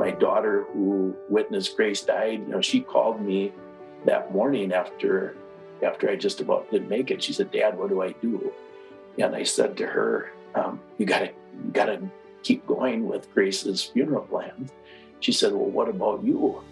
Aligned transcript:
my 0.00 0.10
daughter 0.10 0.64
who 0.72 1.14
witnessed 1.28 1.76
Grace 1.76 2.00
died, 2.00 2.40
you 2.40 2.48
know, 2.48 2.62
she 2.62 2.80
called 2.80 3.20
me 3.20 3.52
that 4.06 4.32
morning 4.32 4.72
after 4.72 5.36
after 5.82 6.08
I 6.08 6.16
just 6.16 6.40
about 6.40 6.70
didn't 6.70 6.88
make 6.88 7.10
it. 7.10 7.22
She 7.22 7.34
said, 7.34 7.50
"Dad, 7.50 7.76
what 7.78 7.90
do 7.90 8.00
I 8.00 8.12
do?" 8.12 8.50
And 9.18 9.36
I 9.36 9.42
said 9.42 9.76
to 9.76 9.86
her, 9.86 10.32
um, 10.54 10.80
"You 10.96 11.04
got 11.04 11.20
to 11.20 11.26
you 11.26 11.70
got 11.72 11.86
to 11.92 12.00
keep 12.42 12.66
going 12.66 13.06
with 13.06 13.32
Grace's 13.34 13.84
funeral 13.84 14.24
plans." 14.24 14.72
She 15.20 15.32
said, 15.32 15.52
"Well, 15.52 15.70
what 15.70 15.88
about 15.90 16.24
you?" 16.24 16.64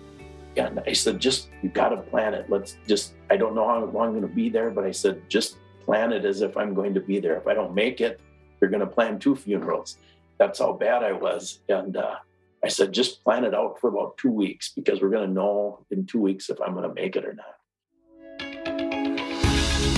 And 0.56 0.80
I 0.86 0.94
said, 0.94 1.20
"Just 1.20 1.50
you 1.62 1.68
got 1.68 1.90
to 1.90 1.98
plan 1.98 2.32
it. 2.32 2.48
Let's 2.48 2.78
just. 2.88 3.12
I 3.28 3.36
don't 3.36 3.54
know 3.54 3.68
how 3.68 3.84
long 3.84 4.08
I'm 4.08 4.16
going 4.16 4.22
to 4.22 4.36
be 4.42 4.48
there, 4.48 4.70
but 4.70 4.84
I 4.84 4.92
said 4.92 5.20
just 5.28 5.58
plan 5.84 6.12
it 6.12 6.24
as 6.24 6.40
if 6.40 6.56
I'm 6.56 6.72
going 6.72 6.94
to 6.94 7.00
be 7.00 7.20
there. 7.20 7.36
If 7.36 7.46
I 7.46 7.52
don't 7.52 7.74
make 7.74 8.00
it, 8.00 8.20
you're 8.58 8.70
going 8.70 8.86
to 8.88 8.94
plan 8.96 9.18
two 9.18 9.36
funerals." 9.36 9.98
That's 10.38 10.60
how 10.60 10.72
bad 10.72 11.02
I 11.02 11.12
was, 11.12 11.60
and 11.68 11.96
uh, 11.96 12.16
I 12.62 12.68
said, 12.68 12.92
just 12.92 13.22
plan 13.22 13.44
it 13.44 13.54
out 13.54 13.78
for 13.80 13.88
about 13.88 14.18
two 14.18 14.32
weeks 14.32 14.72
because 14.74 15.00
we're 15.00 15.10
going 15.10 15.28
to 15.28 15.32
know 15.32 15.86
in 15.92 16.06
two 16.06 16.20
weeks 16.20 16.50
if 16.50 16.60
I'm 16.60 16.74
going 16.74 16.88
to 16.88 16.94
make 16.94 17.14
it 17.14 17.24
or 17.24 17.34
not. 17.34 17.54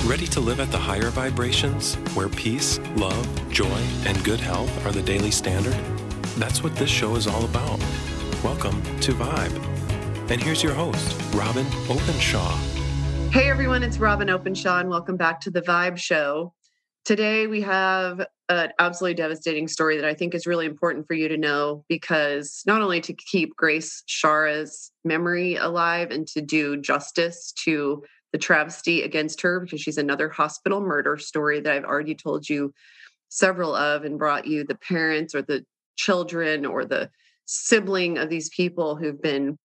Ready 0.07 0.27
to 0.27 0.41
live 0.41 0.61
at 0.61 0.71
the 0.71 0.79
higher 0.79 1.09
vibrations 1.09 1.95
where 2.15 2.29
peace, 2.29 2.79
love, 2.97 3.27
joy, 3.51 3.81
and 4.05 4.23
good 4.25 4.41
health 4.41 4.85
are 4.85 4.93
the 4.93 5.03
daily 5.03 5.31
standard? 5.31 5.79
That's 6.37 6.63
what 6.63 6.77
this 6.77 6.91
show 6.91 7.17
is 7.17 7.27
all 7.27 7.45
about. 7.47 7.81
Welcome 8.45 8.83
to 9.01 9.13
Vibe. 9.13 10.31
And 10.31 10.43
here's 10.43 10.63
your 10.63 10.75
host, 10.75 11.19
Robyn 11.35 11.67
Openshaw. 11.89 12.57
Hey 13.31 13.49
everyone, 13.49 13.83
it's 13.83 13.99
Robyn 13.99 14.29
Openshaw, 14.29 14.81
and 14.81 14.91
welcome 14.91 15.17
back 15.17 15.41
to 15.41 15.51
the 15.51 15.63
Vibe 15.63 15.97
Show. 15.97 16.53
Today 17.05 17.47
we 17.47 17.63
have 17.63 18.27
an 18.49 18.71
absolutely 18.79 19.15
devastating 19.15 19.69
story 19.69 19.97
that 19.97 20.05
I 20.05 20.15
think 20.15 20.35
is 20.35 20.47
really 20.47 20.67
important 20.67 21.07
for 21.07 21.15
you 21.15 21.29
to 21.29 21.37
know 21.37 21.85
because 21.89 22.63
not 22.67 22.83
only 22.83 23.01
to 23.01 23.15
keep 23.15 23.57
Grace 23.57 24.03
Schara's 24.07 24.93
memory 25.05 25.57
alive 25.57 26.11
and 26.11 26.27
to 26.29 26.41
do 26.41 26.77
justice 26.77 27.53
to 27.65 28.05
the 28.33 28.39
travesty 28.39 29.03
against 29.03 29.41
her, 29.41 29.61
because 29.61 29.81
she's 29.81 29.99
another 29.99 30.29
hospital 30.29 30.81
murder 30.81 31.17
story 31.17 31.61
that 31.61 31.73
I've 31.73 31.85
already 31.85 32.15
told 32.15 32.49
you 32.49 32.73
several 33.29 33.75
of 33.75 34.05
and 34.05 34.19
brought 34.19 34.47
you 34.47 34.65
the 34.65 34.77
parents 34.77 35.35
or 35.35 35.43
the 35.43 35.65
children 35.97 36.67
or 36.67 36.85
the 36.85 37.11
sibling 37.47 38.19
of 38.19 38.29
these 38.29 38.51
people 38.51 38.97
who've 38.97 39.21
been 39.21 39.59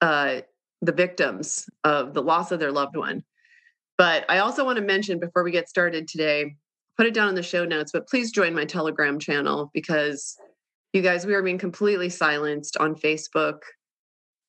uh, 0.00 0.40
the 0.80 0.92
victims 0.92 1.66
of 1.84 2.14
the 2.14 2.22
loss 2.22 2.52
of 2.52 2.60
their 2.60 2.72
loved 2.72 2.96
one. 2.96 3.22
But 3.98 4.24
I 4.30 4.38
also 4.38 4.64
want 4.64 4.76
to 4.76 4.84
mention 4.84 5.18
before 5.18 5.44
we 5.44 5.50
get 5.50 5.68
started 5.68 6.08
today 6.08 6.54
put 6.98 7.06
it 7.06 7.14
down 7.14 7.28
in 7.28 7.36
the 7.36 7.42
show 7.42 7.64
notes, 7.64 7.92
but 7.92 8.08
please 8.08 8.32
join 8.32 8.52
my 8.52 8.64
Telegram 8.64 9.18
channel 9.20 9.70
because 9.72 10.36
you 10.92 11.00
guys, 11.00 11.24
we 11.24 11.34
are 11.34 11.42
being 11.42 11.58
completely 11.58 12.08
silenced 12.08 12.76
on 12.78 12.96
Facebook, 12.96 13.60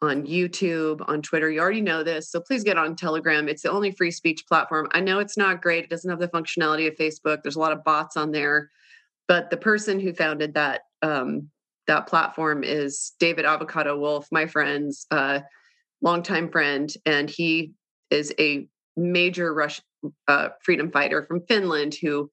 on 0.02 0.26
YouTube, 0.26 1.08
on 1.08 1.22
Twitter. 1.22 1.52
You 1.52 1.60
already 1.60 1.82
know 1.82 2.02
this. 2.02 2.32
So 2.32 2.42
please 2.42 2.64
get 2.64 2.78
on 2.78 2.96
Telegram. 2.96 3.48
It's 3.48 3.62
the 3.62 3.72
only 3.72 3.92
free 3.92 4.10
speech 4.10 4.46
platform. 4.48 4.88
I 4.94 5.00
know 5.00 5.20
it's 5.20 5.38
not 5.38 5.62
great. 5.62 5.84
It 5.84 5.90
doesn't 5.92 6.10
have 6.10 6.20
the 6.20 6.28
functionality 6.30 6.88
of 6.88 6.96
Facebook. 6.96 7.44
There's 7.44 7.58
a 7.58 7.60
lot 7.60 7.74
of 7.74 7.84
bots 7.84 8.18
on 8.18 8.32
there. 8.32 8.72
But 9.28 9.52
the 9.52 9.58
person 9.58 10.00
who 10.00 10.14
founded 10.14 10.56
that 10.56 10.82
um, 11.04 11.50
that 11.86 12.08
platform 12.08 12.64
is 12.64 13.14
David 13.20 13.46
Avocado 13.46 13.98
Wolf, 13.98 14.28
my 14.32 14.48
friend's 14.48 15.06
uh, 15.12 15.42
longtime 16.02 16.50
friend, 16.50 16.92
and 17.06 17.30
he 17.30 17.74
is 18.10 18.34
a 18.40 18.68
major 19.00 19.54
Rush 19.54 19.82
uh, 20.28 20.50
freedom 20.64 20.92
fighter 20.92 21.24
from 21.24 21.42
Finland 21.48 21.96
who 22.02 22.30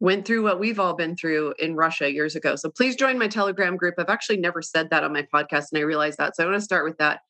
went 0.00 0.26
through 0.26 0.42
what 0.42 0.60
we've 0.60 0.80
all 0.80 0.94
been 0.94 1.16
through 1.16 1.54
in 1.58 1.76
Russia 1.76 2.12
years 2.12 2.36
ago. 2.36 2.56
So 2.56 2.70
please 2.70 2.96
join 2.96 3.18
my 3.18 3.28
Telegram 3.28 3.76
group. 3.76 3.94
I've 3.98 4.08
actually 4.08 4.38
never 4.38 4.60
said 4.60 4.90
that 4.90 5.04
on 5.04 5.12
my 5.12 5.26
podcast, 5.34 5.66
and 5.72 5.78
I 5.78 5.82
realize 5.82 6.16
that. 6.16 6.36
So 6.36 6.42
I 6.42 6.46
want 6.46 6.58
to 6.58 6.64
start 6.64 6.84
with 6.84 6.98
that. 6.98 7.20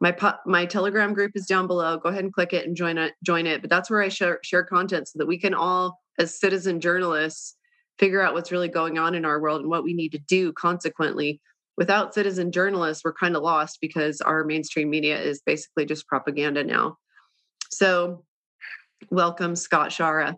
My 0.00 0.12
po- 0.12 0.38
my 0.46 0.64
Telegram 0.64 1.12
group 1.12 1.32
is 1.34 1.46
down 1.46 1.66
below. 1.66 1.98
Go 1.98 2.08
ahead 2.08 2.24
and 2.24 2.32
click 2.32 2.52
it 2.52 2.66
and 2.66 2.76
join 2.76 2.98
it. 2.98 3.14
Join 3.24 3.46
it. 3.46 3.60
But 3.60 3.70
that's 3.70 3.90
where 3.90 4.02
I 4.02 4.08
share 4.08 4.38
share 4.42 4.64
content 4.64 5.08
so 5.08 5.18
that 5.18 5.26
we 5.26 5.38
can 5.38 5.54
all, 5.54 6.00
as 6.18 6.38
citizen 6.38 6.80
journalists, 6.80 7.56
figure 7.98 8.22
out 8.22 8.34
what's 8.34 8.52
really 8.52 8.68
going 8.68 8.98
on 8.98 9.14
in 9.14 9.24
our 9.24 9.40
world 9.40 9.60
and 9.60 9.70
what 9.70 9.84
we 9.84 9.92
need 9.92 10.12
to 10.12 10.18
do. 10.18 10.52
Consequently, 10.52 11.40
without 11.76 12.14
citizen 12.14 12.52
journalists, 12.52 13.02
we're 13.04 13.12
kind 13.12 13.36
of 13.36 13.42
lost 13.42 13.78
because 13.80 14.20
our 14.20 14.44
mainstream 14.44 14.88
media 14.88 15.20
is 15.20 15.42
basically 15.44 15.84
just 15.84 16.06
propaganda 16.06 16.62
now. 16.62 16.96
So 17.70 18.24
Welcome, 19.08 19.56
Scott 19.56 19.90
Schara. 19.90 20.36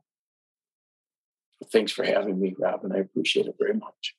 Thanks 1.72 1.93
for 1.93 2.04
having 2.04 2.41
me, 2.41 2.54
Robyn. 2.59 2.93
I 2.93 2.98
appreciate 2.98 3.47
it 3.47 3.56
very 3.59 3.75
much. 3.75 4.15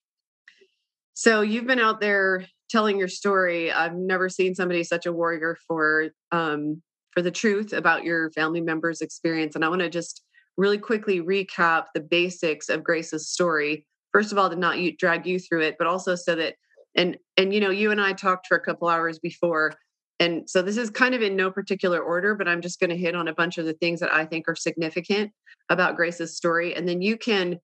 So 1.14 1.42
you've 1.42 1.68
been 1.68 1.80
out 1.80 2.02
there 2.02 2.46
telling 2.70 2.98
your 2.98 3.08
story. 3.08 3.72
I've 3.72 3.96
never 3.96 4.30
seen 4.30 4.56
somebody 4.56 4.84
such 4.84 5.06
a 5.06 5.14
warrior 5.14 5.58
for 5.68 6.10
um, 6.32 6.82
for 7.12 7.22
the 7.22 7.32
truth 7.32 7.74
about 7.74 8.04
your 8.04 8.32
family 8.32 8.62
members' 8.62 9.02
experience, 9.02 9.56
and 9.56 9.64
I 9.64 9.70
want 9.70 9.82
to 9.82 9.90
just 9.90 10.24
really 10.58 10.78
quickly 10.78 11.22
recap 11.22 11.86
the 11.94 12.02
basics 12.02 12.70
of 12.70 12.84
Grace's 12.84 13.30
story. 13.30 13.86
First 14.12 14.32
of 14.32 14.38
all, 14.38 14.50
to 14.50 14.56
not 14.56 14.78
drag 14.98 15.26
you 15.26 15.40
through 15.40 15.62
it, 15.62 15.76
but 15.78 15.88
also 15.88 16.16
so 16.16 16.36
that 16.36 16.56
and 16.96 17.18
and 17.38 17.54
you 17.54 17.60
know 17.60 17.70
you 17.70 17.92
and 17.92 18.02
I 18.02 18.14
talked 18.14 18.48
for 18.48 18.58
a 18.58 18.64
couple 18.64 18.88
hours 18.88 19.20
before 19.20 19.74
and 20.20 20.50
so 20.50 20.62
this 20.62 20.78
is 20.78 20.90
kind 20.90 21.16
of 21.16 21.22
in 21.22 21.36
no 21.36 21.52
particular 21.52 22.00
order, 22.00 22.36
but 22.36 22.48
I'm 22.48 22.62
just 22.62 22.80
going 22.80 22.90
to 22.90 22.98
hit 22.98 23.16
on 23.16 23.28
a 23.28 23.34
bunch 23.34 23.58
of 23.58 23.66
the 23.66 23.74
things 23.74 24.00
that 24.00 24.14
I 24.14 24.26
think 24.26 24.48
are 24.48 24.56
significant 24.56 25.32
about 25.70 25.96
Grace's 25.96 26.36
story. 26.36 26.76
And 26.76 26.88
then 26.88 27.02
you 27.02 27.18
can, 27.18 27.60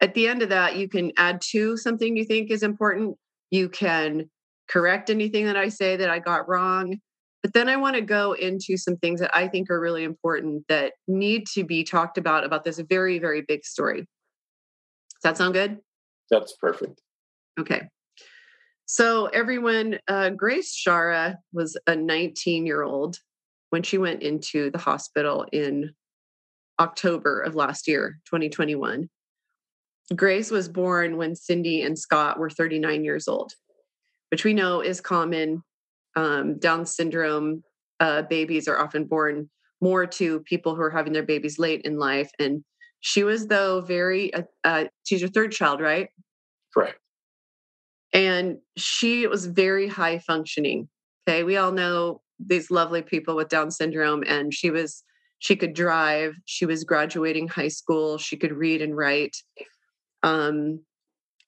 at 0.00 0.14
the 0.14 0.28
end 0.28 0.42
of 0.42 0.48
that, 0.48 0.76
you 0.76 0.88
can 0.88 1.12
add 1.16 1.40
to 1.52 1.76
something 1.76 2.16
you 2.16 2.24
think 2.24 2.50
is 2.50 2.62
important. 2.62 3.16
You 3.50 3.68
can 3.68 4.30
correct 4.68 5.10
anything 5.10 5.46
that 5.46 5.56
I 5.56 5.68
say 5.68 5.96
that 5.96 6.10
I 6.10 6.18
got 6.18 6.48
wrong. 6.48 6.98
But 7.42 7.52
then 7.52 7.68
I 7.68 7.76
want 7.76 7.94
to 7.96 8.02
go 8.02 8.32
into 8.32 8.76
some 8.76 8.96
things 8.96 9.20
that 9.20 9.36
I 9.36 9.48
think 9.48 9.70
are 9.70 9.78
really 9.78 10.02
important 10.02 10.64
that 10.68 10.94
need 11.06 11.46
to 11.48 11.62
be 11.62 11.84
talked 11.84 12.16
about 12.16 12.42
about 12.42 12.64
this 12.64 12.78
very, 12.78 13.18
very 13.18 13.42
big 13.42 13.64
story. 13.64 14.00
Does 14.00 15.22
that 15.22 15.36
sound 15.36 15.52
good? 15.52 15.78
That's 16.30 16.56
perfect. 16.56 17.00
Okay. 17.60 17.82
So, 18.86 19.26
everyone, 19.26 19.98
uh, 20.08 20.30
Grace 20.30 20.76
Schara 20.76 21.36
was 21.52 21.76
a 21.86 21.96
19 21.96 22.66
year 22.66 22.82
old 22.82 23.18
when 23.70 23.82
she 23.82 23.96
went 23.96 24.22
into 24.22 24.70
the 24.70 24.78
hospital 24.78 25.46
in 25.52 25.92
October 26.78 27.40
of 27.40 27.54
last 27.54 27.88
year, 27.88 28.20
2021. 28.26 29.08
Grace 30.14 30.50
was 30.50 30.68
born 30.68 31.16
when 31.16 31.34
Cindy 31.34 31.80
and 31.80 31.98
Scott 31.98 32.38
were 32.38 32.50
39 32.50 33.04
years 33.04 33.26
old, 33.26 33.54
which 34.30 34.44
we 34.44 34.52
know 34.52 34.80
is 34.80 35.00
common. 35.00 35.62
Um, 36.14 36.58
Down 36.58 36.84
syndrome 36.84 37.64
uh, 38.00 38.22
babies 38.22 38.68
are 38.68 38.78
often 38.78 39.06
born 39.06 39.50
more 39.80 40.06
to 40.06 40.40
people 40.40 40.74
who 40.74 40.82
are 40.82 40.90
having 40.90 41.14
their 41.14 41.22
babies 41.22 41.58
late 41.58 41.80
in 41.82 41.98
life. 41.98 42.30
And 42.38 42.62
she 43.00 43.24
was, 43.24 43.46
though, 43.46 43.80
very, 43.80 44.32
uh, 44.34 44.42
uh, 44.62 44.84
she's 45.04 45.22
your 45.22 45.30
third 45.30 45.52
child, 45.52 45.80
right? 45.80 46.10
Correct 46.72 46.98
and 48.14 48.56
she 48.76 49.26
was 49.26 49.46
very 49.46 49.88
high 49.88 50.18
functioning 50.18 50.88
okay? 51.28 51.42
We 51.42 51.56
all 51.56 51.72
know 51.72 52.20
these 52.38 52.70
lovely 52.70 53.02
people 53.02 53.36
with 53.36 53.48
down 53.48 53.70
syndrome 53.70 54.24
and 54.26 54.52
she 54.52 54.70
was 54.70 55.02
she 55.38 55.56
could 55.56 55.74
drive 55.74 56.34
she 56.46 56.66
was 56.66 56.84
graduating 56.84 57.48
high 57.48 57.68
school 57.68 58.18
she 58.18 58.36
could 58.36 58.52
read 58.52 58.80
and 58.80 58.96
write. 58.96 59.36
Um, 60.22 60.80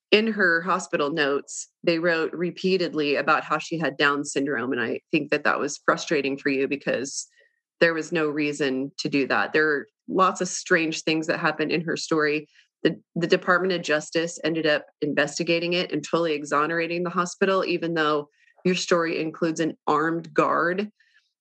in 0.09 0.27
her 0.27 0.61
hospital 0.61 1.11
notes 1.11 1.67
they 1.83 1.99
wrote 1.99 2.31
repeatedly 2.31 3.15
about 3.15 3.43
how 3.43 3.57
she 3.57 3.77
had 3.77 3.97
down 3.97 4.23
syndrome 4.23 4.71
and 4.71 4.81
i 4.81 5.01
think 5.11 5.31
that 5.31 5.43
that 5.43 5.59
was 5.59 5.81
frustrating 5.85 6.37
for 6.37 6.47
you 6.47 6.65
because 6.65 7.27
there 7.79 7.93
was 7.93 8.11
no 8.11 8.27
reason 8.27 8.91
to 8.97 9.09
do 9.09 9.27
that. 9.27 9.53
There 9.53 9.67
are 9.67 9.87
lots 10.07 10.41
of 10.41 10.47
strange 10.47 11.03
things 11.03 11.27
that 11.27 11.39
happened 11.39 11.71
in 11.71 11.81
her 11.81 11.97
story 11.97 12.47
the, 12.83 12.99
the 13.15 13.27
Department 13.27 13.73
of 13.73 13.81
Justice 13.81 14.39
ended 14.43 14.65
up 14.65 14.85
investigating 15.01 15.73
it 15.73 15.91
and 15.91 16.03
totally 16.03 16.33
exonerating 16.33 17.03
the 17.03 17.09
hospital, 17.09 17.65
even 17.65 17.93
though 17.93 18.29
your 18.63 18.75
story 18.75 19.19
includes 19.19 19.59
an 19.59 19.77
armed 19.87 20.33
guard 20.33 20.91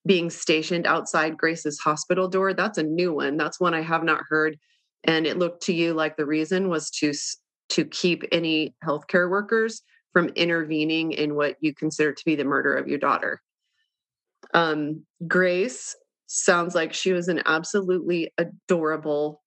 being 0.06 0.31
stationed 0.31 0.87
outside 0.87 1.37
Grace's 1.37 1.79
hospital 1.79 2.29
door. 2.29 2.55
That's 2.55 2.79
a 2.79 2.83
new 2.83 3.12
one. 3.12 3.37
That's 3.37 3.61
one 3.61 3.75
I 3.75 3.83
have 3.83 4.05
not 4.05 4.23
heard. 4.29 4.56
And 5.05 5.27
it 5.27 5.38
looked 5.38 5.62
to 5.65 5.75
you 5.75 5.94
like 5.94 6.17
the 6.17 6.27
reason 6.27 6.69
was 6.69 6.91
to 6.91 7.12
to 7.69 7.85
keep 7.85 8.23
any 8.31 8.75
healthcare 8.85 9.29
workers 9.29 9.82
from 10.12 10.29
intervening 10.31 11.11
in 11.11 11.35
what 11.35 11.56
you 11.61 11.75
consider 11.75 12.12
to 12.12 12.25
be 12.25 12.37
the 12.37 12.44
murder 12.44 12.75
of 12.75 12.87
your 12.87 12.99
daughter. 12.99 13.43
Um, 14.55 15.05
Grace 15.27 15.97
sounds 16.27 16.77
like 16.77 16.93
she 16.93 17.12
was 17.12 17.27
an 17.27 17.43
absolutely 17.44 18.32
adorable 18.39 19.43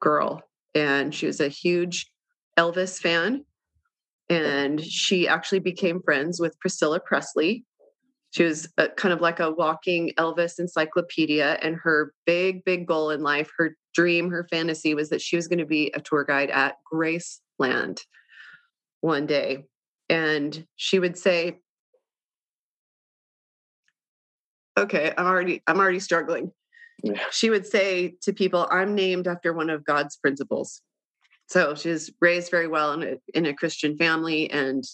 girl 0.00 0.40
and 0.74 1.14
she 1.14 1.26
was 1.26 1.40
a 1.40 1.48
huge 1.48 2.10
Elvis 2.58 2.98
fan. 2.98 3.44
And 4.30 4.80
she 4.80 5.26
actually 5.26 5.60
became 5.60 6.02
friends 6.02 6.38
with 6.38 6.58
Priscilla 6.60 7.00
Presley. 7.00 7.64
She 8.30 8.44
was 8.44 8.68
a, 8.76 8.88
kind 8.88 9.14
of 9.14 9.22
like 9.22 9.40
a 9.40 9.50
walking 9.50 10.12
Elvis 10.18 10.58
encyclopedia. 10.58 11.58
And 11.62 11.76
her 11.76 12.12
big, 12.26 12.62
big 12.64 12.86
goal 12.86 13.10
in 13.10 13.22
life, 13.22 13.50
her 13.56 13.74
dream, 13.94 14.30
her 14.30 14.46
fantasy 14.50 14.94
was 14.94 15.08
that 15.08 15.22
she 15.22 15.36
was 15.36 15.48
going 15.48 15.60
to 15.60 15.66
be 15.66 15.90
a 15.94 16.00
tour 16.00 16.24
guide 16.24 16.50
at 16.50 16.76
Graceland 16.92 18.00
one 19.00 19.26
day. 19.26 19.64
And 20.10 20.66
she 20.76 20.98
would 20.98 21.16
say, 21.16 21.60
okay 24.78 25.12
i'm 25.18 25.26
already 25.26 25.60
i'm 25.66 25.80
already 25.80 25.98
struggling 25.98 26.52
she 27.30 27.50
would 27.50 27.66
say 27.66 28.16
to 28.22 28.32
people, 28.32 28.66
"I'm 28.70 28.94
named 28.94 29.28
after 29.28 29.52
one 29.52 29.70
of 29.70 29.84
God's 29.84 30.16
principles." 30.16 30.82
So 31.46 31.74
she 31.74 31.90
was 31.90 32.10
raised 32.20 32.50
very 32.50 32.68
well 32.68 32.92
in 32.92 33.02
a, 33.02 33.16
in 33.34 33.46
a 33.46 33.54
Christian 33.54 33.96
family 33.96 34.50
and 34.50 34.84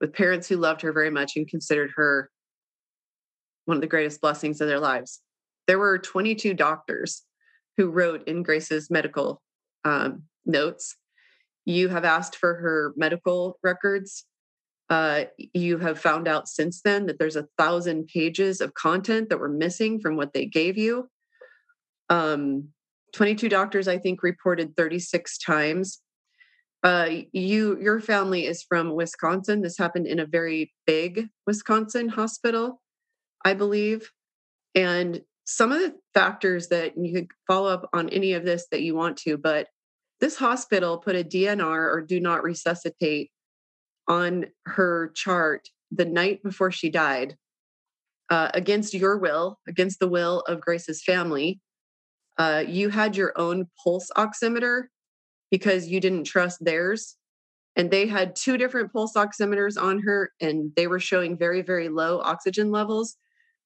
with 0.00 0.12
parents 0.12 0.48
who 0.48 0.56
loved 0.56 0.82
her 0.82 0.92
very 0.92 1.10
much 1.10 1.36
and 1.36 1.48
considered 1.48 1.92
her 1.96 2.30
one 3.66 3.76
of 3.76 3.80
the 3.80 3.86
greatest 3.86 4.20
blessings 4.20 4.60
of 4.60 4.68
their 4.68 4.80
lives. 4.80 5.20
There 5.66 5.78
were 5.78 5.98
22 5.98 6.54
doctors 6.54 7.22
who 7.76 7.90
wrote 7.90 8.26
in 8.26 8.42
Grace's 8.42 8.90
medical 8.90 9.42
um, 9.84 10.24
notes. 10.44 10.96
You 11.64 11.88
have 11.88 12.04
asked 12.04 12.36
for 12.36 12.54
her 12.54 12.92
medical 12.96 13.58
records. 13.62 14.24
Uh, 14.88 15.24
you 15.52 15.78
have 15.78 15.98
found 15.98 16.28
out 16.28 16.48
since 16.48 16.80
then 16.82 17.06
that 17.06 17.18
there's 17.18 17.36
a 17.36 17.48
thousand 17.58 18.06
pages 18.06 18.60
of 18.60 18.74
content 18.74 19.28
that 19.28 19.40
were 19.40 19.48
missing 19.48 20.00
from 20.00 20.16
what 20.16 20.32
they 20.32 20.46
gave 20.46 20.78
you. 20.78 21.08
Um, 22.08 22.68
22 23.12 23.48
doctors, 23.48 23.88
I 23.88 23.98
think, 23.98 24.22
reported 24.22 24.76
36 24.76 25.38
times. 25.38 26.00
Uh, 26.82 27.08
you, 27.32 27.80
your 27.80 28.00
family 28.00 28.46
is 28.46 28.62
from 28.62 28.94
Wisconsin. 28.94 29.62
This 29.62 29.78
happened 29.78 30.06
in 30.06 30.20
a 30.20 30.26
very 30.26 30.72
big 30.86 31.28
Wisconsin 31.46 32.08
hospital, 32.08 32.82
I 33.44 33.54
believe. 33.54 34.10
And 34.74 35.22
some 35.46 35.72
of 35.72 35.80
the 35.80 35.94
factors 36.12 36.68
that 36.68 36.92
you 36.98 37.12
could 37.14 37.28
follow 37.46 37.70
up 37.70 37.88
on 37.92 38.08
any 38.10 38.34
of 38.34 38.44
this 38.44 38.66
that 38.70 38.82
you 38.82 38.94
want 38.94 39.16
to, 39.18 39.38
but 39.38 39.68
this 40.20 40.36
hospital 40.36 40.98
put 40.98 41.16
a 41.16 41.24
DNR 41.24 41.92
or 41.92 42.04
do 42.06 42.20
not 42.20 42.42
resuscitate 42.42 43.30
on 44.08 44.46
her 44.66 45.10
chart 45.14 45.68
the 45.90 46.04
night 46.04 46.42
before 46.42 46.70
she 46.70 46.90
died 46.90 47.36
uh, 48.30 48.50
against 48.54 48.94
your 48.94 49.18
will, 49.18 49.58
against 49.68 50.00
the 50.00 50.08
will 50.08 50.40
of 50.42 50.60
Grace's 50.60 51.02
family. 51.02 51.60
Uh, 52.38 52.64
you 52.66 52.88
had 52.90 53.16
your 53.16 53.32
own 53.36 53.68
pulse 53.82 54.10
oximeter 54.16 54.84
because 55.50 55.88
you 55.88 56.00
didn't 56.00 56.24
trust 56.24 56.64
theirs. 56.64 57.16
And 57.76 57.90
they 57.90 58.06
had 58.06 58.34
two 58.34 58.56
different 58.56 58.92
pulse 58.92 59.12
oximeters 59.14 59.80
on 59.80 60.00
her, 60.00 60.30
and 60.40 60.72
they 60.76 60.86
were 60.86 61.00
showing 61.00 61.36
very, 61.36 61.60
very 61.60 61.88
low 61.88 62.20
oxygen 62.20 62.70
levels. 62.70 63.16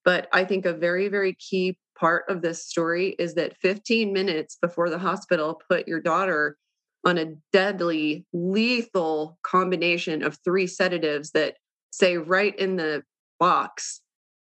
But 0.04 0.28
I 0.32 0.44
think 0.44 0.66
a 0.66 0.72
very, 0.72 1.08
very 1.08 1.34
key 1.34 1.78
part 1.98 2.24
of 2.28 2.42
this 2.42 2.66
story 2.66 3.14
is 3.18 3.34
that 3.34 3.56
15 3.58 4.12
minutes 4.12 4.56
before 4.60 4.90
the 4.90 4.98
hospital 4.98 5.60
put 5.68 5.86
your 5.86 6.00
daughter 6.00 6.56
on 7.04 7.18
a 7.18 7.34
deadly, 7.52 8.26
lethal 8.32 9.38
combination 9.42 10.22
of 10.22 10.38
three 10.44 10.66
sedatives 10.66 11.30
that 11.30 11.56
say 11.92 12.16
right 12.16 12.58
in 12.58 12.76
the 12.76 13.02
box 13.38 14.00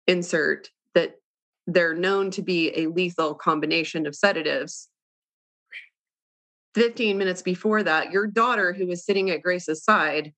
insert 0.08 0.70
that 0.94 1.16
they're 1.68 1.94
known 1.94 2.32
to 2.32 2.42
be 2.42 2.72
a 2.76 2.88
lethal 2.88 3.36
combination 3.36 4.08
of 4.08 4.16
sedatives. 4.16 4.88
15 6.76 7.18
minutes 7.18 7.42
before 7.42 7.84
that, 7.84 8.12
your 8.12 8.26
daughter, 8.26 8.72
who 8.72 8.88
was 8.88 9.06
sitting 9.06 9.30
at 9.30 9.44
Grace's 9.44 9.84
side, 9.84 10.34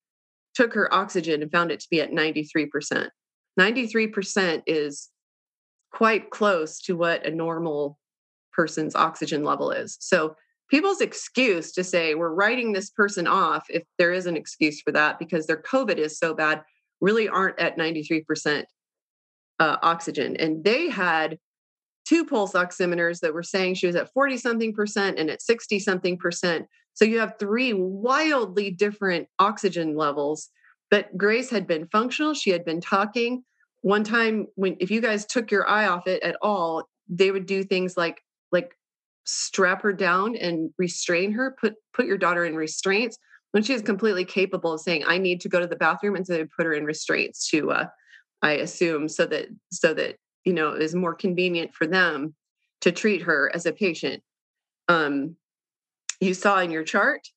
took 0.55 0.73
her 0.73 0.93
oxygen 0.93 1.41
and 1.41 1.51
found 1.51 1.71
it 1.71 1.79
to 1.79 1.87
be 1.91 2.01
at 2.01 2.11
93%. 2.11 3.09
93% 3.59 4.63
is 4.65 5.09
quite 5.91 6.31
close 6.31 6.79
to 6.81 6.95
what 6.95 7.25
a 7.25 7.31
normal 7.31 7.99
person's 8.51 8.95
oxygen 8.95 9.43
level 9.43 9.71
is. 9.71 9.97
So, 9.99 10.35
people's 10.69 11.01
excuse 11.01 11.71
to 11.73 11.83
say 11.83 12.15
we're 12.15 12.33
writing 12.33 12.73
this 12.73 12.89
person 12.89 13.27
off, 13.27 13.65
if 13.69 13.83
there 13.97 14.13
is 14.13 14.25
an 14.25 14.37
excuse 14.37 14.81
for 14.81 14.91
that, 14.91 15.19
because 15.19 15.47
their 15.47 15.61
COVID 15.61 15.97
is 15.97 16.17
so 16.17 16.33
bad, 16.33 16.63
really 17.01 17.27
aren't 17.27 17.59
at 17.59 17.77
93% 17.77 18.65
uh, 19.59 19.77
oxygen. 19.81 20.35
And 20.37 20.63
they 20.63 20.89
had 20.89 21.37
two 22.05 22.25
pulse 22.25 22.53
oximeters 22.53 23.19
that 23.19 23.33
were 23.33 23.43
saying 23.43 23.75
she 23.75 23.87
was 23.87 23.95
at 23.95 24.11
40 24.13 24.37
something 24.37 24.73
percent 24.73 25.19
and 25.19 25.29
at 25.29 25.41
60 25.41 25.79
something 25.79 26.17
percent. 26.17 26.65
So 26.93 27.05
you 27.05 27.19
have 27.19 27.35
three 27.39 27.73
wildly 27.73 28.71
different 28.71 29.27
oxygen 29.37 29.95
levels. 29.95 30.49
But 30.89 31.15
Grace 31.17 31.49
had 31.49 31.67
been 31.67 31.87
functional. 31.91 32.33
She 32.33 32.49
had 32.49 32.65
been 32.65 32.81
talking. 32.81 33.43
One 33.81 34.03
time, 34.03 34.47
when 34.55 34.75
if 34.79 34.91
you 34.91 35.01
guys 35.01 35.25
took 35.25 35.51
your 35.51 35.67
eye 35.69 35.87
off 35.87 36.07
it 36.07 36.21
at 36.23 36.35
all, 36.41 36.89
they 37.07 37.31
would 37.31 37.45
do 37.45 37.63
things 37.63 37.95
like 37.95 38.21
like 38.51 38.75
strap 39.25 39.83
her 39.83 39.93
down 39.93 40.35
and 40.35 40.71
restrain 40.77 41.31
her, 41.33 41.55
put 41.61 41.75
put 41.93 42.05
your 42.05 42.17
daughter 42.17 42.43
in 42.43 42.55
restraints 42.55 43.17
when 43.51 43.63
she 43.63 43.73
is 43.73 43.81
completely 43.81 44.25
capable 44.25 44.73
of 44.73 44.81
saying, 44.81 45.03
"I 45.05 45.17
need 45.17 45.41
to 45.41 45.49
go 45.49 45.59
to 45.59 45.67
the 45.67 45.75
bathroom," 45.75 46.15
and 46.15 46.25
so 46.25 46.33
they 46.33 46.43
put 46.43 46.65
her 46.65 46.73
in 46.73 46.85
restraints 46.85 47.47
to 47.51 47.71
uh, 47.71 47.85
I 48.41 48.53
assume, 48.53 49.07
so 49.07 49.25
that 49.25 49.47
so 49.71 49.93
that 49.93 50.15
you 50.45 50.53
know 50.53 50.71
it 50.71 50.81
is 50.81 50.95
more 50.95 51.13
convenient 51.13 51.73
for 51.73 51.87
them 51.87 52.35
to 52.81 52.91
treat 52.91 53.23
her 53.23 53.51
as 53.53 53.65
a 53.65 53.73
patient. 53.73 54.23
Um, 54.87 55.35
you 56.19 56.33
saw 56.33 56.59
in 56.59 56.71
your 56.71 56.83
chart 56.83 57.27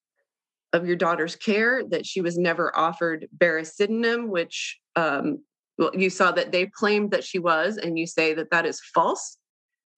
of 0.73 0.87
your 0.87 0.97
daughter's 0.97 1.37
care 1.37 1.83
that 1.89 2.07
she 2.07 2.21
was 2.21 2.39
never 2.39 2.77
offered 2.77 3.29
baricitinib, 3.37 4.27
which 4.29 4.79
um, 4.97 5.39
well, 5.79 5.91
you 5.95 6.11
saw 6.11 6.33
that 6.33 6.53
they 6.53 6.67
claimed 6.67 7.11
that 7.11 7.25
she 7.25 7.39
was, 7.39 7.77
and 7.77 7.99
you 7.99 8.07
say 8.07 8.35
that 8.35 8.51
that 8.51 8.67
is 8.67 8.81
false. 8.95 9.39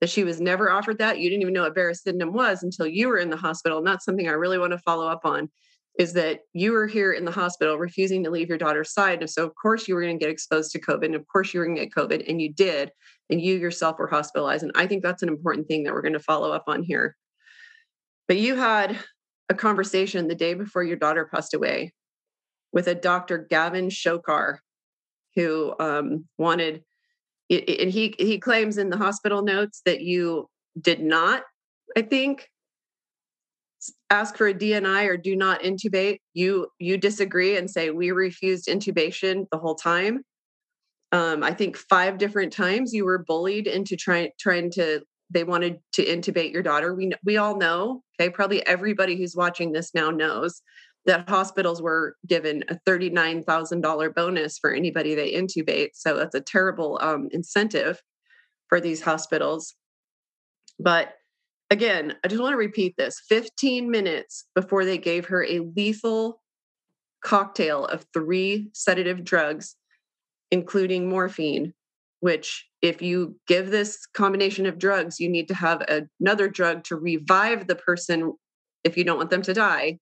That 0.01 0.11
she 0.11 0.25
was 0.25 0.41
never 0.41 0.71
offered 0.71 0.99
that. 0.99 1.19
You 1.19 1.31
didn't 1.31 1.43
even 1.43 1.55
know 1.55 1.63
what 1.63 1.77
baricitinib 1.77 2.33
was 2.33 2.63
until 2.63 2.87
you 2.87 3.09
were 3.09 3.19
in 3.19 3.31
the 3.31 3.37
hospital, 3.37 3.79
and 3.79 3.87
that's 3.87 4.05
something 4.05 4.29
I 4.29 4.33
really 4.33 4.59
want 4.59 4.73
to 4.73 4.79
follow 4.79 5.07
up 5.07 5.25
on 5.25 5.51
is 5.99 6.13
that 6.15 6.41
you 6.53 6.73
were 6.73 6.89
here 6.89 7.13
in 7.13 7.25
the 7.25 7.31
hospital 7.31 7.79
refusing 7.79 8.25
to 8.25 8.31
leave 8.31 8.49
your 8.49 8.59
daughter's 8.59 8.93
side. 8.93 9.21
And 9.21 9.31
so, 9.31 9.45
of 9.45 9.53
course, 9.55 9.87
you 9.87 9.95
were 9.95 10.03
going 10.03 10.19
to 10.19 10.25
get 10.25 10.33
exposed 10.33 10.73
to 10.73 10.81
COVID. 10.81 11.05
And 11.05 11.15
of 11.15 11.27
course, 11.29 11.55
you 11.55 11.61
were 11.61 11.67
going 11.67 11.77
to 11.77 11.87
get 11.87 11.95
COVID, 11.95 12.29
and 12.29 12.43
you 12.43 12.53
did. 12.53 12.91
And 13.31 13.41
you 13.41 13.57
yourself 13.57 13.99
were 13.99 14.09
hospitalized. 14.09 14.63
And 14.65 14.73
I 14.75 14.87
think 14.87 15.03
that's 15.03 15.23
an 15.23 15.29
important 15.29 15.67
thing 15.67 15.85
that 15.85 15.95
we're 15.95 16.03
going 16.03 16.13
to 16.13 16.21
follow 16.21 16.53
up 16.53 16.65
on 16.67 16.83
here. 16.83 17.17
But 18.29 18.39
you 18.39 18.57
had 18.57 18.99
a 19.49 19.55
conversation 19.55 20.29
the 20.29 20.35
day 20.35 20.55
before 20.55 20.83
your 20.83 20.97
daughter 20.97 21.29
passed 21.33 21.55
away 21.55 21.93
with 22.73 22.89
a 22.89 22.95
Dr. 22.95 23.47
Gavin 23.49 23.89
Shokar, 23.89 24.59
who 25.37 25.75
um, 25.79 26.27
wanted, 26.39 26.83
and 27.51 27.91
he 27.91 28.15
he 28.19 28.39
claims 28.39 28.79
in 28.79 28.91
the 28.91 28.97
hospital 28.97 29.43
notes 29.43 29.81
that 29.85 30.01
you 30.01 30.49
did 30.81 31.01
not, 31.01 31.45
I 31.97 32.03
think, 32.03 32.49
ask 34.11 34.37
for 34.37 34.47
a 34.47 34.55
DNI 34.55 35.09
or 35.09 35.17
do 35.17 35.37
not 35.37 35.63
intubate, 35.63 36.19
you 36.33 36.69
you 36.79 36.97
disagree 36.97 37.57
and 37.57 37.71
say 37.71 37.91
we 37.91 38.11
refused 38.11 38.67
intubation 38.67 39.47
the 39.51 39.59
whole 39.59 39.75
time. 39.75 40.23
Um, 41.13 41.43
I 41.43 41.53
think 41.53 41.77
five 41.77 42.19
different 42.19 42.53
times 42.53 42.93
you 42.93 43.05
were 43.05 43.25
bullied 43.27 43.67
into 43.67 43.97
trying 43.97 44.31
trying 44.39 44.71
to 44.73 45.01
they 45.31 45.45
wanted 45.45 45.79
to 45.93 46.05
intubate 46.05 46.53
your 46.53 46.63
daughter. 46.63 46.95
We 46.95 47.13
we 47.25 47.37
all 47.37 47.57
know, 47.57 48.03
okay, 48.21 48.31
probably 48.31 48.67
everybody 48.67 49.17
who's 49.17 49.37
watching 49.37 49.73
this 49.73 49.95
now 49.95 50.11
knows 50.11 50.63
that 51.07 51.29
hospitals 51.29 51.83
were 51.83 52.17
given 52.27 52.65
a 52.69 52.79
$39,000 52.89 54.15
bonus 54.15 54.59
for 54.59 54.73
anybody 54.73 55.15
they 55.15 55.33
intubate. 55.33 55.91
So 55.93 56.17
that's 56.17 56.35
a 56.35 56.41
terrible 56.41 56.99
um, 57.03 57.29
incentive 57.31 58.03
for 58.69 58.81
these 58.81 59.03
hospitals. 59.03 59.75
But 60.79 61.15
again, 61.75 62.15
I 62.25 62.29
just 62.29 62.41
want 62.41 62.53
to 62.53 62.57
repeat 62.57 62.95
this 62.97 63.21
15 63.29 63.91
minutes 63.91 64.45
before 64.55 64.85
they 64.85 64.97
gave 64.97 65.27
her 65.27 65.45
a 65.45 65.59
lethal 65.59 66.41
cocktail 67.25 67.85
of 67.87 68.07
three 68.15 68.71
sedative 68.73 69.25
drugs, 69.25 69.75
including 70.53 71.09
morphine, 71.09 71.75
which, 72.21 72.69
if 72.81 73.03
you 73.03 73.41
give 73.49 73.71
this 73.71 74.07
combination 74.07 74.67
of 74.67 74.79
drugs, 74.79 75.19
you 75.19 75.29
need 75.29 75.49
to 75.49 75.55
have 75.55 75.83
another 76.21 76.49
drug 76.49 76.85
to 76.85 76.97
revive 76.97 77.67
the 77.67 77.75
person 77.75 78.33
if 78.85 78.97
you 78.97 79.03
don't 79.03 79.19
want 79.19 79.31
them 79.31 79.43
to 79.43 79.53
die, 79.53 79.99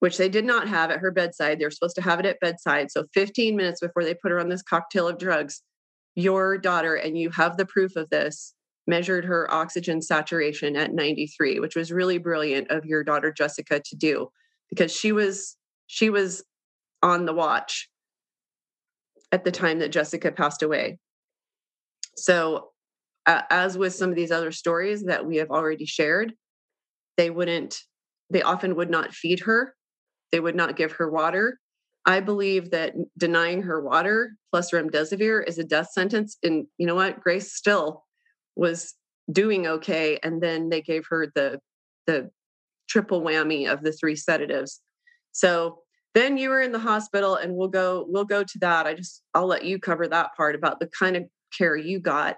which 0.00 0.16
they 0.16 0.30
did 0.30 0.46
not 0.46 0.66
have 0.66 0.90
at 0.90 1.00
her 1.00 1.10
bedside. 1.10 1.60
They're 1.60 1.70
supposed 1.70 1.96
to 1.96 2.02
have 2.02 2.20
it 2.20 2.26
at 2.26 2.40
bedside. 2.40 2.90
So, 2.90 3.04
15 3.12 3.54
minutes 3.54 3.80
before 3.80 4.02
they 4.02 4.14
put 4.14 4.30
her 4.30 4.40
on 4.40 4.48
this 4.48 4.62
cocktail 4.62 5.08
of 5.08 5.18
drugs, 5.18 5.60
your 6.14 6.56
daughter, 6.56 6.94
and 6.94 7.18
you 7.18 7.28
have 7.30 7.58
the 7.58 7.66
proof 7.66 7.96
of 7.96 8.08
this, 8.08 8.54
measured 8.86 9.24
her 9.24 9.52
oxygen 9.52 10.00
saturation 10.00 10.76
at 10.76 10.92
93 10.94 11.60
which 11.60 11.76
was 11.76 11.92
really 11.92 12.18
brilliant 12.18 12.70
of 12.70 12.84
your 12.84 13.02
daughter 13.02 13.32
jessica 13.32 13.80
to 13.84 13.96
do 13.96 14.28
because 14.70 14.92
she 14.94 15.12
was 15.12 15.56
she 15.86 16.10
was 16.10 16.44
on 17.02 17.26
the 17.26 17.34
watch 17.34 17.88
at 19.32 19.44
the 19.44 19.52
time 19.52 19.80
that 19.80 19.92
jessica 19.92 20.32
passed 20.32 20.62
away. 20.62 20.98
So 22.16 22.70
uh, 23.26 23.42
as 23.50 23.76
with 23.76 23.94
some 23.94 24.10
of 24.10 24.16
these 24.16 24.30
other 24.30 24.52
stories 24.52 25.04
that 25.04 25.26
we 25.26 25.36
have 25.36 25.50
already 25.50 25.84
shared 25.84 26.32
they 27.16 27.30
wouldn't 27.30 27.78
they 28.30 28.42
often 28.42 28.74
would 28.74 28.90
not 28.90 29.14
feed 29.14 29.40
her. 29.40 29.74
They 30.32 30.40
would 30.40 30.56
not 30.56 30.76
give 30.76 30.92
her 30.92 31.08
water. 31.08 31.60
I 32.04 32.18
believe 32.18 32.72
that 32.72 32.94
denying 33.16 33.62
her 33.62 33.80
water 33.80 34.32
plus 34.50 34.72
remdesivir 34.72 35.46
is 35.46 35.58
a 35.58 35.64
death 35.64 35.90
sentence 35.92 36.36
and 36.42 36.66
you 36.78 36.86
know 36.86 36.94
what 36.94 37.20
grace 37.20 37.54
still 37.54 38.04
was 38.56 38.94
doing 39.30 39.66
okay 39.66 40.18
and 40.22 40.42
then 40.42 40.68
they 40.68 40.80
gave 40.80 41.04
her 41.08 41.30
the 41.34 41.60
the 42.06 42.30
triple 42.88 43.22
whammy 43.22 43.70
of 43.70 43.82
the 43.82 43.92
three 43.92 44.16
sedatives 44.16 44.80
so 45.32 45.78
then 46.14 46.38
you 46.38 46.48
were 46.48 46.62
in 46.62 46.72
the 46.72 46.78
hospital 46.78 47.34
and 47.34 47.54
we'll 47.54 47.68
go 47.68 48.06
we'll 48.08 48.24
go 48.24 48.42
to 48.42 48.58
that 48.60 48.86
i 48.86 48.94
just 48.94 49.22
i'll 49.34 49.46
let 49.46 49.64
you 49.64 49.78
cover 49.78 50.06
that 50.06 50.34
part 50.36 50.54
about 50.54 50.80
the 50.80 50.88
kind 50.98 51.16
of 51.16 51.24
care 51.56 51.76
you 51.76 52.00
got. 52.00 52.36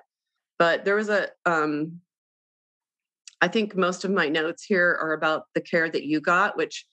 But 0.58 0.84
there 0.84 0.96
was 0.96 1.08
a, 1.08 1.28
um, 1.46 2.00
I 3.40 3.48
think 3.48 3.76
most 3.76 4.04
of 4.04 4.10
my 4.10 4.28
notes 4.28 4.64
here 4.64 4.98
are 5.00 5.12
about 5.12 5.44
the 5.54 5.60
care 5.60 5.88
that 5.88 6.04
you 6.04 6.20
got, 6.20 6.56
which 6.56 6.84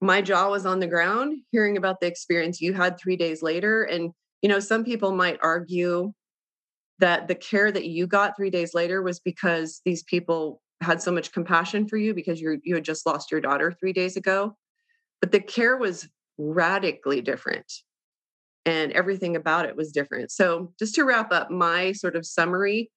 my 0.00 0.22
jaw 0.22 0.50
was 0.50 0.66
on 0.66 0.80
the 0.80 0.86
ground 0.86 1.38
hearing 1.50 1.76
about 1.76 2.00
the 2.00 2.06
experience 2.06 2.60
you 2.60 2.72
had 2.72 2.98
three 2.98 3.16
days 3.16 3.42
later. 3.42 3.84
And, 3.84 4.12
you 4.42 4.48
know, 4.48 4.60
some 4.60 4.84
people 4.84 5.12
might 5.12 5.38
argue 5.42 6.12
that 6.98 7.28
the 7.28 7.34
care 7.34 7.72
that 7.72 7.86
you 7.86 8.06
got 8.06 8.36
three 8.36 8.50
days 8.50 8.74
later 8.74 9.02
was 9.02 9.20
because 9.20 9.80
these 9.84 10.02
people 10.02 10.62
had 10.80 11.02
so 11.02 11.10
much 11.10 11.32
compassion 11.32 11.88
for 11.88 11.96
you 11.96 12.14
because 12.14 12.40
you 12.40 12.60
you 12.62 12.74
had 12.74 12.84
just 12.84 13.06
lost 13.06 13.30
your 13.30 13.40
daughter 13.40 13.72
three 13.72 13.92
days 13.92 14.16
ago. 14.16 14.56
But 15.20 15.32
the 15.32 15.40
care 15.40 15.76
was 15.76 16.08
radically 16.38 17.20
different 17.20 17.72
and 18.66 18.92
everything 18.92 19.36
about 19.36 19.66
it 19.66 19.76
was 19.76 19.92
different. 19.92 20.30
So, 20.30 20.72
just 20.78 20.94
to 20.94 21.04
wrap 21.04 21.32
up, 21.32 21.50
my 21.50 21.92
sort 21.92 22.16
of 22.16 22.26
summary 22.26 22.90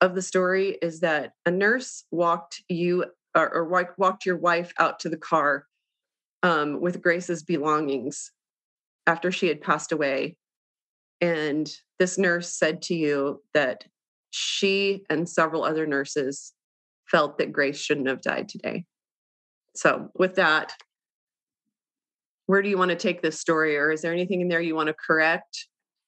of 0.00 0.14
the 0.14 0.22
story 0.22 0.78
is 0.80 1.00
that 1.00 1.32
a 1.44 1.50
nurse 1.50 2.04
walked 2.10 2.62
you 2.68 3.04
or, 3.36 3.52
or 3.52 3.92
walked 3.98 4.26
your 4.26 4.36
wife 4.36 4.72
out 4.78 4.98
to 5.00 5.08
the 5.08 5.16
car 5.16 5.66
um, 6.42 6.80
with 6.80 7.02
Grace's 7.02 7.42
belongings 7.42 8.32
after 9.06 9.30
she 9.30 9.48
had 9.48 9.60
passed 9.60 9.92
away. 9.92 10.36
And 11.20 11.70
this 11.98 12.16
nurse 12.18 12.52
said 12.52 12.82
to 12.82 12.94
you 12.94 13.42
that 13.54 13.84
she 14.30 15.04
and 15.10 15.28
several 15.28 15.64
other 15.64 15.86
nurses 15.86 16.52
felt 17.10 17.38
that 17.38 17.52
Grace 17.52 17.78
shouldn't 17.78 18.08
have 18.08 18.22
died 18.22 18.48
today. 18.48 18.84
So, 19.74 20.10
with 20.14 20.36
that, 20.36 20.72
where 22.46 22.62
do 22.62 22.68
you 22.68 22.78
want 22.78 22.90
to 22.90 22.96
take 22.96 23.22
this 23.22 23.38
story, 23.38 23.76
or 23.76 23.92
is 23.92 24.02
there 24.02 24.12
anything 24.12 24.40
in 24.40 24.48
there 24.48 24.60
you 24.60 24.74
want 24.74 24.88
to 24.88 24.94
correct 24.94 25.66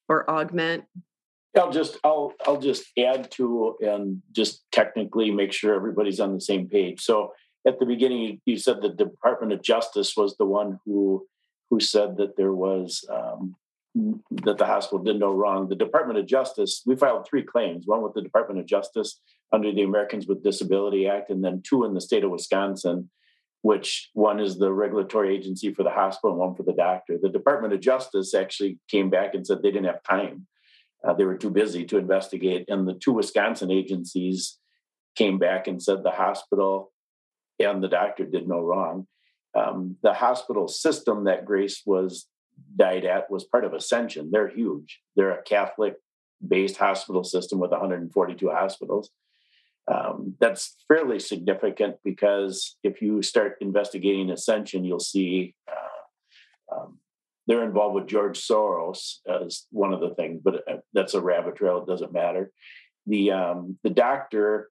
or 0.09 0.29
augment? 0.29 0.83
I'll 1.57 1.71
just 1.71 1.97
I'll 2.03 2.33
I'll 2.45 2.59
just 2.59 2.85
add 2.97 3.29
to 3.31 3.75
and 3.81 4.21
just 4.31 4.63
technically 4.71 5.31
make 5.31 5.53
sure 5.53 5.75
everybody's 5.75 6.19
on 6.19 6.33
the 6.33 6.41
same 6.41 6.67
page. 6.67 7.01
So 7.01 7.33
at 7.65 7.79
the 7.79 7.85
beginning, 7.85 8.41
you, 8.45 8.57
said 8.57 8.81
the 8.81 8.89
Department 8.89 9.53
of 9.53 9.61
Justice 9.61 10.17
was 10.17 10.35
the 10.37 10.45
one 10.45 10.79
who 10.85 11.25
who 11.69 11.79
said 11.79 12.17
that 12.17 12.35
there 12.35 12.53
was 12.53 13.05
um, 13.09 13.55
that 13.95 14.57
the 14.57 14.65
hospital 14.65 15.03
did 15.03 15.19
no 15.19 15.31
wrong. 15.31 15.69
The 15.69 15.75
Department 15.75 16.19
of 16.19 16.25
Justice, 16.25 16.81
we 16.85 16.95
filed 16.95 17.27
three 17.27 17.43
claims: 17.43 17.85
one 17.85 18.01
with 18.01 18.13
the 18.13 18.21
Department 18.21 18.59
of 18.59 18.65
Justice 18.65 19.19
under 19.51 19.71
the 19.71 19.83
Americans 19.83 20.27
with 20.27 20.43
Disability 20.43 21.07
Act, 21.07 21.29
and 21.29 21.43
then 21.43 21.61
two 21.63 21.85
in 21.85 21.93
the 21.93 22.01
state 22.01 22.23
of 22.23 22.31
Wisconsin 22.31 23.09
which 23.63 24.09
one 24.13 24.41
is 24.41 24.57
the 24.57 24.71
regulatory 24.71 25.33
agency 25.33 25.73
for 25.73 25.83
the 25.83 25.89
hospital 25.89 26.31
and 26.31 26.39
one 26.39 26.53
for 26.53 26.63
the 26.63 26.73
doctor. 26.73 27.17
The 27.19 27.29
Department 27.29 27.73
of 27.73 27.79
Justice 27.79 28.35
actually 28.35 28.77
came 28.89 29.09
back 29.09 29.33
and 29.33 29.47
said 29.47 29.63
they 29.63 29.71
didn't 29.71 29.85
have 29.85 30.03
time. 30.03 30.47
Uh, 31.01 31.13
they 31.13 31.23
were 31.23 31.37
too 31.37 31.49
busy 31.49 31.85
to 31.85 31.97
investigate. 31.97 32.65
And 32.67 32.85
the 32.85 32.93
two 32.93 33.13
Wisconsin 33.13 33.71
agencies 33.71 34.59
came 35.15 35.39
back 35.39 35.67
and 35.67 35.81
said 35.81 36.03
the 36.03 36.11
hospital 36.11 36.91
and 37.57 37.81
the 37.81 37.87
doctor 37.87 38.25
did 38.25 38.49
no 38.49 38.59
wrong. 38.59 39.07
Um, 39.55 39.95
the 40.03 40.13
hospital 40.13 40.67
system 40.67 41.23
that 41.23 41.45
Grace 41.45 41.83
was 41.85 42.27
died 42.75 43.05
at 43.05 43.29
was 43.29 43.43
part 43.43 43.65
of 43.65 43.73
Ascension. 43.73 44.29
They're 44.31 44.49
huge. 44.49 45.01
They're 45.15 45.37
a 45.37 45.43
Catholic 45.43 45.95
based 46.45 46.77
hospital 46.77 47.23
system 47.23 47.59
with 47.59 47.71
142 47.71 48.49
hospitals 48.49 49.09
um, 49.87 50.35
that's 50.39 50.75
fairly 50.87 51.19
significant 51.19 51.97
because 52.03 52.77
if 52.83 53.01
you 53.01 53.21
start 53.21 53.57
investigating 53.59 54.29
Ascension, 54.29 54.85
you'll 54.85 54.99
see 54.99 55.55
uh, 55.69 56.75
um, 56.75 56.99
they're 57.47 57.63
involved 57.63 57.95
with 57.95 58.07
George 58.07 58.39
Soros 58.39 59.17
as 59.27 59.65
one 59.71 59.93
of 59.93 59.99
the 59.99 60.15
things, 60.15 60.41
but 60.43 60.63
uh, 60.69 60.77
that's 60.93 61.13
a 61.13 61.21
rabbit 61.21 61.57
trail. 61.57 61.79
It 61.79 61.87
doesn't 61.87 62.13
matter. 62.13 62.51
The 63.05 63.31
um, 63.31 63.77
the 63.83 63.89
doctor, 63.89 64.69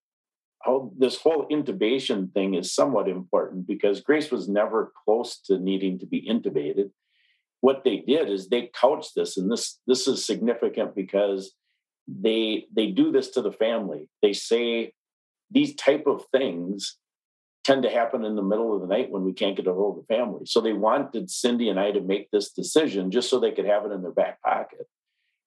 how 0.62 0.90
this 0.96 1.18
whole 1.18 1.46
intubation 1.48 2.32
thing 2.32 2.54
is 2.54 2.74
somewhat 2.74 3.08
important 3.08 3.66
because 3.66 4.00
Grace 4.00 4.30
was 4.30 4.48
never 4.48 4.92
close 5.04 5.38
to 5.46 5.58
needing 5.58 5.98
to 5.98 6.06
be 6.06 6.26
intubated. 6.26 6.90
What 7.62 7.84
they 7.84 7.98
did 7.98 8.28
is 8.28 8.48
they 8.48 8.70
couched 8.74 9.14
this, 9.14 9.36
and 9.38 9.50
this 9.50 9.78
this 9.86 10.08
is 10.08 10.26
significant 10.26 10.96
because 10.96 11.54
they 12.08 12.66
they 12.74 12.88
do 12.88 13.12
this 13.12 13.30
to 13.30 13.40
the 13.40 13.52
family. 13.52 14.08
They 14.20 14.32
say 14.32 14.92
these 15.48 15.74
type 15.76 16.08
of 16.08 16.24
things 16.32 16.98
tend 17.62 17.84
to 17.84 17.90
happen 17.90 18.24
in 18.24 18.34
the 18.34 18.42
middle 18.42 18.74
of 18.74 18.80
the 18.80 18.88
night 18.88 19.12
when 19.12 19.22
we 19.22 19.32
can't 19.32 19.56
get 19.56 19.68
a 19.68 19.72
hold 19.72 19.96
of 19.96 20.04
the 20.04 20.14
family. 20.14 20.44
So 20.44 20.60
they 20.60 20.72
wanted 20.72 21.30
Cindy 21.30 21.68
and 21.68 21.78
I 21.78 21.92
to 21.92 22.00
make 22.00 22.32
this 22.32 22.50
decision 22.50 23.12
just 23.12 23.30
so 23.30 23.38
they 23.38 23.52
could 23.52 23.66
have 23.66 23.86
it 23.86 23.92
in 23.92 24.02
their 24.02 24.10
back 24.10 24.42
pocket. 24.42 24.88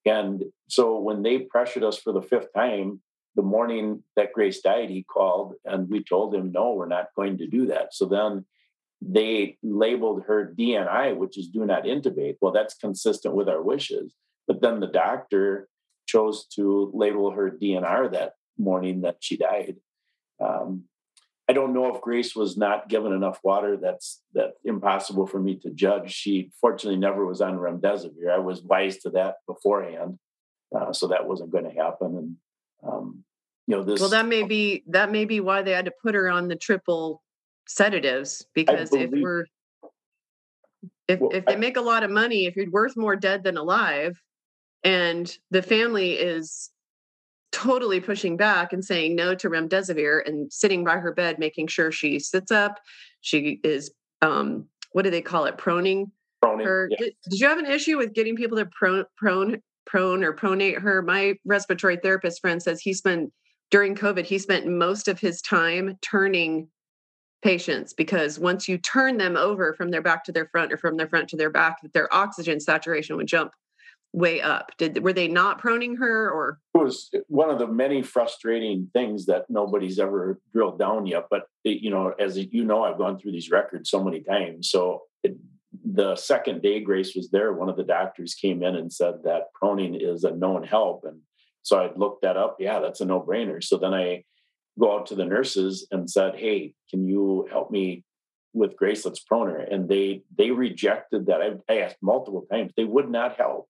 And 0.05 0.45
so 0.69 0.97
when 0.97 1.21
they 1.21 1.39
pressured 1.39 1.83
us 1.83 1.97
for 1.97 2.13
the 2.13 2.21
fifth 2.21 2.53
time, 2.55 3.01
the 3.35 3.41
morning 3.41 4.03
that 4.15 4.31
Grace 4.31 4.61
died, 4.61 4.89
he 4.89 5.03
called 5.03 5.55
and 5.65 5.89
we 5.89 6.01
told 6.01 6.33
him, 6.33 6.53
no, 6.53 6.71
we're 6.71 6.87
not 6.87 7.07
going 7.17 7.37
to 7.39 7.47
do 7.47 7.65
that. 7.65 7.93
So 7.93 8.05
then 8.05 8.45
they 9.01 9.57
labeled 9.61 10.23
her 10.27 10.53
DNI, 10.57 11.15
which 11.15 11.37
is 11.37 11.47
do 11.47 11.65
not 11.65 11.83
intubate. 11.83 12.37
Well, 12.41 12.51
that's 12.51 12.75
consistent 12.75 13.35
with 13.35 13.49
our 13.49 13.61
wishes. 13.61 14.13
But 14.47 14.61
then 14.61 14.79
the 14.79 14.87
doctor 14.87 15.67
chose 16.07 16.45
to 16.55 16.91
label 16.93 17.31
her 17.31 17.49
DNR 17.51 18.11
that 18.13 18.33
morning 18.57 19.01
that 19.01 19.17
she 19.19 19.37
died. 19.37 19.75
Um, 20.43 20.85
I 21.47 21.53
don't 21.53 21.73
know 21.73 21.93
if 21.93 22.01
Grace 22.01 22.35
was 22.35 22.57
not 22.57 22.89
given 22.89 23.13
enough 23.13 23.39
water. 23.43 23.77
That's 23.77 24.21
that 24.33 24.53
impossible 24.63 25.27
for 25.27 25.39
me 25.39 25.59
to 25.59 25.69
judge. 25.69 26.11
She 26.11 26.51
fortunately 26.59 26.99
never 26.99 27.25
was 27.25 27.41
on 27.41 27.57
remdesivir. 27.57 28.31
I 28.31 28.39
was 28.39 28.63
wise 28.63 28.97
to 28.99 29.11
that 29.11 29.35
beforehand, 29.47 30.17
uh, 30.75 30.91
so 30.91 31.07
that 31.07 31.27
wasn't 31.27 31.51
going 31.51 31.65
to 31.65 31.69
happen. 31.69 32.17
And 32.17 32.35
um, 32.91 33.23
you 33.67 33.75
know 33.75 33.83
this. 33.83 33.99
Well, 33.99 34.09
that 34.09 34.27
may 34.27 34.43
be 34.43 34.83
that 34.87 35.11
may 35.11 35.25
be 35.25 35.39
why 35.39 35.61
they 35.61 35.71
had 35.71 35.85
to 35.85 35.93
put 36.01 36.15
her 36.15 36.29
on 36.29 36.47
the 36.47 36.55
triple 36.55 37.21
sedatives 37.67 38.45
because 38.53 38.89
believe, 38.89 39.13
if 39.13 39.21
we're 39.21 39.45
if 41.07 41.19
well, 41.19 41.31
if 41.33 41.45
they 41.45 41.53
I, 41.53 41.57
make 41.57 41.77
a 41.77 41.81
lot 41.81 42.03
of 42.03 42.11
money, 42.11 42.45
if 42.45 42.55
you're 42.55 42.69
worth 42.69 42.97
more 42.97 43.15
dead 43.15 43.43
than 43.43 43.57
alive, 43.57 44.19
and 44.83 45.35
the 45.51 45.61
family 45.61 46.13
is 46.13 46.69
totally 47.51 48.01
pushing 48.01 48.35
back 48.35 48.73
and 48.73 48.83
saying 48.83 49.15
no 49.15 49.33
to 49.33 49.49
remdesivir 49.49 50.27
and 50.27 50.51
sitting 50.51 50.83
by 50.83 50.97
her 50.97 51.13
bed 51.13 51.39
making 51.39 51.67
sure 51.67 51.89
she 51.89 52.19
sits 52.19 52.51
up 52.51 52.81
she 53.21 53.61
is 53.63 53.93
um 54.21 54.65
what 54.91 55.03
do 55.03 55.09
they 55.09 55.21
call 55.21 55.45
it 55.45 55.57
proning, 55.57 56.11
proning 56.43 56.65
her 56.65 56.89
yeah. 56.91 56.97
did, 56.97 57.13
did, 57.29 57.39
you 57.39 57.47
have 57.47 57.57
an 57.57 57.65
issue 57.65 57.97
with 57.97 58.13
getting 58.13 58.35
people 58.35 58.57
to 58.57 58.65
prone 58.65 59.05
prone 59.15 59.61
prone 59.85 60.21
or 60.21 60.33
pronate 60.33 60.77
her 60.81 61.01
my 61.01 61.35
respiratory 61.45 61.95
therapist 61.95 62.41
friend 62.41 62.61
says 62.61 62.81
he 62.81 62.93
spent 62.93 63.31
during 63.71 63.95
covid 63.95 64.25
he 64.25 64.37
spent 64.37 64.67
most 64.67 65.07
of 65.07 65.17
his 65.17 65.41
time 65.41 65.97
turning 66.01 66.67
patients 67.45 67.93
because 67.93 68.39
once 68.39 68.67
you 68.67 68.75
turn 68.75 69.17
them 69.17 69.37
over 69.37 69.71
from 69.75 69.91
their 69.91 70.01
back 70.01 70.23
to 70.23 70.31
their 70.31 70.47
front 70.47 70.73
or 70.73 70.77
from 70.77 70.97
their 70.97 71.07
front 71.07 71.29
to 71.29 71.37
their 71.37 71.51
back 71.51 71.77
their 71.93 72.11
oxygen 72.11 72.59
saturation 72.59 73.15
would 73.15 73.27
jump 73.27 73.51
way 74.13 74.41
up? 74.41 74.71
Did 74.79 75.03
were 75.03 75.13
they 75.13 75.27
not 75.27 75.61
proning 75.61 75.95
her 75.99 76.31
or 76.31 76.59
it 76.73 76.77
was 76.79 77.11
one 77.27 77.51
of 77.51 77.59
the 77.59 77.67
many 77.67 78.01
frustrating 78.01 78.89
things 78.93 79.27
that 79.27 79.45
nobody's 79.47 79.99
ever 79.99 80.39
drilled 80.53 80.79
down 80.79 81.05
yet. 81.05 81.25
But 81.29 81.43
it, 81.63 81.83
you 81.83 81.91
know, 81.91 82.15
as 82.17 82.35
you 82.35 82.65
know, 82.65 82.83
I've 82.83 82.97
gone 82.97 83.19
through 83.19 83.33
these 83.33 83.51
records 83.51 83.91
so 83.91 84.03
many 84.03 84.21
times. 84.21 84.71
So 84.71 85.03
it, 85.21 85.37
the 85.83 86.15
second 86.15 86.63
day 86.63 86.79
Grace 86.79 87.13
was 87.15 87.29
there, 87.29 87.53
one 87.53 87.69
of 87.69 87.77
the 87.77 87.83
doctors 87.83 88.33
came 88.33 88.63
in 88.63 88.75
and 88.75 88.91
said 88.91 89.15
that 89.23 89.49
proning 89.61 89.95
is 90.01 90.23
a 90.23 90.31
known 90.31 90.63
help. 90.63 91.03
And 91.03 91.19
so 91.61 91.77
I 91.77 91.93
looked 91.95 92.23
that 92.23 92.37
up. 92.37 92.55
Yeah, 92.59 92.79
that's 92.79 93.01
a 93.01 93.05
no-brainer. 93.05 93.63
So 93.63 93.77
then 93.77 93.93
I 93.93 94.23
go 94.79 94.97
out 94.97 95.07
to 95.07 95.15
the 95.15 95.25
nurses 95.25 95.87
and 95.91 96.09
said, 96.09 96.35
Hey, 96.35 96.73
can 96.89 97.07
you 97.07 97.47
help 97.51 97.71
me 97.71 98.03
with 98.53 98.75
Grace? 98.75 99.05
Let's 99.05 99.19
prone. 99.19 99.61
And 99.71 99.87
they 99.89 100.23
they 100.37 100.51
rejected 100.51 101.27
that. 101.27 101.41
I, 101.41 101.73
I 101.73 101.79
asked 101.79 101.97
multiple 102.01 102.45
times. 102.51 102.71
They 102.75 102.85
would 102.85 103.09
not 103.09 103.37
help. 103.37 103.67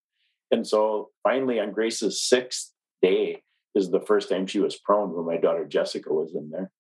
And 0.51 0.65
so 0.65 1.09
finally, 1.23 1.59
on 1.59 1.71
Grace's 1.71 2.21
sixth 2.21 2.71
day, 3.01 3.41
is 3.75 3.91
the 3.91 3.99
first 3.99 4.29
time 4.29 4.47
she 4.47 4.59
was 4.59 4.77
prone 4.77 5.13
when 5.13 5.25
my 5.25 5.37
daughter 5.37 5.65
Jessica 5.65 6.11
was 6.11 6.33
in 6.33 6.49
there, 6.49 6.71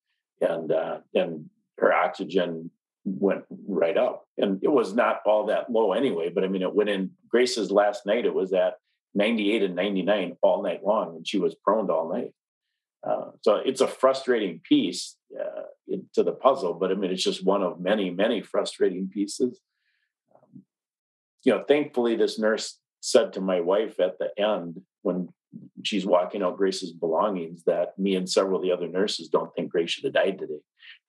and 0.41 0.71
uh, 0.71 0.99
and 1.13 1.49
her 1.77 1.93
oxygen 1.93 2.71
went 3.03 3.43
right 3.67 3.97
up, 3.97 4.25
and 4.37 4.63
it 4.63 4.71
was 4.71 4.95
not 4.95 5.19
all 5.25 5.45
that 5.47 5.69
low 5.69 5.91
anyway. 5.91 6.29
But 6.29 6.45
I 6.45 6.47
mean, 6.47 6.61
it 6.61 6.73
went 6.73 6.89
in 6.89 7.11
Grace's 7.27 7.69
last 7.69 8.05
night. 8.05 8.25
It 8.25 8.33
was 8.33 8.53
at 8.53 8.75
98 9.13 9.63
and 9.63 9.75
99 9.75 10.37
all 10.41 10.63
night 10.63 10.83
long, 10.83 11.17
and 11.17 11.27
she 11.27 11.37
was 11.37 11.53
prone 11.55 11.91
all 11.91 12.11
night. 12.11 12.31
Uh, 13.07 13.31
so 13.41 13.55
it's 13.55 13.81
a 13.81 13.87
frustrating 13.87 14.61
piece 14.67 15.15
uh, 15.39 15.95
to 16.13 16.23
the 16.23 16.31
puzzle, 16.31 16.73
but 16.73 16.91
I 16.91 16.95
mean, 16.95 17.11
it's 17.11 17.23
just 17.23 17.45
one 17.45 17.61
of 17.61 17.79
many, 17.79 18.09
many 18.09 18.41
frustrating 18.41 19.09
pieces. 19.09 19.59
Um, 20.33 20.63
you 21.43 21.53
know, 21.53 21.63
thankfully, 21.67 22.15
this 22.15 22.39
nurse 22.39 22.79
said 23.01 23.33
to 23.33 23.41
my 23.41 23.59
wife 23.61 23.99
at 23.99 24.17
the 24.17 24.31
end 24.41 24.81
when 25.03 25.29
she's 25.83 26.05
walking 26.05 26.41
out 26.41 26.57
Grace's 26.57 26.91
belongings 26.91 27.63
that 27.65 27.97
me 27.97 28.15
and 28.15 28.29
several 28.29 28.57
of 28.57 28.63
the 28.63 28.71
other 28.71 28.87
nurses 28.87 29.29
don't 29.29 29.53
think 29.55 29.71
Grace 29.71 29.91
should 29.91 30.03
have 30.05 30.13
died 30.13 30.39
today. 30.39 30.59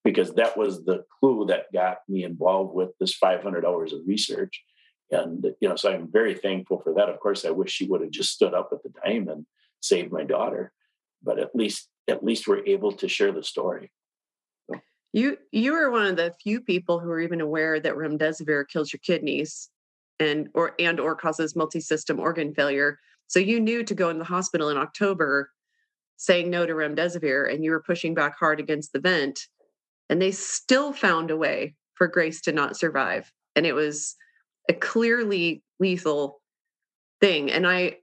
Because 0.05 0.35
that 0.35 0.57
was 0.57 0.85
the 0.85 1.05
clue 1.19 1.47
that 1.47 1.73
got 1.73 1.99
me 2.09 2.25
involved 2.25 2.75
with 2.75 2.91
this 3.01 3.15
500 3.15 3.65
hours 3.65 3.93
of 3.93 4.01
research 4.07 4.63
And 5.11 5.45
you 5.61 5.69
know, 5.69 5.77
so 5.77 5.91
I'm 5.91 6.11
very 6.11 6.35
thankful 6.35 6.81
for 6.81 6.95
that. 6.95 7.09
Of 7.09 7.21
course, 7.21 7.45
I 7.45 7.51
wish 7.51 7.73
she 7.73 7.87
would 7.87 8.03
have 8.03 8.11
just 8.11 8.33
stood 8.33 8.55
up 8.55 8.71
at 8.73 8.83
the 8.83 8.93
time 9.01 9.29
and 9.29 9.47
saved 9.81 10.13
my 10.13 10.25
daughter, 10.25 10.73
but 11.23 11.39
at 11.39 11.55
least 11.55 11.89
at 12.09 12.25
least 12.25 12.47
we're 12.47 12.65
able 12.67 12.93
to 12.93 13.09
share 13.09 13.33
the 13.33 13.43
story. 13.43 13.91
You 15.13 15.39
you 15.51 15.75
are 15.75 15.91
one 15.91 16.07
of 16.07 16.17
the 16.17 16.35
few 16.43 16.61
people 16.61 17.01
who 17.01 17.11
are 17.11 17.21
even 17.21 17.41
aware 17.41 17.81
that 17.81 17.95
remdesivir 17.95 18.69
kills 18.69 18.93
your 18.93 19.01
kidneys 19.01 19.71
and 20.21 20.49
or 20.55 20.75
and 20.79 21.01
or 21.01 21.15
causes 21.15 21.57
multi-system 21.57 22.21
organ 22.21 22.55
failure. 22.55 22.99
So 23.27 23.41
you 23.41 23.61
knew 23.61 23.83
to 23.83 23.95
go 23.95 24.11
in 24.11 24.19
the 24.19 24.25
hospital 24.25 24.69
in 24.69 24.77
October 24.77 25.51
saying 26.17 26.49
no 26.51 26.65
to 26.67 26.73
remdesivir 26.73 27.53
and 27.53 27.65
you 27.65 27.71
were 27.71 27.83
pushing 27.83 28.15
back 28.15 28.39
hard 28.39 28.61
against 28.61 28.93
the 28.93 29.01
vent 29.01 29.41
and 30.09 30.21
they 30.21 30.31
still 30.31 30.93
found 30.93 31.31
a 31.31 31.37
way 31.37 31.75
for 31.95 32.07
Grace 32.07 32.41
to 32.43 32.53
not 32.53 32.77
survive. 32.77 33.33
And 33.55 33.67
it 33.67 33.75
was 33.75 34.15
a 34.69 34.75
clearly 34.75 35.63
lethal 35.81 36.41
thing. 37.21 37.51
And 37.51 37.67
I 37.67 37.99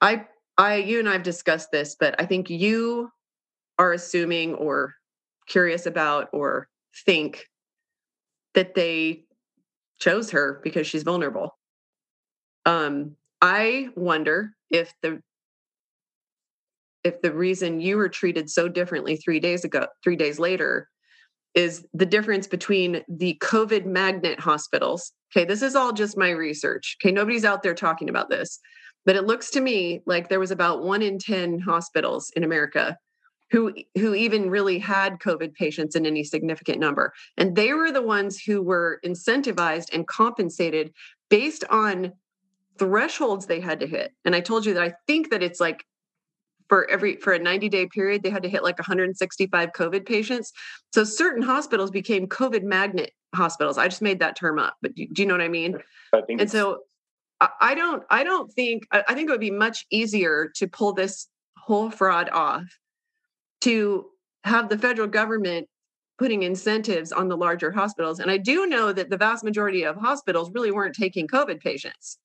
I 0.00 0.26
I 0.56 0.76
you 0.76 0.98
and 0.98 1.08
I've 1.08 1.22
discussed 1.22 1.70
this, 1.72 1.96
but 1.98 2.14
I 2.20 2.26
think 2.26 2.50
you 2.50 3.10
are 3.78 3.92
assuming 3.92 4.54
or 4.54 4.94
curious 5.48 5.86
about 5.86 6.28
or 6.32 6.68
think 7.04 7.46
that 8.54 8.74
they 8.74 9.24
chose 9.98 10.30
her 10.30 10.60
because 10.62 10.86
she's 10.86 11.02
vulnerable. 11.02 11.58
Um, 12.66 13.16
I 13.42 13.88
wonder 13.96 14.54
if 14.70 14.94
the 15.02 15.20
if 17.02 17.20
the 17.20 17.32
reason 17.32 17.80
you 17.80 17.98
were 17.98 18.08
treated 18.08 18.48
so 18.48 18.66
differently 18.68 19.16
three 19.16 19.38
days 19.38 19.64
ago, 19.64 19.86
three 20.02 20.16
days 20.16 20.38
later, 20.38 20.88
is 21.54 21.86
the 21.94 22.06
difference 22.06 22.46
between 22.46 23.02
the 23.08 23.38
COVID 23.40 23.86
magnet 23.86 24.40
hospitals. 24.40 25.12
Okay, 25.34 25.44
this 25.44 25.62
is 25.62 25.76
all 25.76 25.92
just 25.92 26.16
my 26.16 26.30
research. 26.30 26.96
Okay, 27.02 27.12
nobody's 27.12 27.44
out 27.44 27.62
there 27.62 27.74
talking 27.74 28.08
about 28.08 28.30
this, 28.30 28.58
but 29.04 29.16
it 29.16 29.24
looks 29.24 29.50
to 29.50 29.60
me 29.60 30.00
like 30.06 30.28
there 30.28 30.40
was 30.40 30.50
about 30.50 30.82
one 30.82 31.02
in 31.02 31.18
10 31.18 31.60
hospitals 31.60 32.32
in 32.36 32.44
America 32.44 32.98
who 33.50 33.72
who 33.96 34.14
even 34.14 34.50
really 34.50 34.78
had 34.78 35.18
covid 35.18 35.54
patients 35.54 35.94
in 35.94 36.06
any 36.06 36.24
significant 36.24 36.80
number 36.80 37.12
and 37.36 37.54
they 37.54 37.72
were 37.72 37.92
the 37.92 38.02
ones 38.02 38.40
who 38.40 38.62
were 38.62 39.00
incentivized 39.04 39.92
and 39.92 40.06
compensated 40.06 40.92
based 41.28 41.62
on 41.70 42.12
thresholds 42.78 43.46
they 43.46 43.60
had 43.60 43.78
to 43.80 43.86
hit 43.86 44.12
and 44.24 44.34
i 44.34 44.40
told 44.40 44.64
you 44.64 44.74
that 44.74 44.82
i 44.82 44.92
think 45.06 45.30
that 45.30 45.42
it's 45.42 45.60
like 45.60 45.84
for 46.68 46.90
every 46.90 47.16
for 47.16 47.32
a 47.32 47.38
90 47.38 47.68
day 47.68 47.86
period 47.86 48.22
they 48.22 48.30
had 48.30 48.42
to 48.42 48.48
hit 48.48 48.62
like 48.62 48.78
165 48.78 49.70
covid 49.72 50.06
patients 50.06 50.52
so 50.92 51.04
certain 51.04 51.42
hospitals 51.42 51.90
became 51.90 52.26
covid 52.26 52.62
magnet 52.62 53.10
hospitals 53.34 53.78
i 53.78 53.86
just 53.88 54.02
made 54.02 54.20
that 54.20 54.36
term 54.36 54.58
up 54.58 54.74
but 54.80 54.94
do, 54.94 55.06
do 55.12 55.22
you 55.22 55.28
know 55.28 55.34
what 55.34 55.40
i 55.40 55.48
mean 55.48 55.78
I 56.12 56.22
think 56.22 56.40
and 56.40 56.50
so 56.50 56.80
I 57.60 57.74
don't 57.74 58.02
I 58.10 58.24
don't 58.24 58.50
think 58.52 58.86
I 58.90 59.14
think 59.14 59.28
it 59.28 59.32
would 59.32 59.40
be 59.40 59.50
much 59.50 59.86
easier 59.90 60.50
to 60.56 60.66
pull 60.66 60.92
this 60.92 61.28
whole 61.58 61.90
fraud 61.90 62.30
off 62.30 62.64
to 63.62 64.06
have 64.44 64.68
the 64.68 64.78
federal 64.78 65.08
government 65.08 65.68
putting 66.18 66.42
incentives 66.42 67.10
on 67.10 67.28
the 67.28 67.36
larger 67.36 67.72
hospitals. 67.72 68.20
And 68.20 68.30
I 68.30 68.36
do 68.36 68.66
know 68.66 68.92
that 68.92 69.10
the 69.10 69.16
vast 69.16 69.42
majority 69.42 69.82
of 69.82 69.96
hospitals 69.96 70.50
really 70.54 70.70
weren't 70.70 70.94
taking 70.94 71.26
COVID 71.26 71.60
patients. 71.60 72.18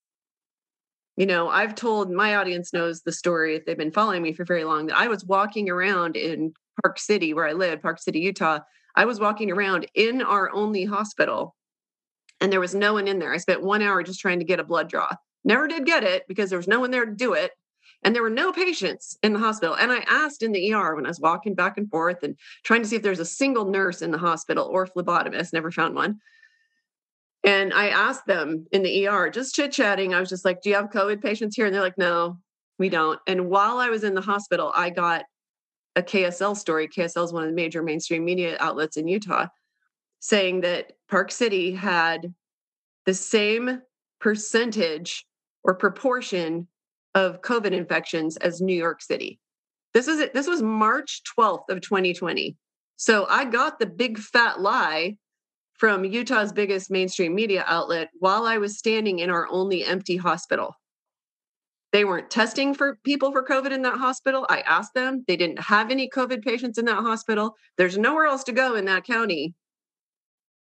You 1.19 1.25
know, 1.25 1.49
I've 1.49 1.75
told 1.75 2.09
my 2.09 2.35
audience 2.35 2.71
knows 2.71 3.01
the 3.01 3.11
story 3.11 3.57
if 3.57 3.65
they've 3.65 3.77
been 3.77 3.91
following 3.91 4.21
me 4.21 4.31
for 4.31 4.45
very 4.45 4.63
long 4.63 4.85
that 4.85 4.97
I 4.97 5.09
was 5.09 5.25
walking 5.25 5.69
around 5.69 6.15
in 6.15 6.53
Park 6.81 6.97
City, 6.97 7.33
where 7.33 7.45
I 7.45 7.51
live, 7.51 7.81
Park 7.81 7.99
City, 7.99 8.21
Utah. 8.21 8.59
I 8.95 9.03
was 9.03 9.19
walking 9.19 9.51
around 9.51 9.85
in 9.95 10.21
our 10.21 10.49
only 10.53 10.85
hospital 10.85 11.57
and 12.39 12.49
there 12.49 12.61
was 12.61 12.73
no 12.73 12.93
one 12.93 13.05
in 13.05 13.19
there. 13.19 13.33
I 13.33 13.37
spent 13.37 13.61
one 13.61 13.81
hour 13.81 14.01
just 14.01 14.21
trying 14.21 14.39
to 14.39 14.45
get 14.45 14.61
a 14.61 14.63
blood 14.63 14.87
draw. 14.87 15.09
Never 15.43 15.67
did 15.67 15.85
get 15.85 16.05
it 16.05 16.23
because 16.29 16.49
there 16.49 16.59
was 16.59 16.69
no 16.69 16.79
one 16.79 16.89
there 16.89 17.05
to 17.05 17.11
do 17.11 17.33
it. 17.33 17.51
And 18.01 18.15
there 18.15 18.23
were 18.23 18.29
no 18.29 18.53
patients 18.53 19.17
in 19.21 19.33
the 19.33 19.39
hospital. 19.39 19.75
And 19.75 19.91
I 19.91 20.05
asked 20.07 20.41
in 20.41 20.53
the 20.53 20.73
ER 20.73 20.95
when 20.95 21.05
I 21.05 21.09
was 21.09 21.19
walking 21.19 21.53
back 21.53 21.77
and 21.77 21.91
forth 21.91 22.23
and 22.23 22.37
trying 22.63 22.81
to 22.81 22.87
see 22.87 22.95
if 22.95 23.01
there's 23.01 23.19
a 23.19 23.25
single 23.25 23.65
nurse 23.65 24.01
in 24.01 24.11
the 24.11 24.17
hospital 24.17 24.69
or 24.71 24.87
phlebotomist, 24.87 25.51
never 25.51 25.69
found 25.69 25.95
one. 25.95 26.21
And 27.43 27.73
I 27.73 27.89
asked 27.89 28.25
them 28.25 28.65
in 28.71 28.83
the 28.83 29.07
ER, 29.07 29.29
just 29.29 29.55
chit 29.55 29.71
chatting. 29.71 30.13
I 30.13 30.19
was 30.19 30.29
just 30.29 30.45
like, 30.45 30.61
Do 30.61 30.69
you 30.69 30.75
have 30.75 30.89
COVID 30.89 31.21
patients 31.21 31.55
here? 31.55 31.65
And 31.65 31.73
they're 31.73 31.81
like, 31.81 31.97
No, 31.97 32.37
we 32.77 32.89
don't. 32.89 33.19
And 33.27 33.49
while 33.49 33.77
I 33.77 33.89
was 33.89 34.03
in 34.03 34.13
the 34.13 34.21
hospital, 34.21 34.71
I 34.75 34.89
got 34.89 35.25
a 35.95 36.01
KSL 36.01 36.55
story. 36.55 36.87
KSL 36.87 37.25
is 37.25 37.33
one 37.33 37.43
of 37.43 37.49
the 37.49 37.55
major 37.55 37.81
mainstream 37.81 38.25
media 38.25 38.57
outlets 38.59 38.97
in 38.97 39.07
Utah 39.07 39.47
saying 40.19 40.61
that 40.61 40.93
Park 41.09 41.31
City 41.31 41.71
had 41.73 42.33
the 43.05 43.13
same 43.13 43.81
percentage 44.19 45.25
or 45.63 45.75
proportion 45.75 46.67
of 47.15 47.41
COVID 47.41 47.71
infections 47.71 48.37
as 48.37 48.61
New 48.61 48.75
York 48.75 49.01
City. 49.01 49.39
This 49.93 50.07
is 50.07 50.19
it. 50.19 50.33
This 50.33 50.47
was 50.47 50.61
March 50.61 51.21
12th 51.37 51.69
of 51.69 51.81
2020. 51.81 52.55
So 52.97 53.25
I 53.29 53.45
got 53.45 53.79
the 53.79 53.85
big 53.85 54.19
fat 54.19 54.59
lie 54.59 55.17
from 55.79 56.03
Utah's 56.03 56.51
biggest 56.51 56.91
mainstream 56.91 57.33
media 57.33 57.63
outlet 57.65 58.09
while 58.19 58.45
I 58.45 58.57
was 58.57 58.77
standing 58.77 59.19
in 59.19 59.29
our 59.29 59.47
only 59.49 59.85
empty 59.85 60.17
hospital. 60.17 60.75
They 61.91 62.05
weren't 62.05 62.29
testing 62.29 62.75
for 62.75 62.99
people 63.03 63.31
for 63.31 63.43
COVID 63.43 63.71
in 63.71 63.81
that 63.83 63.97
hospital. 63.97 64.45
I 64.49 64.59
asked 64.61 64.93
them. 64.93 65.23
They 65.27 65.37
didn't 65.37 65.59
have 65.59 65.89
any 65.89 66.07
COVID 66.09 66.43
patients 66.43 66.77
in 66.77 66.85
that 66.85 67.01
hospital. 67.01 67.55
There's 67.77 67.97
nowhere 67.97 68.27
else 68.27 68.43
to 68.43 68.51
go 68.51 68.75
in 68.75 68.85
that 68.85 69.05
county. 69.05 69.55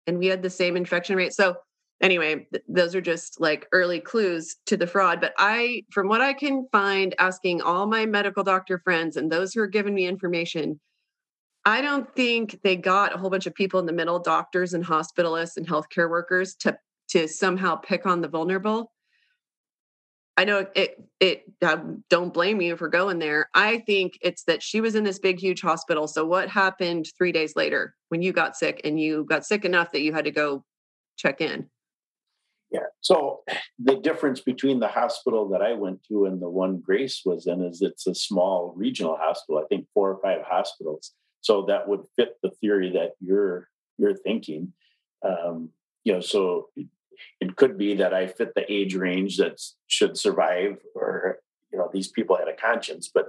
And 0.06 0.17
we 0.17 0.28
had 0.28 0.41
the 0.41 0.49
same 0.49 0.76
infection 0.76 1.15
rate. 1.15 1.32
So 1.32 1.56
anyway, 2.02 2.45
th- 2.52 2.63
those 2.67 2.93
are 2.93 3.02
just 3.02 3.39
like 3.39 3.67
early 3.71 4.02
clues 4.02 4.58
to 4.65 4.76
the 4.76 4.88
fraud. 4.88 5.21
But 5.21 5.34
I, 5.38 5.84
from 5.91 6.10
what 6.10 6.21
I 6.21 6.34
can 6.34 6.67
find, 6.73 7.15
asking 7.19 7.62
all 7.62 7.86
my 7.86 8.06
medical 8.06 8.43
doctor 8.43 8.80
friends 8.84 9.15
and 9.15 9.32
those 9.32 9.54
who 9.54 9.62
are 9.62 9.67
giving 9.67 9.93
me 9.93 10.08
information, 10.08 10.82
I 11.65 11.82
don't 11.82 12.13
think 12.15 12.60
they 12.63 12.76
got 12.76 13.15
a 13.15 13.17
whole 13.17 13.30
bunch 13.30 13.45
of 13.47 13.56
people 13.56 13.80
in 13.80 13.86
the 13.86 13.93
middle, 13.93 14.19
doctors 14.19 14.73
and 14.73 14.86
hospitalists 14.86 15.58
and 15.58 15.67
healthcare 15.67 16.10
workers, 16.10 16.56
to 16.56 16.78
to 17.10 17.28
somehow 17.28 17.76
pick 17.76 18.06
on 18.06 18.21
the 18.21 18.28
vulnerable. 18.28 18.91
I 20.36 20.45
know 20.45 20.65
it. 20.76 20.97
It. 21.19 21.43
I 21.62 21.78
don't 22.10 22.34
blame 22.34 22.60
you 22.60 22.76
for 22.76 22.88
going 22.88 23.19
there. 23.19 23.49
I 23.54 23.80
think 23.80 24.17
it's 24.21 24.43
that 24.45 24.63
she 24.63 24.82
was 24.82 24.95
in 24.95 25.04
this 25.04 25.19
big, 25.19 25.39
huge 25.39 25.62
hospital. 25.62 26.08
So 26.08 26.26
what 26.26 26.49
happened 26.49 27.08
three 27.17 27.32
days 27.32 27.56
later 27.56 27.95
when 28.10 28.21
you 28.21 28.34
got 28.34 28.56
sick 28.56 28.82
and 28.84 28.99
you 28.99 29.26
got 29.26 29.45
sick 29.45 29.63
enough 29.63 29.91
that 29.91 30.02
you 30.02 30.12
had 30.12 30.26
to 30.26 30.32
go 30.32 30.65
check 31.17 31.39
in? 31.39 31.69
Yeah. 32.71 32.88
So 33.02 33.41
the 33.78 33.97
difference 33.97 34.41
between 34.41 34.80
the 34.80 34.88
hospital 34.88 35.47
that 35.49 35.62
I 35.62 35.73
went 35.73 36.04
to 36.08 36.26
and 36.26 36.41
the 36.41 36.49
one 36.49 36.80
Grace 36.80 37.21
was 37.23 37.45
in 37.45 37.63
is 37.63 37.84
it's 37.84 38.08
a 38.08 38.15
small 38.15 38.73
regional 38.76 39.15
hospital. 39.15 39.62
I 39.63 39.67
think 39.67 39.86
four 39.93 40.10
or 40.10 40.19
five 40.21 40.41
hospitals. 40.43 41.13
So 41.43 41.65
that 41.67 41.88
would 41.88 42.01
fit 42.15 42.38
the 42.41 42.49
theory 42.49 42.91
that 42.93 43.12
you're 43.19 43.69
you're 43.97 44.15
thinking. 44.15 44.73
Um, 45.23 45.69
you 46.03 46.13
know, 46.13 46.19
so 46.19 46.69
it 47.39 47.56
could 47.56 47.77
be 47.77 47.95
that 47.95 48.13
I 48.13 48.27
fit 48.27 48.56
the 48.56 48.69
age 48.71 48.95
range 48.95 49.38
that 49.38 49.62
should 49.88 50.17
survive, 50.17 50.79
or 50.95 51.39
you 51.71 51.77
know, 51.77 51.89
these 51.93 52.08
people 52.08 52.36
had 52.36 52.47
a 52.47 52.56
conscience. 52.56 53.10
But 53.13 53.27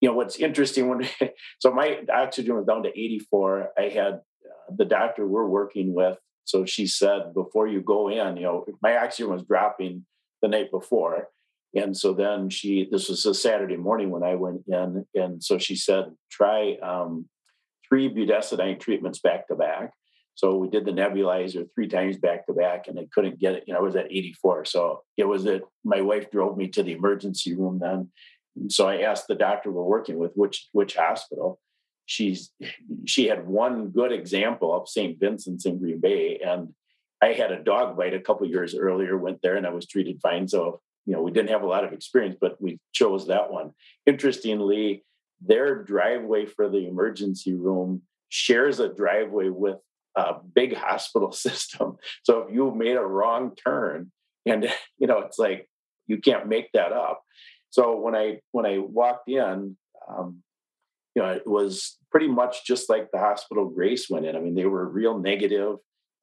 you 0.00 0.08
know, 0.08 0.14
what's 0.14 0.36
interesting 0.36 0.88
when 0.88 1.08
so 1.58 1.72
my 1.72 2.00
oxygen 2.12 2.54
was 2.56 2.66
down 2.66 2.82
to 2.82 2.90
84. 2.90 3.70
I 3.78 3.88
had 3.88 4.14
uh, 4.14 4.74
the 4.76 4.84
doctor 4.84 5.26
we're 5.26 5.46
working 5.46 5.94
with 5.94 6.18
so 6.44 6.64
she 6.64 6.86
said, 6.86 7.34
before 7.34 7.66
you 7.66 7.80
go 7.80 8.08
in, 8.08 8.36
you 8.36 8.42
know, 8.44 8.66
my 8.82 8.98
oxygen 8.98 9.32
was 9.32 9.42
dropping 9.42 10.04
the 10.42 10.48
night 10.48 10.70
before. 10.70 11.28
And 11.74 11.96
so 11.96 12.12
then 12.12 12.50
she, 12.50 12.86
this 12.90 13.08
was 13.08 13.24
a 13.26 13.34
Saturday 13.34 13.76
morning 13.76 14.10
when 14.10 14.22
I 14.22 14.34
went 14.36 14.62
in. 14.68 15.06
And 15.14 15.42
so 15.42 15.58
she 15.58 15.74
said, 15.74 16.12
try 16.30 16.76
um, 16.82 17.28
three 17.94 18.26
budesonide 18.26 18.80
treatments 18.80 19.20
back 19.20 19.46
to 19.48 19.54
back. 19.54 19.92
So 20.34 20.56
we 20.56 20.68
did 20.68 20.84
the 20.84 20.90
nebulizer 20.90 21.68
three 21.74 21.86
times 21.86 22.16
back 22.16 22.44
to 22.46 22.52
back 22.52 22.88
and 22.88 22.98
I 22.98 23.06
couldn't 23.12 23.38
get 23.38 23.54
it. 23.54 23.64
You 23.68 23.74
know, 23.74 23.78
I 23.78 23.82
was 23.82 23.94
at 23.94 24.10
84. 24.10 24.64
So 24.64 25.02
it 25.16 25.28
was 25.28 25.44
that 25.44 25.62
my 25.84 26.00
wife 26.00 26.28
drove 26.30 26.56
me 26.56 26.66
to 26.68 26.82
the 26.82 26.92
emergency 26.92 27.54
room 27.54 27.78
then. 27.80 28.10
So 28.68 28.88
I 28.88 29.02
asked 29.02 29.28
the 29.28 29.36
doctor 29.36 29.70
we're 29.70 29.84
working 29.84 30.18
with, 30.18 30.32
which, 30.34 30.68
which 30.72 30.96
hospital? 30.96 31.60
she's 32.06 32.50
she 33.06 33.26
had 33.26 33.46
one 33.46 33.88
good 33.88 34.12
example 34.12 34.74
of 34.74 34.88
St. 34.88 35.18
Vincent's 35.18 35.66
in 35.66 35.78
Green 35.78 36.00
Bay, 36.00 36.40
and 36.44 36.74
I 37.22 37.28
had 37.28 37.52
a 37.52 37.62
dog 37.62 37.96
bite 37.96 38.14
a 38.14 38.20
couple 38.20 38.46
years 38.46 38.74
earlier. 38.74 39.16
Went 39.16 39.40
there 39.42 39.56
and 39.56 39.66
I 39.66 39.70
was 39.70 39.86
treated 39.86 40.20
fine. 40.20 40.48
So 40.48 40.80
you 41.06 41.14
know 41.14 41.22
we 41.22 41.30
didn't 41.30 41.50
have 41.50 41.62
a 41.62 41.68
lot 41.68 41.84
of 41.84 41.92
experience, 41.92 42.36
but 42.40 42.60
we 42.60 42.78
chose 42.92 43.26
that 43.28 43.50
one. 43.50 43.72
Interestingly, 44.06 45.04
their 45.40 45.82
driveway 45.82 46.46
for 46.46 46.68
the 46.68 46.86
emergency 46.86 47.54
room 47.54 48.02
shares 48.28 48.80
a 48.80 48.88
driveway 48.88 49.48
with 49.48 49.78
a 50.16 50.34
big 50.54 50.74
hospital 50.74 51.32
system. 51.46 51.96
So 52.22 52.42
if 52.42 52.54
you 52.54 52.74
made 52.74 52.96
a 52.96 53.04
wrong 53.04 53.54
turn, 53.56 54.10
and 54.46 54.70
you 54.98 55.06
know 55.06 55.18
it's 55.20 55.38
like 55.38 55.68
you 56.06 56.18
can't 56.18 56.48
make 56.48 56.70
that 56.72 56.92
up. 56.92 57.22
So 57.70 57.98
when 57.98 58.14
I 58.14 58.40
when 58.52 58.66
I 58.66 58.78
walked 58.78 59.28
in, 59.28 59.76
um, 60.08 60.42
you 61.14 61.22
know, 61.22 61.30
it 61.30 61.46
was 61.46 61.98
pretty 62.10 62.28
much 62.28 62.64
just 62.64 62.88
like 62.88 63.10
the 63.10 63.18
hospital 63.18 63.68
Grace 63.68 64.10
went 64.10 64.26
in. 64.26 64.36
I 64.36 64.40
mean, 64.40 64.54
they 64.54 64.66
were 64.66 64.88
real 64.88 65.18
negative. 65.18 65.76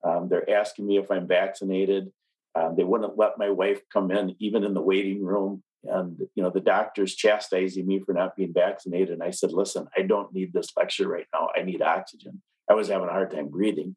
Um, 0.03 0.29
they're 0.29 0.49
asking 0.49 0.87
me 0.87 0.97
if 0.97 1.11
I'm 1.11 1.27
vaccinated. 1.27 2.11
Um, 2.55 2.75
they 2.75 2.83
wouldn't 2.83 3.17
let 3.17 3.37
my 3.37 3.49
wife 3.49 3.81
come 3.91 4.11
in, 4.11 4.35
even 4.39 4.63
in 4.63 4.73
the 4.73 4.81
waiting 4.81 5.23
room. 5.23 5.63
And 5.83 6.19
you 6.35 6.43
know, 6.43 6.49
the 6.49 6.59
doctor's 6.59 7.15
chastising 7.15 7.87
me 7.87 7.99
for 7.99 8.13
not 8.13 8.35
being 8.35 8.53
vaccinated. 8.53 9.11
And 9.11 9.23
I 9.23 9.31
said, 9.31 9.51
"Listen, 9.51 9.87
I 9.97 10.03
don't 10.03 10.33
need 10.33 10.53
this 10.53 10.69
lecture 10.77 11.07
right 11.07 11.25
now. 11.33 11.49
I 11.55 11.63
need 11.63 11.81
oxygen. 11.81 12.41
I 12.69 12.73
was 12.73 12.89
having 12.89 13.07
a 13.07 13.11
hard 13.11 13.31
time 13.31 13.47
breathing." 13.47 13.95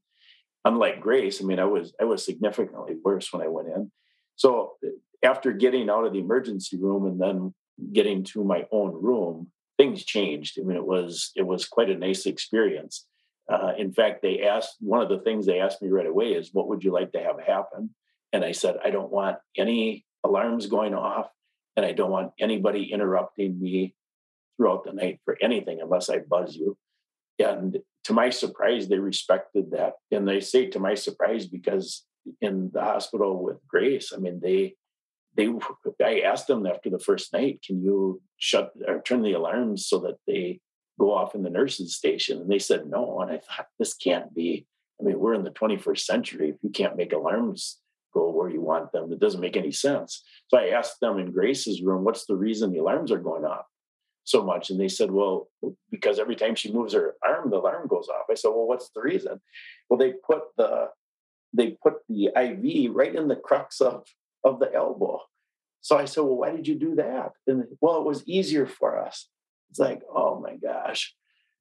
Unlike 0.64 1.00
Grace, 1.00 1.42
I 1.42 1.44
mean, 1.44 1.58
I 1.58 1.66
was 1.66 1.94
I 2.00 2.04
was 2.04 2.24
significantly 2.24 2.96
worse 3.04 3.32
when 3.32 3.42
I 3.42 3.48
went 3.48 3.68
in. 3.68 3.92
So 4.36 4.76
after 5.22 5.52
getting 5.52 5.90
out 5.90 6.04
of 6.04 6.12
the 6.12 6.20
emergency 6.20 6.78
room 6.78 7.06
and 7.06 7.20
then 7.20 7.54
getting 7.92 8.24
to 8.24 8.44
my 8.44 8.66
own 8.70 8.92
room, 8.92 9.50
things 9.76 10.04
changed. 10.04 10.58
I 10.58 10.62
mean, 10.62 10.76
it 10.76 10.86
was 10.86 11.32
it 11.36 11.46
was 11.46 11.66
quite 11.66 11.90
a 11.90 11.98
nice 11.98 12.26
experience. 12.26 13.06
Uh, 13.52 13.72
in 13.76 13.92
fact, 13.92 14.22
they 14.22 14.42
asked 14.42 14.76
one 14.80 15.02
of 15.02 15.10
the 15.10 15.18
things 15.18 15.44
they 15.44 15.60
asked 15.60 15.82
me 15.82 15.88
right 15.88 16.06
away 16.06 16.32
is, 16.32 16.54
"What 16.54 16.68
would 16.68 16.82
you 16.82 16.92
like 16.92 17.12
to 17.12 17.20
have 17.20 17.38
happen?" 17.40 17.94
And 18.34 18.44
I 18.44 18.52
said, 18.52 18.76
"I 18.84 18.90
don't 18.90 19.12
want 19.12 19.38
any 19.56 20.04
alarms 20.24 20.66
going 20.66 20.94
off, 20.94 21.30
and 21.76 21.86
I 21.86 21.92
don't 21.92 22.10
want 22.10 22.32
anybody 22.40 22.92
interrupting 22.92 23.60
me 23.60 23.94
throughout 24.56 24.84
the 24.84 24.92
night 24.92 25.20
for 25.24 25.38
anything 25.40 25.80
unless 25.80 26.10
I 26.10 26.18
buzz 26.18 26.56
you." 26.56 26.76
And 27.38 27.78
to 28.04 28.12
my 28.12 28.30
surprise, 28.30 28.88
they 28.88 28.98
respected 28.98 29.70
that, 29.70 29.94
and 30.10 30.26
they 30.26 30.40
say 30.40 30.66
to 30.66 30.80
my 30.80 30.94
surprise 30.94 31.46
because 31.46 32.04
in 32.40 32.70
the 32.72 32.82
hospital 32.82 33.42
with 33.42 33.66
Grace, 33.68 34.12
I 34.12 34.18
mean, 34.18 34.40
they 34.40 34.76
they 35.36 35.48
I 36.04 36.20
asked 36.20 36.48
them 36.48 36.66
after 36.66 36.90
the 36.90 36.98
first 36.98 37.32
night, 37.32 37.62
can 37.66 37.82
you 37.82 38.22
shut 38.38 38.72
or 38.86 39.00
turn 39.02 39.22
the 39.22 39.32
alarms 39.32 39.86
so 39.86 39.98
that 40.00 40.18
they 40.26 40.60
go 40.98 41.12
off 41.12 41.34
in 41.34 41.42
the 41.42 41.50
nurses 41.50 41.96
station? 41.96 42.40
And 42.40 42.50
they 42.50 42.58
said 42.58 42.86
no. 42.86 43.20
And 43.20 43.30
I 43.30 43.38
thought 43.38 43.68
this 43.78 43.94
can't 43.94 44.34
be. 44.34 44.66
I 45.00 45.04
mean, 45.04 45.18
we're 45.18 45.34
in 45.34 45.44
the 45.44 45.50
21st 45.50 46.04
century. 46.04 46.50
If 46.50 46.56
you 46.62 46.70
can't 46.70 46.96
make 46.96 47.12
alarms 47.12 47.78
go 48.14 48.30
where 48.30 48.48
you 48.48 48.60
want 48.60 48.92
them, 48.92 49.12
it 49.12 49.20
doesn't 49.20 49.40
make 49.40 49.56
any 49.56 49.72
sense. 49.72 50.22
So 50.48 50.58
I 50.58 50.68
asked 50.68 51.00
them 51.00 51.18
in 51.18 51.32
Grace's 51.32 51.82
room, 51.82 52.04
what's 52.04 52.26
the 52.26 52.36
reason 52.36 52.72
the 52.72 52.78
alarms 52.78 53.10
are 53.12 53.18
going 53.18 53.44
off 53.44 53.66
so 54.24 54.42
much? 54.42 54.70
And 54.70 54.80
they 54.80 54.88
said, 54.88 55.10
well, 55.10 55.48
because 55.90 56.18
every 56.18 56.36
time 56.36 56.54
she 56.54 56.72
moves 56.72 56.94
her 56.94 57.14
arm, 57.26 57.50
the 57.50 57.56
alarm 57.56 57.88
goes 57.88 58.08
off. 58.08 58.26
I 58.30 58.34
said, 58.34 58.48
well, 58.48 58.66
what's 58.66 58.90
the 58.94 59.02
reason? 59.02 59.40
Well, 59.90 59.98
they 59.98 60.14
put 60.26 60.42
the 60.56 60.88
they 61.56 61.76
put 61.82 61.94
the 62.08 62.30
IV 62.36 62.94
right 62.94 63.14
in 63.14 63.28
the 63.28 63.36
crux 63.36 63.80
of 63.80 64.04
of 64.42 64.58
the 64.58 64.72
elbow. 64.74 65.20
So 65.84 65.98
I 65.98 66.06
said, 66.06 66.22
Well, 66.22 66.36
why 66.36 66.50
did 66.50 66.66
you 66.66 66.76
do 66.76 66.94
that? 66.94 67.32
And 67.46 67.64
well, 67.80 67.98
it 67.98 68.06
was 68.06 68.26
easier 68.26 68.66
for 68.66 68.98
us. 68.98 69.28
It's 69.68 69.78
like, 69.78 70.00
oh 70.08 70.40
my 70.40 70.56
gosh. 70.56 71.14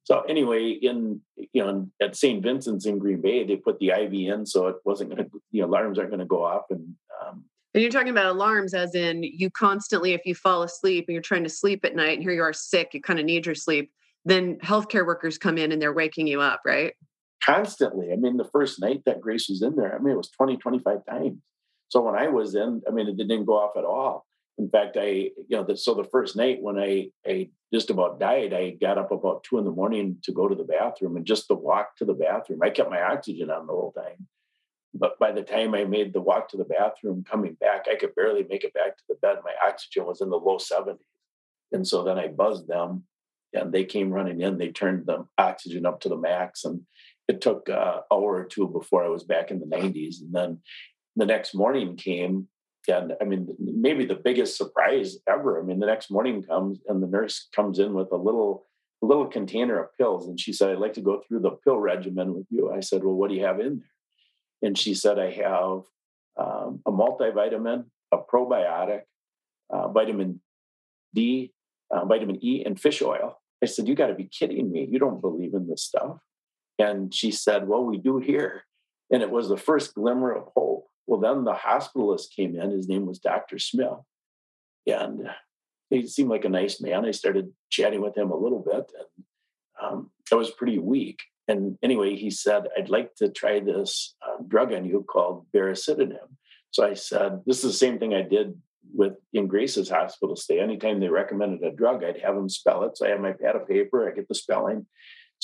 So 0.04 0.20
anyway, 0.22 0.70
in 0.70 1.20
you 1.52 1.64
know, 1.64 1.88
at 2.00 2.14
St. 2.14 2.42
Vincent's 2.42 2.86
in 2.86 2.98
Green 2.98 3.22
Bay, 3.22 3.44
they 3.44 3.56
put 3.56 3.78
the 3.78 3.90
IV 3.90 4.12
in, 4.12 4.46
so 4.46 4.68
it 4.68 4.76
wasn't 4.84 5.10
going 5.10 5.24
to, 5.24 5.30
the 5.50 5.60
alarms 5.60 5.98
aren't 5.98 6.10
going 6.10 6.20
to 6.20 6.26
go 6.26 6.44
off. 6.44 6.64
And 6.70 6.94
um, 7.22 7.44
and 7.72 7.82
you're 7.82 7.90
talking 7.90 8.10
about 8.10 8.26
alarms, 8.26 8.72
as 8.72 8.94
in 8.94 9.22
you 9.24 9.50
constantly, 9.50 10.12
if 10.12 10.20
you 10.24 10.34
fall 10.34 10.62
asleep 10.62 11.06
and 11.08 11.14
you're 11.14 11.22
trying 11.22 11.42
to 11.42 11.50
sleep 11.50 11.84
at 11.84 11.96
night, 11.96 12.18
and 12.18 12.22
here 12.22 12.32
you 12.32 12.42
are 12.42 12.52
sick, 12.52 12.90
you 12.92 13.00
kind 13.00 13.18
of 13.18 13.24
need 13.24 13.46
your 13.46 13.54
sleep. 13.54 13.90
Then 14.24 14.58
healthcare 14.58 15.04
workers 15.04 15.38
come 15.38 15.58
in 15.58 15.72
and 15.72 15.82
they're 15.82 15.92
waking 15.92 16.28
you 16.28 16.40
up, 16.40 16.60
right? 16.64 16.92
Constantly. 17.44 18.12
I 18.12 18.16
mean, 18.16 18.36
the 18.36 18.48
first 18.52 18.80
night 18.80 19.02
that 19.06 19.20
Grace 19.20 19.48
was 19.48 19.60
in 19.60 19.74
there, 19.74 19.94
I 19.94 19.98
mean, 19.98 20.14
it 20.14 20.16
was 20.16 20.30
20, 20.30 20.56
25 20.58 21.04
times. 21.04 21.38
So 21.88 22.00
when 22.02 22.14
I 22.14 22.28
was 22.28 22.54
in, 22.54 22.80
I 22.88 22.92
mean, 22.92 23.08
it 23.08 23.16
didn't 23.16 23.44
go 23.44 23.54
off 23.54 23.76
at 23.76 23.84
all. 23.84 24.24
In 24.58 24.68
fact, 24.68 24.96
I, 24.98 25.06
you 25.06 25.46
know, 25.50 25.64
the, 25.64 25.76
so 25.76 25.94
the 25.94 26.04
first 26.04 26.36
night 26.36 26.58
when 26.60 26.78
I, 26.78 27.10
I 27.26 27.50
just 27.72 27.90
about 27.90 28.20
died, 28.20 28.54
I 28.54 28.70
got 28.70 28.98
up 28.98 29.10
about 29.10 29.42
two 29.42 29.58
in 29.58 29.64
the 29.64 29.70
morning 29.72 30.18
to 30.22 30.32
go 30.32 30.46
to 30.46 30.54
the 30.54 30.64
bathroom 30.64 31.16
and 31.16 31.26
just 31.26 31.48
to 31.48 31.54
walk 31.54 31.96
to 31.96 32.04
the 32.04 32.14
bathroom. 32.14 32.60
I 32.62 32.70
kept 32.70 32.90
my 32.90 33.02
oxygen 33.02 33.50
on 33.50 33.66
the 33.66 33.72
whole 33.72 33.92
time. 33.92 34.28
But 34.94 35.18
by 35.18 35.32
the 35.32 35.42
time 35.42 35.74
I 35.74 35.84
made 35.84 36.12
the 36.12 36.20
walk 36.20 36.48
to 36.50 36.56
the 36.56 36.64
bathroom 36.64 37.24
coming 37.28 37.54
back, 37.54 37.86
I 37.90 37.96
could 37.96 38.14
barely 38.14 38.44
make 38.48 38.62
it 38.62 38.74
back 38.74 38.96
to 38.96 39.02
the 39.08 39.16
bed. 39.16 39.38
My 39.44 39.54
oxygen 39.66 40.06
was 40.06 40.20
in 40.20 40.30
the 40.30 40.36
low 40.36 40.58
70s. 40.58 40.98
And 41.72 41.86
so 41.86 42.04
then 42.04 42.16
I 42.16 42.28
buzzed 42.28 42.68
them 42.68 43.02
and 43.52 43.72
they 43.72 43.84
came 43.84 44.10
running 44.10 44.40
in. 44.40 44.56
They 44.56 44.68
turned 44.68 45.06
the 45.06 45.26
oxygen 45.36 45.84
up 45.84 46.00
to 46.02 46.08
the 46.08 46.16
max. 46.16 46.64
And 46.64 46.82
it 47.26 47.40
took 47.40 47.68
an 47.68 47.74
uh, 47.74 48.00
hour 48.12 48.36
or 48.36 48.44
two 48.44 48.68
before 48.68 49.04
I 49.04 49.08
was 49.08 49.24
back 49.24 49.50
in 49.50 49.58
the 49.58 49.66
90s. 49.66 50.20
And 50.20 50.32
then 50.32 50.60
the 51.16 51.26
next 51.26 51.54
morning 51.54 51.96
came 51.96 52.46
and 52.88 53.14
i 53.20 53.24
mean 53.24 53.48
maybe 53.58 54.04
the 54.04 54.14
biggest 54.14 54.56
surprise 54.56 55.18
ever. 55.28 55.58
I 55.58 55.62
mean 55.62 55.78
the 55.78 55.86
next 55.86 56.10
morning 56.10 56.42
comes 56.42 56.78
and 56.88 57.02
the 57.02 57.06
nurse 57.06 57.48
comes 57.54 57.78
in 57.78 57.94
with 57.94 58.10
a 58.12 58.16
little 58.16 58.66
little 59.02 59.26
container 59.26 59.82
of 59.82 59.96
pills 59.98 60.26
and 60.26 60.40
she 60.40 60.52
said 60.52 60.70
i'd 60.70 60.78
like 60.78 60.94
to 60.94 61.02
go 61.02 61.20
through 61.20 61.40
the 61.40 61.50
pill 61.50 61.78
regimen 61.78 62.34
with 62.34 62.46
you. 62.50 62.72
I 62.72 62.80
said 62.80 63.04
well 63.04 63.14
what 63.14 63.30
do 63.30 63.36
you 63.36 63.44
have 63.44 63.60
in 63.60 63.80
there? 63.80 64.68
And 64.68 64.78
she 64.78 64.94
said 64.94 65.18
i 65.18 65.30
have 65.30 65.82
um, 66.36 66.80
a 66.86 66.92
multivitamin 66.92 67.84
a 68.12 68.18
probiotic 68.18 69.02
uh, 69.70 69.88
vitamin 69.88 70.40
d 71.14 71.52
uh, 71.90 72.04
vitamin 72.04 72.38
e 72.44 72.64
and 72.64 72.80
fish 72.80 73.02
oil. 73.02 73.38
I 73.62 73.66
said 73.66 73.88
you 73.88 73.94
got 73.94 74.08
to 74.08 74.14
be 74.14 74.24
kidding 74.24 74.70
me. 74.70 74.86
You 74.90 74.98
don't 74.98 75.20
believe 75.20 75.54
in 75.54 75.68
this 75.68 75.82
stuff. 75.82 76.18
And 76.78 77.14
she 77.14 77.30
said 77.30 77.68
well 77.68 77.84
we 77.84 77.98
do 77.98 78.18
here. 78.18 78.64
And 79.10 79.22
it 79.22 79.30
was 79.30 79.48
the 79.48 79.56
first 79.56 79.94
glimmer 79.94 80.32
of 80.32 80.48
hope 80.56 80.86
well, 81.06 81.20
then 81.20 81.44
the 81.44 81.54
hospitalist 81.54 82.34
came 82.34 82.58
in. 82.58 82.70
His 82.70 82.88
name 82.88 83.06
was 83.06 83.18
Dr. 83.18 83.58
Smith. 83.58 83.98
And 84.86 85.28
he 85.90 86.06
seemed 86.06 86.30
like 86.30 86.44
a 86.44 86.50
nice 86.50 86.80
man. 86.80 87.04
I 87.04 87.10
started 87.10 87.52
chatting 87.70 88.00
with 88.00 88.16
him 88.16 88.30
a 88.30 88.36
little 88.36 88.60
bit, 88.60 88.90
and 88.98 89.24
um, 89.80 90.10
I 90.32 90.34
was 90.34 90.50
pretty 90.50 90.78
weak. 90.78 91.20
And 91.46 91.78
anyway, 91.82 92.16
he 92.16 92.30
said, 92.30 92.68
I'd 92.76 92.88
like 92.88 93.14
to 93.16 93.28
try 93.28 93.60
this 93.60 94.14
uh, 94.26 94.42
drug 94.48 94.72
on 94.72 94.84
you 94.84 95.04
called 95.08 95.46
baricitinib. 95.54 96.28
So 96.70 96.86
I 96.86 96.94
said, 96.94 97.42
This 97.46 97.58
is 97.58 97.72
the 97.72 97.78
same 97.78 97.98
thing 97.98 98.14
I 98.14 98.22
did 98.22 98.60
with 98.94 99.14
in 99.32 99.46
Grace's 99.46 99.90
hospital 99.90 100.36
stay. 100.36 100.60
Anytime 100.60 101.00
they 101.00 101.08
recommended 101.08 101.62
a 101.62 101.74
drug, 101.74 102.02
I'd 102.02 102.20
have 102.20 102.34
them 102.34 102.48
spell 102.48 102.84
it. 102.84 102.96
So 102.96 103.06
I 103.06 103.10
have 103.10 103.20
my 103.20 103.32
pad 103.32 103.56
of 103.56 103.68
paper, 103.68 104.08
I 104.08 104.14
get 104.14 104.28
the 104.28 104.34
spelling. 104.34 104.86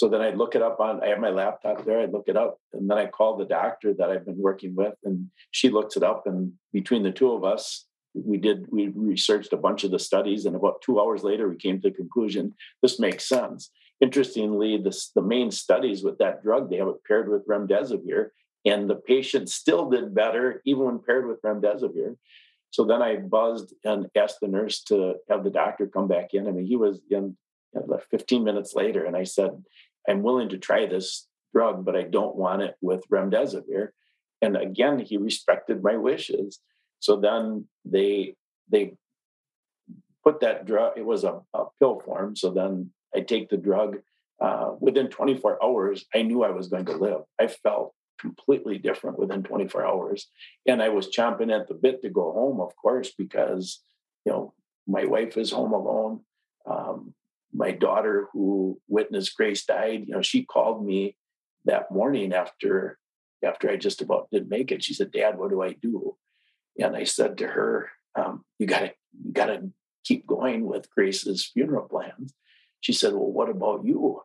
So 0.00 0.08
then 0.08 0.22
I'd 0.22 0.38
look 0.38 0.54
it 0.54 0.62
up 0.62 0.80
on, 0.80 1.04
I 1.04 1.08
have 1.08 1.18
my 1.18 1.28
laptop 1.28 1.84
there, 1.84 2.00
I'd 2.00 2.10
look 2.12 2.26
it 2.26 2.34
up. 2.34 2.58
And 2.72 2.88
then 2.88 2.96
I 2.96 3.04
call 3.04 3.36
the 3.36 3.44
doctor 3.44 3.92
that 3.92 4.08
I've 4.08 4.24
been 4.24 4.38
working 4.38 4.74
with, 4.74 4.94
and 5.04 5.26
she 5.50 5.68
looks 5.68 5.94
it 5.94 6.02
up. 6.02 6.22
And 6.24 6.54
between 6.72 7.02
the 7.02 7.12
two 7.12 7.32
of 7.32 7.44
us, 7.44 7.84
we 8.14 8.38
did, 8.38 8.64
we 8.70 8.88
researched 8.88 9.52
a 9.52 9.58
bunch 9.58 9.84
of 9.84 9.90
the 9.90 9.98
studies. 9.98 10.46
And 10.46 10.56
about 10.56 10.80
two 10.80 10.98
hours 10.98 11.22
later, 11.22 11.50
we 11.50 11.56
came 11.56 11.82
to 11.82 11.90
the 11.90 11.94
conclusion 11.94 12.54
this 12.80 12.98
makes 12.98 13.28
sense. 13.28 13.70
Interestingly, 14.00 14.78
this, 14.78 15.10
the 15.14 15.20
main 15.20 15.50
studies 15.50 16.02
with 16.02 16.16
that 16.16 16.42
drug, 16.42 16.70
they 16.70 16.78
have 16.78 16.88
it 16.88 17.04
paired 17.06 17.28
with 17.28 17.46
remdesivir, 17.46 18.30
and 18.64 18.88
the 18.88 18.96
patient 18.96 19.50
still 19.50 19.90
did 19.90 20.14
better 20.14 20.62
even 20.64 20.84
when 20.84 21.00
paired 21.00 21.28
with 21.28 21.42
remdesivir. 21.42 22.16
So 22.70 22.86
then 22.86 23.02
I 23.02 23.16
buzzed 23.16 23.74
and 23.84 24.06
asked 24.16 24.38
the 24.40 24.48
nurse 24.48 24.82
to 24.84 25.16
have 25.28 25.44
the 25.44 25.50
doctor 25.50 25.86
come 25.86 26.08
back 26.08 26.32
in. 26.32 26.48
I 26.48 26.52
mean, 26.52 26.64
he 26.64 26.76
was 26.76 27.02
in 27.10 27.36
15 28.10 28.44
minutes 28.44 28.74
later, 28.74 29.04
and 29.04 29.16
I 29.16 29.24
said, 29.24 29.50
I'm 30.08 30.22
willing 30.22 30.48
to 30.50 30.58
try 30.58 30.86
this 30.86 31.26
drug, 31.54 31.84
but 31.84 31.96
I 31.96 32.02
don't 32.02 32.36
want 32.36 32.62
it 32.62 32.76
with 32.80 33.08
remdesivir. 33.12 33.88
And 34.42 34.56
again, 34.56 34.98
he 34.98 35.16
respected 35.16 35.82
my 35.82 35.96
wishes. 35.96 36.60
So 37.00 37.16
then 37.16 37.66
they 37.84 38.34
they 38.70 38.94
put 40.24 40.40
that 40.40 40.66
drug. 40.66 40.92
It 40.96 41.04
was 41.04 41.24
a, 41.24 41.40
a 41.54 41.64
pill 41.78 42.00
form. 42.00 42.36
So 42.36 42.50
then 42.50 42.90
I 43.14 43.20
take 43.20 43.48
the 43.48 43.56
drug. 43.56 43.98
Uh, 44.40 44.72
within 44.80 45.08
24 45.08 45.62
hours, 45.62 46.06
I 46.14 46.22
knew 46.22 46.42
I 46.42 46.50
was 46.50 46.68
going 46.68 46.86
to 46.86 46.96
live. 46.96 47.20
I 47.38 47.46
felt 47.46 47.92
completely 48.18 48.78
different 48.78 49.18
within 49.18 49.42
24 49.42 49.86
hours, 49.86 50.28
and 50.66 50.82
I 50.82 50.88
was 50.88 51.14
chomping 51.14 51.54
at 51.54 51.68
the 51.68 51.74
bit 51.74 52.00
to 52.02 52.08
go 52.08 52.32
home, 52.32 52.58
of 52.58 52.74
course, 52.76 53.12
because 53.16 53.80
you 54.24 54.32
know 54.32 54.54
my 54.86 55.04
wife 55.04 55.36
is 55.36 55.50
home 55.50 55.72
alone. 55.72 56.20
Um, 56.64 57.14
my 57.52 57.72
daughter 57.72 58.28
who 58.32 58.80
witnessed 58.88 59.36
Grace 59.36 59.64
died, 59.64 60.04
you 60.06 60.14
know, 60.14 60.22
she 60.22 60.44
called 60.44 60.84
me 60.84 61.16
that 61.64 61.90
morning 61.90 62.32
after 62.32 62.98
after 63.42 63.70
I 63.70 63.76
just 63.76 64.02
about 64.02 64.28
didn't 64.30 64.50
make 64.50 64.70
it. 64.70 64.84
She 64.84 64.94
said, 64.94 65.12
"Dad, 65.12 65.38
what 65.38 65.50
do 65.50 65.62
I 65.62 65.72
do?" 65.72 66.16
And 66.78 66.96
I 66.96 67.04
said 67.04 67.38
to 67.38 67.48
her, 67.48 67.90
um, 68.14 68.44
"You 68.58 68.66
got 68.66 68.80
to 68.80 68.92
you 69.24 69.32
got 69.32 69.46
to 69.46 69.70
keep 70.04 70.26
going 70.26 70.66
with 70.66 70.90
Grace's 70.90 71.46
funeral 71.46 71.88
plans." 71.88 72.34
She 72.80 72.92
said, 72.92 73.12
"Well, 73.12 73.32
what 73.32 73.50
about 73.50 73.84
you?" 73.84 74.22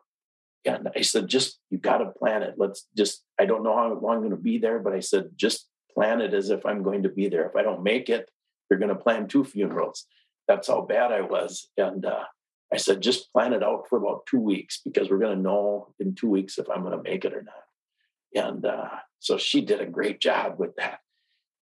And 0.64 0.88
I 0.94 1.00
said, 1.02 1.28
"Just 1.28 1.58
you 1.70 1.78
got 1.78 1.98
to 1.98 2.06
plan 2.06 2.42
it. 2.42 2.54
Let's 2.56 2.86
just. 2.96 3.24
I 3.40 3.46
don't 3.46 3.62
know 3.62 3.76
how 3.76 3.92
long 3.94 4.16
I'm 4.16 4.20
going 4.20 4.30
to 4.30 4.36
be 4.36 4.58
there, 4.58 4.78
but 4.78 4.92
I 4.92 5.00
said 5.00 5.30
just 5.36 5.68
plan 5.94 6.20
it 6.20 6.34
as 6.34 6.50
if 6.50 6.64
I'm 6.66 6.82
going 6.82 7.02
to 7.04 7.08
be 7.08 7.28
there. 7.28 7.46
If 7.46 7.56
I 7.56 7.62
don't 7.62 7.82
make 7.82 8.08
it, 8.08 8.30
you're 8.70 8.78
going 8.78 8.94
to 8.94 9.02
plan 9.02 9.28
two 9.28 9.44
funerals." 9.44 10.06
That's 10.48 10.68
how 10.68 10.82
bad 10.82 11.10
I 11.10 11.22
was, 11.22 11.68
and 11.76 12.06
uh, 12.06 12.24
I 12.72 12.78
said, 12.78 13.00
just 13.00 13.32
plan 13.32 13.52
it 13.52 13.62
out 13.62 13.84
for 13.88 13.98
about 13.98 14.26
two 14.26 14.40
weeks 14.40 14.80
because 14.84 15.08
we're 15.08 15.18
going 15.18 15.36
to 15.36 15.42
know 15.42 15.94
in 16.00 16.14
two 16.14 16.28
weeks 16.28 16.58
if 16.58 16.68
I'm 16.68 16.82
going 16.82 16.96
to 16.96 17.10
make 17.10 17.24
it 17.24 17.32
or 17.32 17.42
not. 17.42 18.44
And 18.44 18.66
uh, 18.66 18.88
so 19.20 19.38
she 19.38 19.60
did 19.60 19.80
a 19.80 19.86
great 19.86 20.20
job 20.20 20.58
with 20.58 20.74
that. 20.76 20.98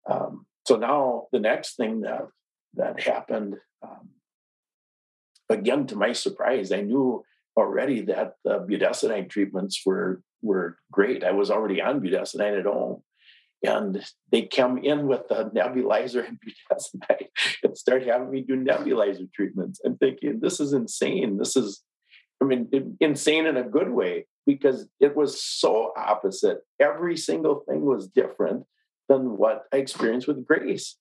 Um, 0.09 0.45
so 0.65 0.77
now 0.77 1.27
the 1.31 1.39
next 1.39 1.75
thing 1.75 2.01
that 2.01 2.27
that 2.75 3.01
happened, 3.01 3.55
um, 3.83 4.09
again 5.49 5.85
to 5.87 5.95
my 5.95 6.13
surprise, 6.13 6.71
I 6.71 6.81
knew 6.81 7.23
already 7.55 8.01
that 8.01 8.35
the 8.43 8.59
budesonide 8.59 9.29
treatments 9.29 9.81
were 9.85 10.21
were 10.41 10.77
great. 10.91 11.23
I 11.23 11.31
was 11.31 11.51
already 11.51 11.81
on 11.81 12.01
budesonide 12.01 12.59
at 12.59 12.65
home. 12.65 13.03
And 13.63 14.03
they 14.31 14.43
come 14.43 14.77
in 14.77 15.07
with 15.07 15.27
the 15.29 15.49
nebulizer 15.55 16.27
and 16.27 16.37
budesonide 16.71 17.27
and 17.63 17.77
start 17.77 18.05
having 18.05 18.29
me 18.29 18.41
do 18.41 18.55
nebulizer 18.55 19.31
treatments. 19.33 19.79
I'm 19.85 19.97
thinking, 19.97 20.39
this 20.41 20.59
is 20.59 20.73
insane. 20.73 21.37
This 21.37 21.55
is, 21.55 21.81
I 22.41 22.45
mean, 22.45 22.97
insane 22.99 23.45
in 23.45 23.55
a 23.55 23.63
good 23.63 23.89
way 23.89 24.27
because 24.45 24.87
it 24.99 25.15
was 25.15 25.41
so 25.41 25.93
opposite. 25.95 26.59
Every 26.79 27.15
single 27.15 27.63
thing 27.67 27.85
was 27.85 28.07
different 28.07 28.65
than 29.07 29.37
what 29.37 29.63
I 29.71 29.77
experienced 29.77 30.27
with 30.27 30.45
Grace. 30.45 30.97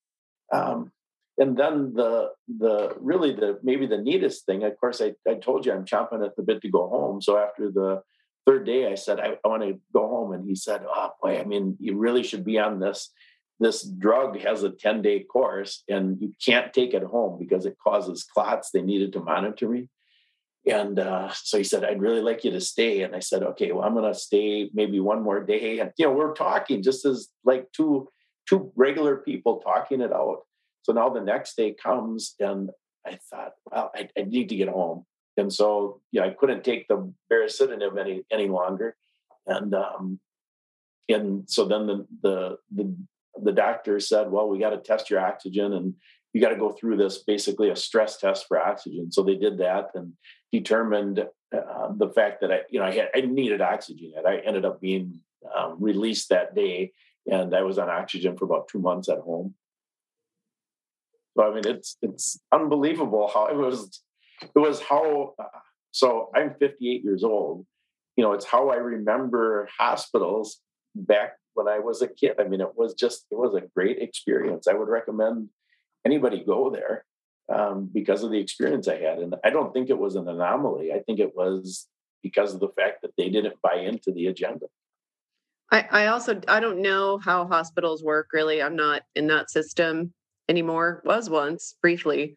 Um, 0.52 0.92
and 1.38 1.56
then 1.56 1.94
the 1.94 2.30
the 2.46 2.94
really 3.00 3.34
the 3.34 3.58
maybe 3.62 3.86
the 3.86 3.98
neatest 3.98 4.44
thing, 4.44 4.64
of 4.64 4.78
course, 4.78 5.00
I, 5.00 5.14
I 5.28 5.34
told 5.34 5.64
you 5.64 5.72
I'm 5.72 5.86
chomping 5.86 6.24
at 6.24 6.36
the 6.36 6.42
bit 6.42 6.60
to 6.62 6.68
go 6.68 6.88
home. 6.88 7.22
So 7.22 7.38
after 7.38 7.70
the 7.70 8.02
third 8.46 8.66
day, 8.66 8.90
I 8.90 8.94
said 8.94 9.20
I, 9.20 9.36
I 9.44 9.48
want 9.48 9.62
to 9.62 9.80
go 9.92 10.08
home, 10.08 10.32
and 10.32 10.46
he 10.46 10.54
said, 10.54 10.82
"Oh 10.88 11.10
boy, 11.22 11.38
I 11.38 11.44
mean, 11.44 11.76
you 11.80 11.96
really 11.96 12.22
should 12.22 12.44
be 12.44 12.58
on 12.58 12.80
this. 12.80 13.10
This 13.60 13.84
drug 13.84 14.40
has 14.40 14.64
a 14.64 14.70
10 14.70 15.02
day 15.02 15.22
course, 15.22 15.84
and 15.88 16.20
you 16.20 16.32
can't 16.44 16.72
take 16.72 16.94
it 16.94 17.04
home 17.04 17.38
because 17.38 17.64
it 17.66 17.76
causes 17.82 18.24
clots. 18.24 18.70
They 18.70 18.82
needed 18.82 19.12
to 19.14 19.20
monitor 19.20 19.68
me." 19.68 19.88
And 20.64 20.98
uh, 20.98 21.32
so 21.34 21.58
he 21.58 21.64
said, 21.64 21.84
I'd 21.84 22.00
really 22.00 22.20
like 22.20 22.44
you 22.44 22.52
to 22.52 22.60
stay. 22.60 23.02
And 23.02 23.16
I 23.16 23.18
said, 23.18 23.42
okay, 23.42 23.72
well, 23.72 23.84
I'm 23.84 23.94
going 23.94 24.12
to 24.12 24.18
stay 24.18 24.70
maybe 24.72 25.00
one 25.00 25.22
more 25.22 25.42
day. 25.42 25.80
And, 25.80 25.90
you 25.96 26.06
know, 26.06 26.12
we're 26.12 26.34
talking 26.34 26.82
just 26.82 27.04
as 27.04 27.28
like 27.44 27.66
two, 27.72 28.08
two 28.48 28.72
regular 28.76 29.16
people 29.16 29.60
talking 29.60 30.00
it 30.00 30.12
out. 30.12 30.42
So 30.82 30.92
now 30.92 31.08
the 31.08 31.20
next 31.20 31.56
day 31.56 31.74
comes 31.74 32.34
and 32.38 32.70
I 33.04 33.18
thought, 33.30 33.52
well, 33.70 33.90
I, 33.94 34.08
I 34.16 34.22
need 34.22 34.48
to 34.50 34.56
get 34.56 34.68
home. 34.68 35.04
And 35.36 35.52
so, 35.52 36.00
yeah, 36.12 36.24
I 36.24 36.30
couldn't 36.30 36.64
take 36.64 36.88
the 36.88 37.12
baricitinib 37.30 37.98
any, 37.98 38.24
any 38.30 38.48
longer. 38.48 38.96
And, 39.46 39.74
um, 39.74 40.20
and 41.08 41.48
so 41.48 41.64
then 41.64 41.86
the, 41.86 42.06
the, 42.22 42.58
the, 42.74 42.96
the 43.42 43.52
doctor 43.52 43.98
said, 43.98 44.30
well, 44.30 44.48
we 44.48 44.58
got 44.58 44.70
to 44.70 44.78
test 44.78 45.10
your 45.10 45.20
oxygen 45.20 45.72
and 45.72 45.94
you 46.32 46.40
got 46.40 46.50
to 46.50 46.56
go 46.56 46.70
through 46.72 46.96
this 46.96 47.18
basically 47.18 47.70
a 47.70 47.76
stress 47.76 48.16
test 48.18 48.46
for 48.46 48.58
oxygen. 48.58 49.10
So 49.12 49.22
they 49.22 49.36
did 49.36 49.58
that 49.58 49.90
and 49.94 50.12
determined 50.50 51.26
uh, 51.54 51.88
the 51.96 52.10
fact 52.10 52.40
that 52.40 52.50
I, 52.50 52.60
you 52.70 52.78
know, 52.78 52.86
I 52.86 52.92
had 52.92 53.08
I 53.14 53.20
needed 53.20 53.60
oxygen. 53.60 54.12
And 54.16 54.26
I 54.26 54.36
ended 54.38 54.64
up 54.64 54.80
being 54.80 55.20
um, 55.54 55.76
released 55.80 56.28
that 56.30 56.54
day, 56.54 56.92
and 57.26 57.54
I 57.54 57.62
was 57.62 57.78
on 57.78 57.90
oxygen 57.90 58.36
for 58.36 58.44
about 58.44 58.68
two 58.68 58.78
months 58.78 59.08
at 59.08 59.18
home. 59.18 59.54
So 61.36 61.50
I 61.50 61.54
mean, 61.54 61.66
it's 61.66 61.96
it's 62.02 62.40
unbelievable 62.50 63.30
how 63.32 63.46
it 63.46 63.56
was. 63.56 64.00
It 64.42 64.58
was 64.58 64.80
how. 64.80 65.34
Uh, 65.38 65.44
so 65.90 66.30
I'm 66.34 66.54
58 66.58 67.04
years 67.04 67.22
old. 67.22 67.66
You 68.16 68.24
know, 68.24 68.32
it's 68.32 68.46
how 68.46 68.70
I 68.70 68.76
remember 68.76 69.68
hospitals 69.78 70.60
back 70.94 71.36
when 71.54 71.68
I 71.68 71.78
was 71.78 72.02
a 72.02 72.08
kid. 72.08 72.36
I 72.38 72.44
mean, 72.44 72.60
it 72.60 72.76
was 72.76 72.94
just 72.94 73.26
it 73.30 73.36
was 73.36 73.54
a 73.54 73.66
great 73.74 73.98
experience. 73.98 74.66
I 74.66 74.74
would 74.74 74.88
recommend 74.88 75.48
anybody 76.04 76.42
go 76.44 76.70
there 76.70 77.04
um, 77.52 77.88
because 77.92 78.22
of 78.22 78.30
the 78.30 78.38
experience 78.38 78.88
I 78.88 78.98
had. 78.98 79.18
And 79.18 79.34
I 79.44 79.50
don't 79.50 79.72
think 79.72 79.90
it 79.90 79.98
was 79.98 80.16
an 80.16 80.28
anomaly. 80.28 80.92
I 80.92 81.00
think 81.00 81.20
it 81.20 81.34
was 81.36 81.88
because 82.22 82.54
of 82.54 82.60
the 82.60 82.68
fact 82.68 83.02
that 83.02 83.12
they 83.16 83.28
didn't 83.28 83.60
buy 83.62 83.76
into 83.76 84.12
the 84.12 84.26
agenda. 84.26 84.66
I, 85.70 85.86
I 85.90 86.06
also 86.08 86.40
I 86.48 86.60
don't 86.60 86.82
know 86.82 87.18
how 87.18 87.46
hospitals 87.46 88.04
work 88.04 88.28
really. 88.32 88.62
I'm 88.62 88.76
not 88.76 89.02
in 89.14 89.26
that 89.28 89.50
system 89.50 90.12
anymore. 90.48 91.02
Was 91.04 91.30
once 91.30 91.74
briefly. 91.80 92.36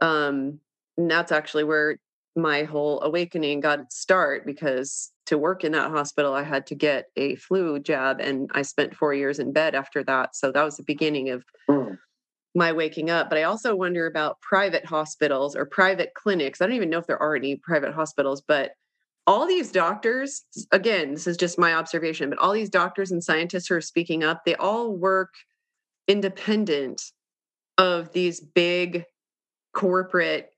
Um, 0.00 0.60
and 0.98 1.10
that's 1.10 1.32
actually 1.32 1.64
where 1.64 1.96
my 2.36 2.64
whole 2.64 3.00
awakening 3.02 3.60
got 3.60 3.80
its 3.80 3.98
start 3.98 4.44
because 4.44 5.10
to 5.26 5.38
work 5.38 5.64
in 5.64 5.72
that 5.72 5.90
hospital, 5.90 6.34
I 6.34 6.42
had 6.42 6.66
to 6.66 6.74
get 6.74 7.06
a 7.16 7.36
flu 7.36 7.78
jab, 7.78 8.20
and 8.20 8.50
I 8.54 8.62
spent 8.62 8.94
four 8.94 9.14
years 9.14 9.38
in 9.38 9.52
bed 9.52 9.74
after 9.74 10.04
that. 10.04 10.36
So 10.36 10.52
that 10.52 10.62
was 10.62 10.76
the 10.76 10.82
beginning 10.82 11.30
of 11.30 11.44
mm 11.68 11.96
my 12.54 12.72
waking 12.72 13.08
up. 13.08 13.28
But 13.28 13.38
I 13.38 13.44
also 13.44 13.74
wonder 13.74 14.06
about 14.06 14.40
private 14.40 14.84
hospitals 14.84 15.54
or 15.54 15.64
private 15.64 16.12
clinics. 16.14 16.60
I 16.60 16.66
don't 16.66 16.74
even 16.74 16.90
know 16.90 16.98
if 16.98 17.06
there 17.06 17.22
are 17.22 17.36
any 17.36 17.56
private 17.56 17.94
hospitals, 17.94 18.42
but 18.46 18.72
all 19.26 19.46
these 19.46 19.70
doctors, 19.70 20.44
again, 20.72 21.12
this 21.12 21.26
is 21.26 21.36
just 21.36 21.58
my 21.58 21.74
observation, 21.74 22.30
but 22.30 22.38
all 22.38 22.52
these 22.52 22.70
doctors 22.70 23.10
and 23.10 23.22
scientists 23.22 23.68
who 23.68 23.74
are 23.74 23.80
speaking 23.80 24.24
up, 24.24 24.44
they 24.44 24.54
all 24.56 24.96
work 24.96 25.34
independent 26.08 27.02
of 27.76 28.12
these 28.12 28.40
big 28.40 29.04
corporate 29.74 30.50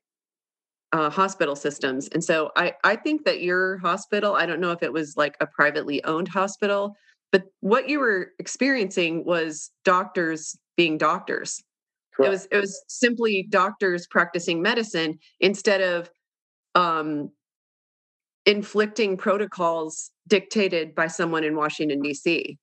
uh, 0.93 1.09
hospital 1.09 1.55
systems. 1.55 2.07
And 2.09 2.23
so 2.23 2.51
I, 2.55 2.73
I 2.83 2.95
think 2.95 3.25
that 3.25 3.41
your 3.41 3.77
hospital, 3.77 4.35
I 4.35 4.45
don't 4.45 4.59
know 4.59 4.71
if 4.71 4.83
it 4.83 4.91
was 4.91 5.15
like 5.15 5.37
a 5.39 5.47
privately 5.47 6.03
owned 6.03 6.27
hospital, 6.27 6.95
but 7.31 7.45
what 7.61 7.87
you 7.87 7.99
were 7.99 8.31
experiencing 8.39 9.25
was 9.25 9.71
doctors 9.85 10.57
being 10.75 10.97
doctors 10.97 11.61
Correct. 12.13 12.27
It 12.27 12.31
was 12.31 12.47
it 12.51 12.57
was 12.57 12.83
simply 12.87 13.47
doctors 13.49 14.07
practicing 14.07 14.61
medicine 14.61 15.19
instead 15.39 15.81
of 15.81 16.09
um, 16.75 17.31
inflicting 18.45 19.17
protocols 19.17 20.11
dictated 20.27 20.93
by 20.93 21.07
someone 21.07 21.43
in 21.43 21.55
Washington 21.55 22.01
D.C., 22.01 22.57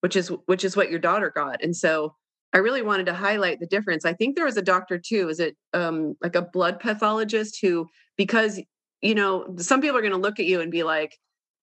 which 0.00 0.14
is 0.14 0.28
which 0.46 0.64
is 0.64 0.76
what 0.76 0.90
your 0.90 1.00
daughter 1.00 1.32
got. 1.34 1.62
And 1.62 1.76
so 1.76 2.14
I 2.52 2.58
really 2.58 2.82
wanted 2.82 3.06
to 3.06 3.14
highlight 3.14 3.60
the 3.60 3.66
difference. 3.66 4.04
I 4.04 4.14
think 4.14 4.34
there 4.34 4.46
was 4.46 4.56
a 4.56 4.62
doctor 4.62 4.98
too. 4.98 5.28
Is 5.28 5.40
it 5.40 5.56
um, 5.74 6.16
like 6.22 6.34
a 6.34 6.42
blood 6.42 6.80
pathologist 6.80 7.58
who, 7.60 7.86
because 8.16 8.60
you 9.00 9.14
know, 9.14 9.54
some 9.58 9.80
people 9.80 9.96
are 9.96 10.02
going 10.02 10.12
to 10.12 10.18
look 10.18 10.40
at 10.40 10.46
you 10.46 10.60
and 10.60 10.72
be 10.72 10.82
like, 10.82 11.16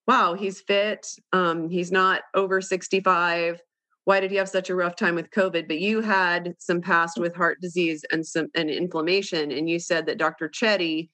"Wow, 0.08 0.36
he's 0.36 0.62
fit. 0.62 1.06
Um, 1.34 1.70
he's 1.70 1.92
not 1.92 2.22
over 2.34 2.62
sixty-five 2.62 3.60
why 4.06 4.20
did 4.20 4.32
he 4.32 4.38
have 4.38 4.50
such 4.50 4.70
a 4.70 4.76
rough 4.76 4.96
time 4.96 5.16
with 5.16 5.32
COVID? 5.32 5.68
But 5.68 5.80
you 5.80 6.02
had 6.02 6.54
some 6.60 6.80
past 6.80 7.20
with 7.20 7.36
heart 7.36 7.60
disease 7.60 8.06
and 8.12 8.26
some 8.26 8.48
and 8.56 8.70
inflammation, 8.70 9.52
and 9.52 9.70
you 9.70 9.80
said 9.80 10.06
that 10.06 10.20
Dr. 10.20 10.48
Chetty, 10.48 11.10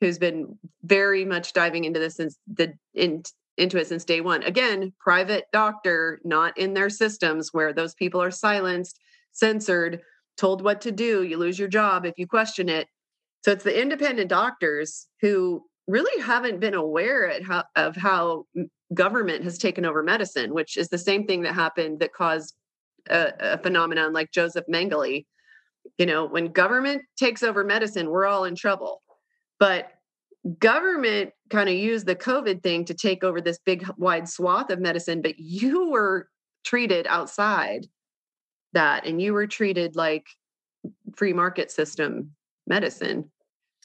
who's 0.00 0.18
been 0.18 0.58
very 0.82 1.24
much 1.24 1.52
diving 1.52 1.84
into 1.84 2.00
this 2.00 2.16
since 2.16 2.36
the 2.52 2.74
in, 2.94 3.22
into 3.56 3.78
it 3.78 3.86
since 3.86 4.04
day 4.04 4.20
one. 4.20 4.42
Again, 4.42 4.92
private 4.98 5.44
doctor, 5.52 6.20
not 6.24 6.56
in 6.58 6.74
their 6.74 6.90
systems 6.90 7.50
where 7.52 7.72
those 7.72 7.94
people 7.94 8.20
are 8.20 8.30
silenced, 8.30 8.98
censored, 9.32 10.00
told 10.36 10.62
what 10.62 10.80
to 10.82 10.92
do. 10.92 11.22
You 11.22 11.36
lose 11.36 11.58
your 11.58 11.68
job 11.68 12.04
if 12.04 12.14
you 12.16 12.26
question 12.26 12.68
it. 12.68 12.88
So 13.44 13.52
it's 13.52 13.64
the 13.64 13.80
independent 13.80 14.28
doctors 14.28 15.08
who 15.20 15.64
really 15.88 16.22
haven't 16.22 16.60
been 16.60 16.74
aware 16.74 17.42
how, 17.42 17.64
of 17.74 17.96
how 17.96 18.44
government 18.94 19.44
has 19.44 19.58
taken 19.58 19.84
over 19.84 20.02
medicine, 20.02 20.54
which 20.54 20.76
is 20.76 20.88
the 20.88 20.98
same 20.98 21.26
thing 21.26 21.42
that 21.42 21.54
happened 21.54 22.00
that 22.00 22.12
caused 22.12 22.54
a, 23.08 23.32
a 23.40 23.58
phenomenon 23.58 24.12
like 24.12 24.30
Joseph 24.30 24.64
Mengele. 24.72 25.26
You 25.98 26.06
know, 26.06 26.24
when 26.24 26.52
government 26.52 27.02
takes 27.18 27.42
over 27.42 27.64
medicine, 27.64 28.10
we're 28.10 28.26
all 28.26 28.44
in 28.44 28.54
trouble. 28.54 29.02
But 29.58 29.90
government 30.58 31.30
kind 31.50 31.68
of 31.68 31.74
used 31.74 32.06
the 32.06 32.16
COVID 32.16 32.62
thing 32.62 32.84
to 32.84 32.94
take 32.94 33.24
over 33.24 33.40
this 33.40 33.58
big, 33.64 33.88
wide 33.96 34.28
swath 34.28 34.70
of 34.70 34.80
medicine, 34.80 35.22
but 35.22 35.38
you 35.38 35.90
were 35.90 36.28
treated 36.64 37.06
outside 37.08 37.86
that 38.72 39.06
and 39.06 39.20
you 39.20 39.32
were 39.32 39.46
treated 39.46 39.96
like 39.96 40.26
free 41.16 41.32
market 41.32 41.70
system 41.70 42.32
medicine. 42.66 43.30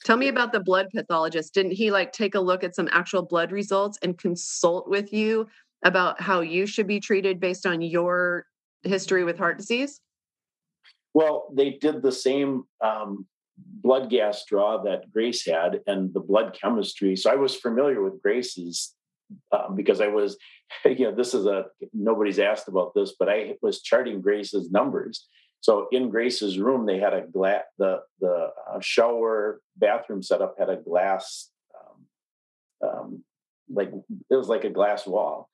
Tell 0.04 0.16
me 0.16 0.28
about 0.28 0.52
the 0.52 0.60
blood 0.60 0.86
pathologist. 0.94 1.54
Didn't 1.54 1.72
he 1.72 1.90
like 1.90 2.12
take 2.12 2.34
a 2.34 2.40
look 2.40 2.62
at 2.62 2.74
some 2.74 2.88
actual 2.92 3.22
blood 3.22 3.50
results 3.50 3.98
and 4.02 4.16
consult 4.16 4.88
with 4.88 5.12
you 5.12 5.48
about 5.84 6.20
how 6.20 6.40
you 6.40 6.66
should 6.66 6.86
be 6.86 7.00
treated 7.00 7.40
based 7.40 7.66
on 7.66 7.80
your 7.80 8.46
history 8.82 9.24
with 9.24 9.38
heart 9.38 9.58
disease? 9.58 10.00
Well, 11.14 11.48
they 11.52 11.70
did 11.70 12.02
the 12.02 12.12
same 12.12 12.64
um, 12.80 13.26
blood 13.56 14.10
gas 14.10 14.44
draw 14.44 14.82
that 14.84 15.10
Grace 15.12 15.44
had 15.44 15.80
and 15.86 16.12
the 16.14 16.20
blood 16.20 16.56
chemistry. 16.60 17.16
So 17.16 17.30
I 17.30 17.36
was 17.36 17.56
familiar 17.56 18.02
with 18.02 18.22
Grace's 18.22 18.94
um, 19.52 19.74
because 19.74 20.00
I 20.00 20.08
was, 20.08 20.36
you 20.84 21.04
know, 21.04 21.14
this 21.14 21.34
is 21.34 21.46
a 21.46 21.66
nobody's 21.92 22.38
asked 22.38 22.68
about 22.68 22.92
this, 22.94 23.14
but 23.18 23.28
I 23.28 23.54
was 23.62 23.82
charting 23.82 24.20
Grace's 24.20 24.70
numbers 24.70 25.26
so 25.60 25.88
in 25.90 26.10
Grace's 26.10 26.58
room, 26.58 26.86
they 26.86 26.98
had 26.98 27.14
a 27.14 27.22
glass. 27.22 27.62
The 27.78 28.00
the 28.20 28.50
uh, 28.70 28.80
shower 28.80 29.60
bathroom 29.76 30.22
setup 30.22 30.54
had 30.58 30.70
a 30.70 30.76
glass, 30.76 31.50
um, 31.74 32.88
um, 32.88 33.24
like 33.68 33.90
it 34.30 34.36
was 34.36 34.48
like 34.48 34.64
a 34.64 34.70
glass 34.70 35.06
wall. 35.06 35.48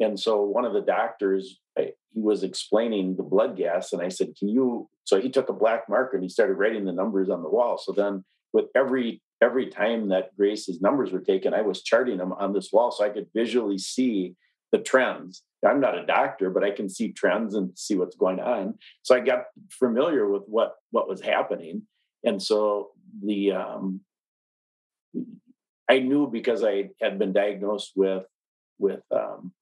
And 0.00 0.18
so 0.18 0.42
one 0.42 0.64
of 0.64 0.74
the 0.74 0.80
doctors, 0.80 1.58
I, 1.76 1.92
he 2.14 2.20
was 2.20 2.44
explaining 2.44 3.16
the 3.16 3.24
blood 3.24 3.56
gas, 3.56 3.92
and 3.92 4.00
I 4.00 4.08
said, 4.08 4.34
"Can 4.38 4.48
you?" 4.48 4.88
So 5.04 5.20
he 5.20 5.30
took 5.30 5.48
a 5.48 5.54
black 5.54 5.88
marker 5.88 6.16
and 6.16 6.22
he 6.22 6.28
started 6.28 6.54
writing 6.54 6.84
the 6.84 6.92
numbers 6.92 7.28
on 7.28 7.42
the 7.42 7.48
wall. 7.48 7.78
So 7.78 7.92
then, 7.92 8.24
with 8.52 8.66
every 8.76 9.22
every 9.42 9.66
time 9.66 10.08
that 10.08 10.36
Grace's 10.36 10.80
numbers 10.80 11.12
were 11.12 11.20
taken, 11.20 11.54
I 11.54 11.62
was 11.62 11.82
charting 11.82 12.18
them 12.18 12.32
on 12.32 12.52
this 12.52 12.70
wall 12.72 12.90
so 12.90 13.04
I 13.04 13.10
could 13.10 13.26
visually 13.34 13.78
see 13.78 14.34
the 14.72 14.78
trends. 14.78 15.42
I'm 15.66 15.80
not 15.80 15.98
a 15.98 16.06
doctor, 16.06 16.50
but 16.50 16.62
I 16.62 16.70
can 16.70 16.88
see 16.88 17.12
trends 17.12 17.54
and 17.54 17.76
see 17.76 17.96
what's 17.96 18.16
going 18.16 18.40
on. 18.40 18.74
So 19.02 19.14
I 19.14 19.20
got 19.20 19.44
familiar 19.70 20.28
with 20.28 20.42
what 20.46 20.74
what 20.90 21.08
was 21.08 21.20
happening, 21.20 21.82
and 22.24 22.40
so 22.40 22.90
the 23.24 23.52
um, 23.52 24.00
I 25.88 25.98
knew 25.98 26.28
because 26.30 26.62
I 26.62 26.90
had 27.00 27.18
been 27.18 27.32
diagnosed 27.32 27.92
with 27.96 28.24
with 28.78 29.00
um, 29.10 29.52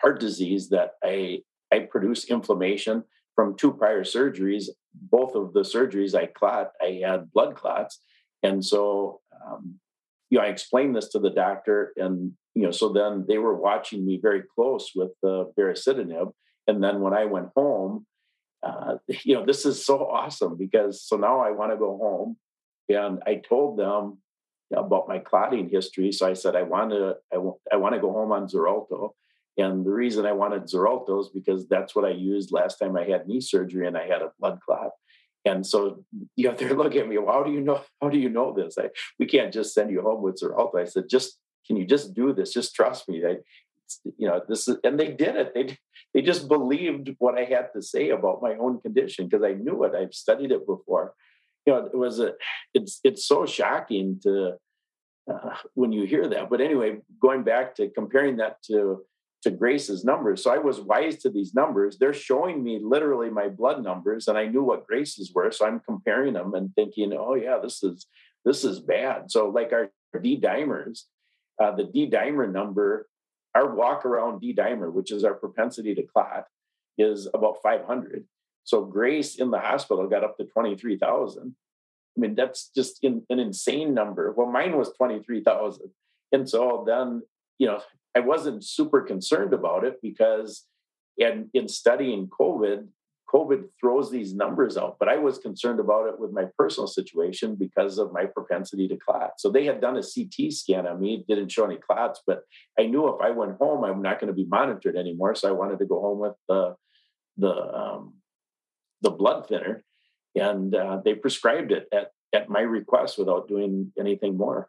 heart 0.00 0.18
disease 0.18 0.70
that 0.70 0.92
I 1.04 1.42
I 1.72 1.80
produce 1.80 2.24
inflammation 2.24 3.04
from 3.36 3.56
two 3.56 3.72
prior 3.72 4.02
surgeries. 4.02 4.64
Both 4.94 5.36
of 5.36 5.52
the 5.52 5.60
surgeries 5.60 6.14
I 6.14 6.26
clot, 6.26 6.72
I 6.82 7.02
had 7.04 7.30
blood 7.32 7.54
clots, 7.54 8.00
and 8.42 8.64
so 8.64 9.20
um, 9.44 9.78
you 10.30 10.38
know 10.38 10.44
I 10.44 10.48
explained 10.48 10.96
this 10.96 11.08
to 11.10 11.18
the 11.18 11.30
doctor, 11.30 11.92
and 11.96 12.32
you 12.54 12.62
know 12.62 12.70
so 12.70 12.92
then 12.92 13.24
they 13.28 13.38
were 13.38 13.56
watching 13.56 14.06
me 14.06 14.18
very 14.20 14.42
close 14.54 14.92
with 14.94 15.10
the 15.22 15.50
baricitinib, 15.58 16.32
and 16.66 16.82
then 16.82 17.00
when 17.00 17.14
I 17.14 17.24
went 17.24 17.48
home, 17.56 18.06
uh, 18.62 18.96
you 19.24 19.34
know 19.34 19.44
this 19.44 19.66
is 19.66 19.84
so 19.84 20.06
awesome 20.06 20.56
because 20.56 21.02
so 21.02 21.16
now 21.16 21.40
I 21.40 21.50
want 21.50 21.72
to 21.72 21.76
go 21.76 21.96
home, 21.98 22.36
and 22.88 23.22
I 23.26 23.36
told 23.36 23.78
them 23.78 24.18
about 24.76 25.08
my 25.08 25.18
clotting 25.18 25.68
history. 25.68 26.12
So 26.12 26.26
I 26.26 26.34
said 26.34 26.56
I 26.56 26.62
want 26.62 26.90
to 26.90 27.16
I 27.32 27.76
want 27.76 27.94
to 27.94 28.00
go 28.00 28.12
home 28.12 28.32
on 28.32 28.48
Xarelto. 28.48 29.10
And 29.56 29.84
the 29.84 29.90
reason 29.90 30.24
I 30.24 30.32
wanted 30.32 30.62
Xarelto 30.64 31.20
is 31.20 31.30
because 31.34 31.66
that's 31.66 31.94
what 31.94 32.04
I 32.04 32.10
used 32.10 32.52
last 32.52 32.78
time 32.78 32.96
I 32.96 33.04
had 33.04 33.26
knee 33.26 33.40
surgery 33.40 33.88
and 33.88 33.96
I 33.96 34.06
had 34.06 34.22
a 34.22 34.30
blood 34.38 34.60
clot. 34.64 34.90
And 35.44 35.66
so, 35.66 36.04
you 36.36 36.48
know, 36.48 36.54
they're 36.58 36.74
looking 36.74 37.00
at 37.00 37.08
me, 37.08 37.18
well, 37.18 37.34
how 37.34 37.42
do 37.42 37.52
you 37.52 37.60
know, 37.60 37.82
how 38.02 38.08
do 38.08 38.18
you 38.18 38.28
know 38.28 38.52
this? 38.54 38.76
I, 38.78 38.90
we 39.18 39.26
can't 39.26 39.52
just 39.52 39.74
send 39.74 39.90
you 39.90 40.02
home 40.02 40.22
with 40.22 40.40
Xarelto. 40.40 40.80
I 40.80 40.84
said, 40.84 41.08
just, 41.08 41.38
can 41.66 41.76
you 41.76 41.86
just 41.86 42.14
do 42.14 42.32
this? 42.32 42.52
Just 42.52 42.74
trust 42.74 43.08
me. 43.08 43.24
I, 43.24 43.36
you 44.18 44.28
know, 44.28 44.42
this 44.48 44.68
is, 44.68 44.76
and 44.84 44.98
they 44.98 45.08
did 45.08 45.36
it. 45.36 45.52
They, 45.54 45.78
they 46.14 46.22
just 46.22 46.48
believed 46.48 47.10
what 47.18 47.38
I 47.38 47.44
had 47.44 47.68
to 47.74 47.82
say 47.82 48.10
about 48.10 48.42
my 48.42 48.54
own 48.54 48.80
condition 48.80 49.28
because 49.28 49.44
I 49.44 49.52
knew 49.52 49.84
it. 49.84 49.94
I've 49.94 50.14
studied 50.14 50.52
it 50.52 50.66
before 50.66 51.14
you 51.68 51.74
know, 51.74 51.84
it 51.84 51.94
was 51.94 52.18
a, 52.18 52.32
it's, 52.72 52.98
it's 53.04 53.26
so 53.26 53.44
shocking 53.44 54.18
to, 54.22 54.54
uh, 55.30 55.56
when 55.74 55.92
you 55.92 56.06
hear 56.06 56.26
that. 56.26 56.48
But 56.48 56.62
anyway, 56.62 56.96
going 57.20 57.44
back 57.44 57.74
to 57.74 57.90
comparing 57.90 58.38
that 58.38 58.62
to, 58.70 59.02
to 59.42 59.50
Grace's 59.50 60.04
numbers. 60.04 60.42
So 60.42 60.52
I 60.52 60.58
was 60.58 60.80
wise 60.80 61.18
to 61.18 61.30
these 61.30 61.54
numbers. 61.54 61.96
They're 61.98 62.12
showing 62.12 62.62
me 62.62 62.80
literally 62.82 63.30
my 63.30 63.48
blood 63.48 63.82
numbers, 63.84 64.28
and 64.28 64.36
I 64.36 64.46
knew 64.46 64.62
what 64.62 64.86
Grace's 64.86 65.32
were. 65.32 65.50
So 65.52 65.66
I'm 65.66 65.80
comparing 65.80 66.34
them 66.34 66.54
and 66.54 66.74
thinking, 66.74 67.12
oh 67.12 67.34
yeah, 67.34 67.58
this 67.62 67.82
is 67.82 68.06
this 68.44 68.64
is 68.64 68.80
bad. 68.80 69.30
So 69.30 69.48
like 69.48 69.72
our 69.72 69.90
D 70.20 70.40
dimers, 70.40 71.02
uh, 71.62 71.72
the 71.72 71.84
D 71.84 72.10
dimer 72.10 72.50
number, 72.50 73.08
our 73.54 73.74
walk 73.74 74.04
around 74.04 74.40
D 74.40 74.54
dimer, 74.54 74.92
which 74.92 75.12
is 75.12 75.24
our 75.24 75.34
propensity 75.34 75.94
to 75.94 76.02
clot, 76.02 76.44
is 76.96 77.28
about 77.32 77.58
500. 77.62 78.24
So 78.64 78.84
Grace 78.84 79.36
in 79.36 79.50
the 79.50 79.58
hospital 79.58 80.08
got 80.08 80.24
up 80.24 80.36
to 80.38 80.44
23,000. 80.44 81.54
I 82.16 82.20
mean, 82.20 82.34
that's 82.34 82.70
just 82.74 83.02
in, 83.02 83.22
an 83.30 83.38
insane 83.38 83.94
number. 83.94 84.32
Well, 84.36 84.48
mine 84.48 84.76
was 84.76 84.92
23,000. 84.96 85.90
And 86.32 86.48
so 86.48 86.84
then, 86.86 87.22
you 87.58 87.66
know, 87.66 87.80
I 88.16 88.20
wasn't 88.20 88.64
super 88.64 89.02
concerned 89.02 89.52
about 89.52 89.84
it 89.84 89.96
because 90.02 90.66
in, 91.16 91.50
in 91.54 91.68
studying 91.68 92.28
COVID, 92.28 92.86
COVID 93.32 93.64
throws 93.78 94.10
these 94.10 94.34
numbers 94.34 94.78
out, 94.78 94.96
but 94.98 95.08
I 95.08 95.18
was 95.18 95.38
concerned 95.38 95.80
about 95.80 96.08
it 96.08 96.18
with 96.18 96.32
my 96.32 96.46
personal 96.56 96.86
situation 96.86 97.56
because 97.56 97.98
of 97.98 98.12
my 98.12 98.24
propensity 98.24 98.88
to 98.88 98.96
clot. 98.96 99.32
So 99.38 99.50
they 99.50 99.64
had 99.64 99.80
done 99.80 99.98
a 99.98 100.02
CT 100.02 100.50
scan 100.52 100.86
on 100.86 101.00
me, 101.00 101.24
didn't 101.28 101.52
show 101.52 101.66
any 101.66 101.76
clots, 101.76 102.22
but 102.26 102.42
I 102.78 102.86
knew 102.86 103.06
if 103.08 103.20
I 103.20 103.30
went 103.30 103.58
home, 103.58 103.84
I'm 103.84 104.00
not 104.00 104.18
going 104.18 104.28
to 104.28 104.34
be 104.34 104.46
monitored 104.46 104.96
anymore. 104.96 105.34
So 105.34 105.48
I 105.48 105.52
wanted 105.52 105.78
to 105.80 105.86
go 105.86 106.00
home 106.00 106.18
with 106.18 106.34
the 106.48 106.74
the 107.36 107.52
um, 107.52 108.14
the 109.02 109.10
blood 109.10 109.46
thinner, 109.46 109.84
and 110.34 110.74
uh, 110.74 111.00
they 111.04 111.14
prescribed 111.14 111.70
it 111.70 111.86
at 111.92 112.10
at 112.32 112.48
my 112.48 112.60
request 112.60 113.18
without 113.18 113.46
doing 113.46 113.92
anything 113.98 114.36
more 114.36 114.68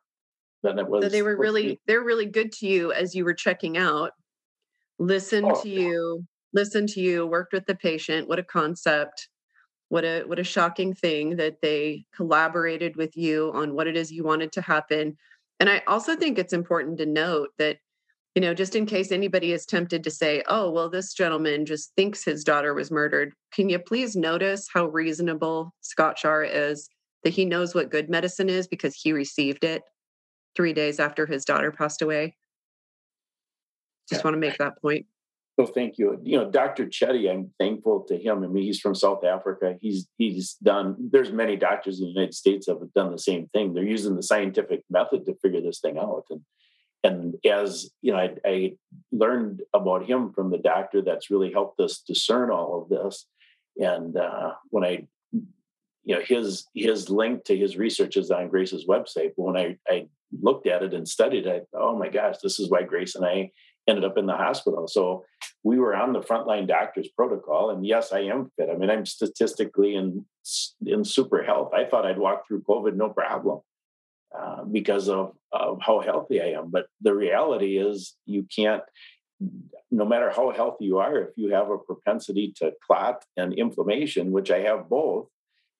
than 0.63 0.79
it 0.79 0.87
was. 0.87 1.03
So 1.03 1.09
they 1.09 1.21
were 1.21 1.37
really 1.37 1.79
they're 1.87 2.03
really 2.03 2.25
good 2.25 2.51
to 2.53 2.67
you 2.67 2.91
as 2.91 3.15
you 3.15 3.25
were 3.25 3.33
checking 3.33 3.77
out. 3.77 4.11
Listened 4.97 5.47
oh, 5.49 5.61
to 5.61 5.69
you, 5.69 6.25
listened 6.53 6.89
to 6.89 7.01
you, 7.01 7.25
worked 7.25 7.53
with 7.53 7.65
the 7.65 7.75
patient. 7.75 8.27
What 8.27 8.39
a 8.39 8.43
concept! 8.43 9.29
What 9.89 10.03
a 10.03 10.23
what 10.23 10.39
a 10.39 10.43
shocking 10.43 10.93
thing 10.93 11.37
that 11.37 11.61
they 11.61 12.05
collaborated 12.15 12.95
with 12.95 13.15
you 13.15 13.51
on 13.53 13.73
what 13.73 13.87
it 13.87 13.97
is 13.97 14.11
you 14.11 14.23
wanted 14.23 14.51
to 14.53 14.61
happen. 14.61 15.17
And 15.59 15.69
I 15.69 15.81
also 15.87 16.15
think 16.15 16.37
it's 16.37 16.53
important 16.53 16.97
to 16.99 17.05
note 17.05 17.49
that 17.57 17.77
you 18.35 18.41
know, 18.41 18.53
just 18.53 18.75
in 18.75 18.85
case 18.85 19.11
anybody 19.11 19.51
is 19.51 19.65
tempted 19.65 20.03
to 20.03 20.11
say, 20.11 20.43
oh, 20.47 20.69
well, 20.69 20.87
this 20.89 21.13
gentleman 21.13 21.65
just 21.65 21.91
thinks 21.95 22.23
his 22.23 22.43
daughter 22.43 22.73
was 22.73 22.91
murdered, 22.91 23.33
can 23.51 23.69
you 23.69 23.79
please 23.79 24.15
notice 24.15 24.67
how 24.71 24.85
reasonable 24.85 25.73
Scott 25.81 26.17
Schara 26.17 26.47
is 26.49 26.87
that 27.23 27.33
he 27.33 27.43
knows 27.43 27.73
what 27.73 27.89
good 27.89 28.09
medicine 28.09 28.47
is 28.47 28.67
because 28.67 28.95
he 28.95 29.11
received 29.11 29.63
it 29.63 29.81
three 30.55 30.73
days 30.73 30.99
after 30.99 31.25
his 31.25 31.45
daughter 31.45 31.71
passed 31.71 32.01
away? 32.01 32.35
Just 34.09 34.21
yeah. 34.21 34.23
want 34.23 34.35
to 34.35 34.39
make 34.39 34.57
that 34.57 34.81
point. 34.81 35.05
Well, 35.57 35.67
thank 35.67 35.97
you. 35.97 36.17
You 36.23 36.37
know, 36.37 36.49
Dr. 36.49 36.85
Chetty, 36.85 37.29
I'm 37.29 37.51
thankful 37.59 38.05
to 38.07 38.17
him. 38.17 38.43
I 38.43 38.47
mean, 38.47 38.63
he's 38.63 38.79
from 38.79 38.95
South 38.95 39.25
Africa. 39.25 39.75
He's 39.81 40.07
he's 40.17 40.53
done. 40.63 40.95
There's 41.11 41.33
many 41.33 41.57
doctors 41.57 41.99
in 41.99 42.05
the 42.05 42.11
United 42.11 42.33
States 42.33 42.67
that 42.67 42.79
have 42.79 42.93
done 42.93 43.11
the 43.11 43.19
same 43.19 43.49
thing. 43.53 43.73
They're 43.73 43.83
using 43.83 44.15
the 44.15 44.23
scientific 44.23 44.83
method 44.89 45.25
to 45.25 45.35
figure 45.41 45.61
this 45.61 45.81
thing 45.81 45.97
out, 45.97 46.23
and 46.29 46.41
and 47.03 47.35
as 47.45 47.89
you 48.01 48.11
know, 48.11 48.19
I, 48.19 48.35
I, 48.45 48.73
learned 49.11 49.61
about 49.73 50.05
him 50.05 50.33
from 50.33 50.49
the 50.49 50.57
doctor 50.57 51.01
that's 51.01 51.31
really 51.31 51.51
helped 51.51 51.79
us 51.79 52.03
discern 52.05 52.51
all 52.51 52.81
of 52.81 52.89
this. 52.89 53.25
And 53.77 54.17
uh, 54.17 54.53
when 54.69 54.83
I, 54.83 55.07
you 56.09 56.15
know, 56.15 56.21
his 56.25 56.65
his 56.73 57.11
link 57.11 57.43
to 57.43 57.55
his 57.55 57.77
research 57.77 58.17
is 58.17 58.31
on 58.31 58.49
Grace's 58.49 58.87
website. 58.87 59.33
But 59.37 59.43
when 59.43 59.55
I, 59.55 59.77
I 59.87 60.07
looked 60.41 60.65
at 60.65 60.81
it 60.81 60.95
and 60.95 61.07
studied 61.07 61.45
it, 61.45 61.67
oh 61.71 61.95
my 61.95 62.09
gosh, 62.09 62.37
this 62.41 62.59
is 62.59 62.67
why 62.67 62.81
Grace 62.81 63.13
and 63.13 63.23
I 63.23 63.51
ended 63.87 64.03
up 64.03 64.17
in 64.17 64.25
the 64.25 64.35
hospital. 64.35 64.87
So 64.87 65.23
we 65.61 65.77
were 65.77 65.95
on 65.95 66.13
the 66.13 66.21
frontline 66.21 66.67
doctor's 66.67 67.09
protocol. 67.09 67.69
And 67.69 67.85
yes, 67.85 68.11
I 68.11 68.21
am 68.21 68.49
fit. 68.57 68.69
I 68.71 68.75
mean, 68.75 68.89
I'm 68.89 69.05
statistically 69.05 69.93
in 69.93 70.25
in 70.83 71.05
super 71.05 71.43
health. 71.43 71.75
I 71.75 71.85
thought 71.85 72.07
I'd 72.07 72.17
walk 72.17 72.47
through 72.47 72.63
COVID 72.63 72.95
no 72.95 73.09
problem. 73.09 73.59
Uh, 74.35 74.63
because 74.63 75.09
of, 75.09 75.33
of 75.51 75.79
how 75.81 75.99
healthy 75.99 76.39
I 76.41 76.49
am. 76.59 76.69
But 76.69 76.85
the 77.01 77.15
reality 77.15 77.77
is, 77.77 78.15
you 78.27 78.47
can't, 78.55 78.83
no 79.89 80.05
matter 80.05 80.29
how 80.29 80.51
healthy 80.51 80.85
you 80.85 80.99
are, 80.99 81.17
if 81.17 81.29
you 81.35 81.51
have 81.53 81.71
a 81.71 81.79
propensity 81.79 82.53
to 82.57 82.73
clot 82.85 83.25
and 83.37 83.53
inflammation, 83.53 84.31
which 84.31 84.51
I 84.51 84.59
have 84.59 84.87
both, 84.87 85.29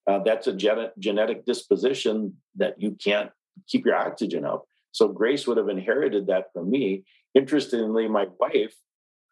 uh, 0.06 0.20
that's 0.24 0.46
a 0.46 0.52
gen- 0.52 0.90
genetic 0.98 1.44
disposition 1.44 2.34
that 2.56 2.80
you 2.80 2.96
can't 3.02 3.30
keep 3.68 3.84
your 3.84 3.96
oxygen 3.96 4.44
up. 4.44 4.64
So 4.92 5.08
Grace 5.08 5.46
would 5.46 5.56
have 5.56 5.68
inherited 5.68 6.26
that 6.26 6.46
from 6.52 6.70
me. 6.70 7.04
Interestingly, 7.34 8.08
my 8.08 8.26
wife, 8.38 8.74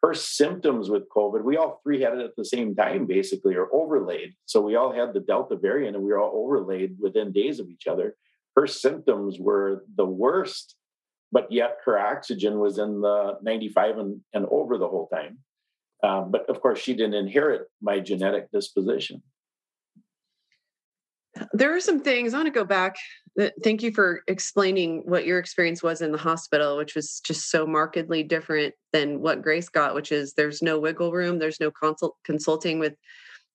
her 0.03 0.15
symptoms 0.15 0.89
with 0.89 1.09
COVID, 1.09 1.43
we 1.43 1.57
all 1.57 1.81
three 1.83 2.01
had 2.01 2.15
it 2.15 2.25
at 2.25 2.37
the 2.37 2.45
same 2.45 2.77
time, 2.77 3.07
basically, 3.07 3.57
or 3.57 3.69
overlaid. 3.73 4.35
So 4.47 4.61
we 4.61 4.77
all 4.77 4.93
had 4.93 5.13
the 5.13 5.21
Delta 5.21 5.57
variant 5.57 5.97
and 5.97 6.05
we 6.05 6.13
were 6.13 6.21
all 6.21 6.45
overlaid 6.45 6.97
within 7.01 7.33
days 7.33 7.59
of 7.59 7.69
each 7.69 7.87
other 7.89 8.15
her 8.59 8.67
symptoms 8.67 9.39
were 9.39 9.85
the 9.95 10.05
worst, 10.05 10.75
but 11.31 11.51
yet 11.53 11.77
her 11.85 11.97
oxygen 11.97 12.59
was 12.59 12.79
in 12.79 13.01
the 13.01 13.39
95 13.41 13.99
and, 13.99 14.21
and 14.35 14.47
over 14.51 14.79
the 14.79 14.89
whole 14.89 15.09
time. 15.09 15.39
Um, 16.03 16.33
but 16.33 16.49
of 16.51 16.61
course, 16.61 16.81
she 16.81 16.95
didn't 16.95 17.15
inherit 17.15 17.69
my 17.81 18.01
genetic 18.01 18.51
disposition. 18.51 19.23
There 21.53 21.75
are 21.75 21.81
some 21.81 22.01
things 22.01 22.35
I 22.35 22.39
want 22.39 22.47
to 22.47 22.53
go 22.53 22.65
back. 22.65 22.97
Thank 23.63 23.83
you 23.83 23.93
for 23.93 24.23
explaining 24.27 25.03
what 25.05 25.27
your 25.27 25.39
experience 25.39 25.83
was 25.83 26.01
in 26.01 26.13
the 26.13 26.19
hospital, 26.19 26.77
which 26.77 26.95
was 26.95 27.21
just 27.21 27.51
so 27.51 27.67
markedly 27.67 28.23
different 28.23 28.75
than 28.93 29.21
what 29.21 29.43
Grace 29.43 29.69
got, 29.69 29.95
which 29.95 30.11
is 30.11 30.35
there's 30.35 30.63
no 30.63 30.79
wiggle 30.79 31.13
room, 31.13 31.39
there's 31.39 31.61
no 31.61 31.71
consult- 31.71 32.17
consulting 32.25 32.79
with 32.79 32.95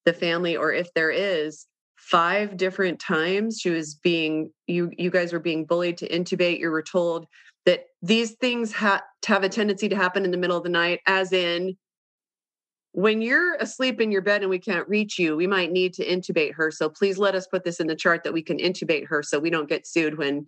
the 0.06 0.14
family, 0.14 0.56
or 0.56 0.72
if 0.72 0.94
there 0.94 1.12
is, 1.12 1.68
five 1.98 2.58
different 2.58 3.00
times 3.00 3.60
she 3.62 3.70
was 3.70 3.96
being 3.96 4.52
you 4.68 4.92
you 4.98 5.10
guys 5.10 5.32
were 5.32 5.40
being 5.40 5.66
bullied 5.66 5.98
to 5.98 6.10
intubate 6.10 6.60
you 6.60 6.70
were 6.70 6.84
told 6.84 7.26
that 7.66 7.86
these 8.02 8.32
things 8.42 8.74
ha- 8.74 9.02
have 9.26 9.44
a 9.44 9.50
tendency 9.50 9.88
to 9.88 9.96
happen 9.96 10.26
in 10.26 10.32
the 10.32 10.38
middle 10.38 10.58
of 10.58 10.64
the 10.64 10.70
night 10.70 11.00
as 11.08 11.32
in 11.32 11.78
when 12.94 13.22
you're 13.22 13.56
asleep 13.56 14.00
in 14.00 14.12
your 14.12 14.22
bed 14.22 14.42
and 14.42 14.50
we 14.50 14.60
can't 14.60 14.88
reach 14.88 15.20
you 15.20 15.36
we 15.36 15.48
might 15.48 15.72
need 15.72 15.94
to 15.94 16.06
intubate 16.06 16.54
her 16.54 16.72
so 16.72 16.88
please 16.88 17.18
let 17.18 17.36
us 17.36 17.48
put 17.48 17.64
this 17.64 17.80
in 17.80 17.88
the 17.88 17.96
chart 17.96 18.24
that 18.24 18.34
we 18.34 18.42
can 18.42 18.58
intubate 18.58 19.06
her 19.08 19.22
so 19.22 19.40
we 19.40 19.50
don't 19.50 19.70
get 19.70 19.86
sued 19.86 20.18
when 20.18 20.48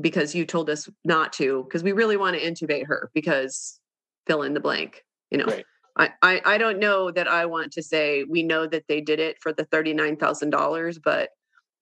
because 0.00 0.34
you 0.34 0.44
told 0.44 0.68
us 0.68 0.88
not 1.04 1.32
to 1.32 1.62
because 1.64 1.82
we 1.82 1.92
really 1.92 2.16
want 2.16 2.36
to 2.36 2.42
intubate 2.42 2.86
her 2.86 3.10
because 3.14 3.78
fill 4.26 4.42
in 4.42 4.54
the 4.54 4.60
blank 4.60 5.04
you 5.30 5.38
know 5.38 5.44
right. 5.44 5.64
I, 5.96 6.10
I, 6.22 6.42
I 6.44 6.58
don't 6.58 6.78
know 6.78 7.10
that 7.10 7.28
I 7.28 7.46
want 7.46 7.72
to 7.72 7.82
say 7.82 8.24
we 8.24 8.42
know 8.42 8.66
that 8.66 8.84
they 8.88 9.00
did 9.00 9.20
it 9.20 9.36
for 9.40 9.52
the 9.52 9.64
$39,000, 9.66 11.00
but 11.04 11.30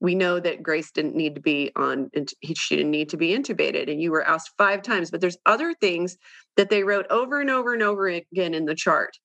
we 0.01 0.15
know 0.15 0.41
that 0.41 0.63
Grace 0.63 0.91
didn't 0.91 1.15
need 1.15 1.37
to 1.37 1.41
be 1.41 1.71
on, 1.77 2.11
she 2.55 2.77
didn't 2.77 2.91
need 2.91 3.09
to 3.11 3.17
be 3.17 3.31
intubated. 3.31 3.91
And 3.91 4.03
you 4.03 4.11
were 4.11 4.27
asked 4.27 4.51
five 4.59 4.83
times, 4.83 5.11
but 5.11 5.21
there's 5.21 5.39
other 5.47 5.75
things 5.75 6.19
that 6.57 6.69
they 6.69 6.83
wrote 6.83 7.07
over 7.09 7.41
and 7.41 7.49
over 7.49 7.73
and 7.73 7.83
over 7.83 8.09
again 8.09 8.53
in 8.53 8.67
the 8.67 8.75
chart. 8.75 9.17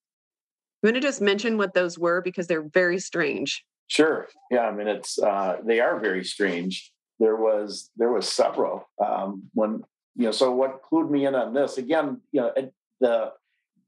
You 0.87 0.93
want 0.93 1.01
to 1.01 1.07
just 1.09 1.21
mention 1.21 1.57
what 1.57 1.73
those 1.73 1.99
were 1.99 2.21
because 2.21 2.47
they're 2.47 2.69
very 2.69 2.97
strange. 2.97 3.65
Sure. 3.87 4.29
Yeah. 4.49 4.61
I 4.61 4.71
mean, 4.71 4.87
it's, 4.87 5.19
uh, 5.19 5.57
they 5.65 5.81
are 5.81 5.99
very 5.99 6.23
strange. 6.23 6.93
There 7.19 7.35
was, 7.35 7.91
there 7.97 8.09
was 8.09 8.25
several, 8.25 8.87
um, 9.05 9.43
when 9.53 9.83
you 10.15 10.23
know, 10.23 10.31
so 10.31 10.49
what 10.53 10.81
clued 10.81 11.11
me 11.11 11.25
in 11.25 11.35
on 11.35 11.53
this 11.53 11.77
again, 11.77 12.21
you 12.31 12.39
know, 12.39 12.53
the 13.01 13.33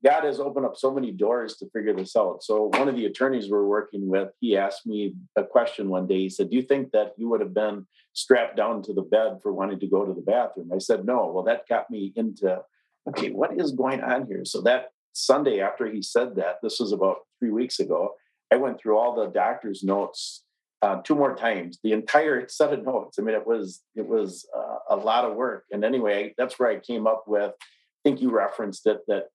God 0.03 0.25
has 0.25 0.41
opened 0.41 0.65
up 0.65 0.75
so 0.75 0.93
many 0.93 1.11
doors 1.11 1.55
to 1.57 1.69
figure 1.69 1.93
this 1.93 2.17
out. 2.17 2.43
So 2.43 2.69
one 2.77 2.89
of 2.89 2.97
the 2.97 3.05
attorneys 3.05 3.49
we're 3.49 3.65
working 3.65 4.09
with, 4.09 4.29
he 4.41 4.57
asked 4.57 4.85
me 4.85 5.15
a 5.37 5.43
question 5.45 5.87
one 5.87 6.05
day. 6.05 6.19
He 6.19 6.29
said, 6.29 6.49
"Do 6.49 6.57
you 6.57 6.63
think 6.63 6.91
that 6.91 7.13
you 7.17 7.29
would 7.29 7.39
have 7.39 7.53
been 7.53 7.87
strapped 8.13 8.57
down 8.57 8.81
to 8.83 8.93
the 8.93 9.01
bed 9.01 9.39
for 9.41 9.53
wanting 9.53 9.79
to 9.79 9.87
go 9.87 10.05
to 10.05 10.13
the 10.13 10.21
bathroom?" 10.21 10.71
I 10.73 10.77
said, 10.77 11.05
"No." 11.05 11.31
Well, 11.33 11.43
that 11.45 11.67
got 11.67 11.89
me 11.89 12.13
into, 12.15 12.61
okay, 13.09 13.31
what 13.31 13.59
is 13.59 13.71
going 13.71 14.01
on 14.01 14.27
here? 14.27 14.45
So 14.45 14.61
that 14.61 14.91
Sunday 15.13 15.59
after 15.59 15.89
he 15.89 16.01
said 16.01 16.35
that, 16.35 16.55
this 16.61 16.79
was 16.79 16.91
about 16.91 17.17
three 17.39 17.51
weeks 17.51 17.79
ago, 17.79 18.15
I 18.51 18.55
went 18.55 18.79
through 18.79 18.97
all 18.97 19.15
the 19.15 19.27
doctor's 19.27 19.83
notes 19.83 20.43
uh, 20.81 21.01
two 21.01 21.15
more 21.15 21.35
times, 21.35 21.79
the 21.83 21.91
entire 21.91 22.47
set 22.49 22.73
of 22.73 22.83
notes. 22.83 23.19
I 23.19 23.21
mean, 23.21 23.35
it 23.35 23.45
was 23.45 23.81
it 23.95 24.07
was 24.07 24.47
uh, 24.55 24.95
a 24.95 24.95
lot 24.95 25.25
of 25.25 25.35
work. 25.35 25.65
And 25.71 25.83
anyway, 25.83 26.33
that's 26.37 26.57
where 26.57 26.69
I 26.69 26.79
came 26.79 27.07
up 27.07 27.25
with. 27.27 27.51
I 27.51 28.09
think 28.09 28.21
you 28.21 28.31
referenced 28.31 28.87
it 28.87 28.99
that 29.07 29.25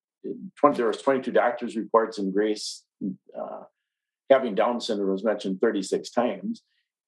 20, 0.58 0.76
there 0.76 0.86
was 0.86 1.02
22 1.02 1.30
doctors 1.32 1.76
reports 1.76 2.18
and 2.18 2.32
Grace 2.32 2.82
uh, 3.38 3.64
having 4.30 4.54
Down 4.54 4.80
syndrome 4.80 5.10
was 5.10 5.24
mentioned 5.24 5.60
36 5.60 6.10
times. 6.10 6.62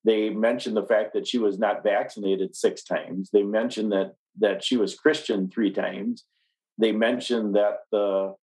They 0.05 0.31
mentioned 0.31 0.77
the 0.77 0.87
fact 0.87 1.14
that 1.14 1.27
she 1.27 1.39
was 1.39 1.59
not 1.59 1.83
vaccinated 1.83 2.55
six 2.55 2.85
times. 2.85 3.31
They 3.33 3.43
mentioned 3.43 3.93
that 3.93 4.14
that 4.39 4.62
she 4.62 4.77
was 4.77 4.95
Christian 4.95 5.49
three 5.49 5.73
times. 5.73 6.25
They 6.79 6.93
mentioned 6.93 7.57
that 7.57 7.79
the 7.91 8.35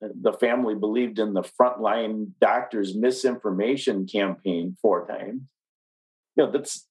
the 0.00 0.32
family 0.32 0.74
believed 0.74 1.18
in 1.18 1.32
the 1.32 1.42
frontline 1.42 2.32
doctors 2.40 2.94
misinformation 2.94 4.06
campaign 4.06 4.76
four 4.80 5.06
times. 5.06 5.42
You 6.36 6.44
know 6.44 6.50
that's 6.50 6.86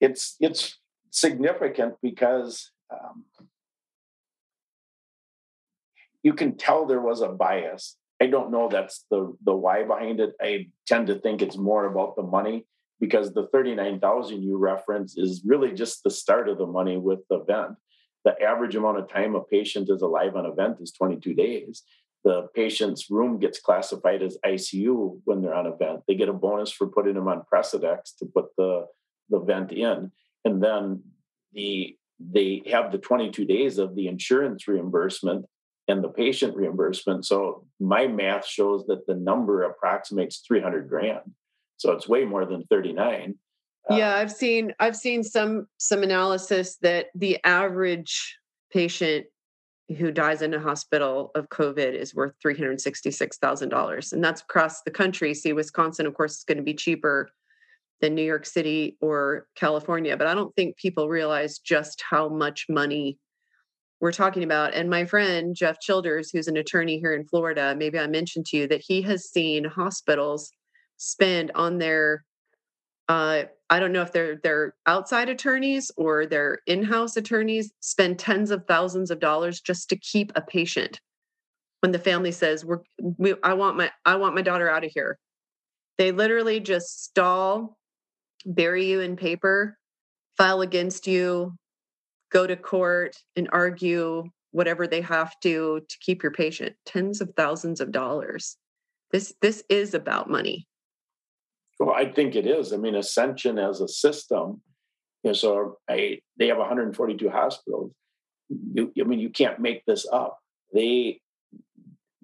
it's 0.00 0.36
it's 0.40 0.78
significant 1.10 1.94
because 2.02 2.70
um, 2.90 3.24
you 6.22 6.32
can 6.32 6.56
tell 6.56 6.86
there 6.86 7.00
was 7.00 7.20
a 7.20 7.28
bias. 7.28 7.96
I 8.22 8.26
don't 8.26 8.50
know 8.50 8.68
that's 8.70 9.04
the 9.10 9.34
the 9.44 9.54
why 9.54 9.84
behind 9.84 10.20
it. 10.20 10.34
I 10.40 10.68
tend 10.86 11.08
to 11.08 11.16
think 11.16 11.42
it's 11.42 11.56
more 11.56 11.86
about 11.86 12.16
the 12.16 12.22
money 12.22 12.66
because 13.00 13.32
the 13.32 13.48
39,000 13.50 14.42
you 14.42 14.58
reference 14.58 15.16
is 15.16 15.42
really 15.44 15.72
just 15.72 16.02
the 16.04 16.10
start 16.10 16.48
of 16.48 16.58
the 16.58 16.66
money 16.66 16.98
with 16.98 17.20
the 17.30 17.42
vent. 17.44 17.76
The 18.24 18.40
average 18.42 18.76
amount 18.76 18.98
of 18.98 19.08
time 19.08 19.34
a 19.34 19.42
patient 19.42 19.88
is 19.90 20.02
alive 20.02 20.36
on 20.36 20.46
a 20.46 20.52
vent 20.52 20.80
is 20.80 20.92
22 20.92 21.34
days. 21.34 21.82
The 22.22 22.48
patient's 22.54 23.10
room 23.10 23.38
gets 23.38 23.58
classified 23.58 24.22
as 24.22 24.36
ICU 24.44 25.20
when 25.24 25.40
they're 25.40 25.54
on 25.54 25.66
a 25.66 25.74
vent. 25.74 26.02
They 26.06 26.14
get 26.14 26.28
a 26.28 26.34
bonus 26.34 26.70
for 26.70 26.86
putting 26.86 27.14
them 27.14 27.28
on 27.28 27.44
Precedex 27.52 28.16
to 28.18 28.26
put 28.26 28.46
the, 28.58 28.86
the 29.30 29.40
vent 29.40 29.72
in. 29.72 30.12
And 30.44 30.62
then 30.62 31.02
the 31.52 31.96
they 32.20 32.62
have 32.70 32.92
the 32.92 32.98
22 32.98 33.46
days 33.46 33.78
of 33.78 33.96
the 33.96 34.06
insurance 34.06 34.68
reimbursement 34.68 35.46
and 35.88 36.04
the 36.04 36.08
patient 36.08 36.54
reimbursement. 36.54 37.24
So 37.24 37.66
my 37.80 38.06
math 38.06 38.46
shows 38.46 38.86
that 38.86 39.06
the 39.06 39.14
number 39.14 39.62
approximates 39.62 40.42
300 40.46 40.88
grand. 40.88 41.32
So 41.78 41.92
it's 41.92 42.08
way 42.08 42.24
more 42.24 42.44
than 42.44 42.64
39. 42.64 43.36
Yeah, 43.88 44.14
uh, 44.14 44.18
I've 44.18 44.32
seen 44.32 44.72
I've 44.78 44.96
seen 44.96 45.22
some 45.22 45.66
some 45.78 46.02
analysis 46.02 46.76
that 46.82 47.06
the 47.14 47.38
average 47.44 48.36
patient 48.72 49.26
who 49.98 50.12
dies 50.12 50.42
in 50.42 50.54
a 50.54 50.60
hospital 50.60 51.32
of 51.34 51.48
COVID 51.48 51.94
is 51.94 52.14
worth 52.14 52.34
three 52.40 52.56
hundred 52.56 52.80
sixty-six 52.80 53.38
thousand 53.38 53.70
dollars, 53.70 54.12
and 54.12 54.22
that's 54.22 54.42
across 54.42 54.82
the 54.82 54.90
country. 54.90 55.34
See, 55.34 55.52
Wisconsin, 55.52 56.06
of 56.06 56.14
course, 56.14 56.36
is 56.36 56.44
going 56.44 56.58
to 56.58 56.64
be 56.64 56.74
cheaper 56.74 57.30
than 58.00 58.14
New 58.14 58.22
York 58.22 58.46
City 58.46 58.96
or 59.00 59.46
California, 59.56 60.16
but 60.16 60.26
I 60.26 60.34
don't 60.34 60.54
think 60.56 60.76
people 60.76 61.08
realize 61.08 61.58
just 61.58 62.02
how 62.08 62.28
much 62.28 62.66
money 62.68 63.18
we're 64.00 64.12
talking 64.12 64.42
about. 64.42 64.72
And 64.72 64.88
my 64.88 65.04
friend, 65.04 65.54
Jeff 65.54 65.78
Childers, 65.80 66.30
who's 66.30 66.48
an 66.48 66.56
attorney 66.56 66.98
here 66.98 67.12
in 67.12 67.26
Florida, 67.26 67.74
maybe 67.76 67.98
I 67.98 68.06
mentioned 68.06 68.46
to 68.46 68.56
you 68.56 68.66
that 68.68 68.80
he 68.86 69.02
has 69.02 69.28
seen 69.28 69.64
hospitals 69.64 70.50
spend 70.96 71.50
on 71.54 71.76
their, 71.76 72.24
uh, 73.08 73.42
I 73.70 73.78
don't 73.78 73.92
know 73.92 74.02
if 74.02 74.12
they're 74.12 74.40
they're 74.42 74.74
outside 74.86 75.28
attorneys 75.28 75.92
or 75.96 76.26
they're 76.26 76.58
in-house 76.66 77.16
attorneys 77.16 77.72
spend 77.78 78.18
tens 78.18 78.50
of 78.50 78.64
thousands 78.66 79.12
of 79.12 79.20
dollars 79.20 79.60
just 79.60 79.88
to 79.90 79.96
keep 79.96 80.32
a 80.34 80.42
patient. 80.42 81.00
When 81.80 81.92
the 81.92 81.98
family 81.98 82.32
says, 82.32 82.64
"We're, 82.64 82.80
we, 82.98 83.34
I 83.42 83.54
want 83.54 83.76
my, 83.76 83.90
I 84.04 84.16
want 84.16 84.34
my 84.34 84.42
daughter 84.42 84.68
out 84.68 84.84
of 84.84 84.90
here," 84.92 85.18
they 85.98 86.10
literally 86.12 86.60
just 86.60 87.04
stall, 87.04 87.78
bury 88.44 88.86
you 88.86 89.00
in 89.00 89.16
paper, 89.16 89.78
file 90.36 90.62
against 90.62 91.06
you, 91.06 91.54
go 92.32 92.46
to 92.46 92.56
court 92.56 93.16
and 93.36 93.48
argue 93.52 94.24
whatever 94.50 94.88
they 94.88 95.00
have 95.00 95.32
to 95.40 95.80
to 95.88 95.98
keep 96.00 96.22
your 96.24 96.32
patient. 96.32 96.74
Tens 96.86 97.20
of 97.20 97.32
thousands 97.36 97.80
of 97.80 97.92
dollars. 97.92 98.56
This 99.12 99.32
this 99.40 99.62
is 99.70 99.94
about 99.94 100.28
money 100.28 100.66
well 101.80 101.94
i 101.94 102.04
think 102.04 102.36
it 102.36 102.46
is. 102.46 102.72
I 102.72 102.76
mean 102.76 102.94
ascension 102.94 103.58
as 103.58 103.80
a 103.80 103.88
system 103.88 104.62
you 105.22 105.30
know, 105.30 105.34
so 105.34 105.78
I, 105.88 106.20
they 106.38 106.48
have 106.48 106.58
142 106.58 107.28
hospitals. 107.28 107.92
You, 108.74 108.92
i 109.00 109.04
mean 109.04 109.20
you 109.20 109.30
can't 109.30 109.60
make 109.60 109.84
this 109.86 110.06
up. 110.12 110.38
They 110.72 111.20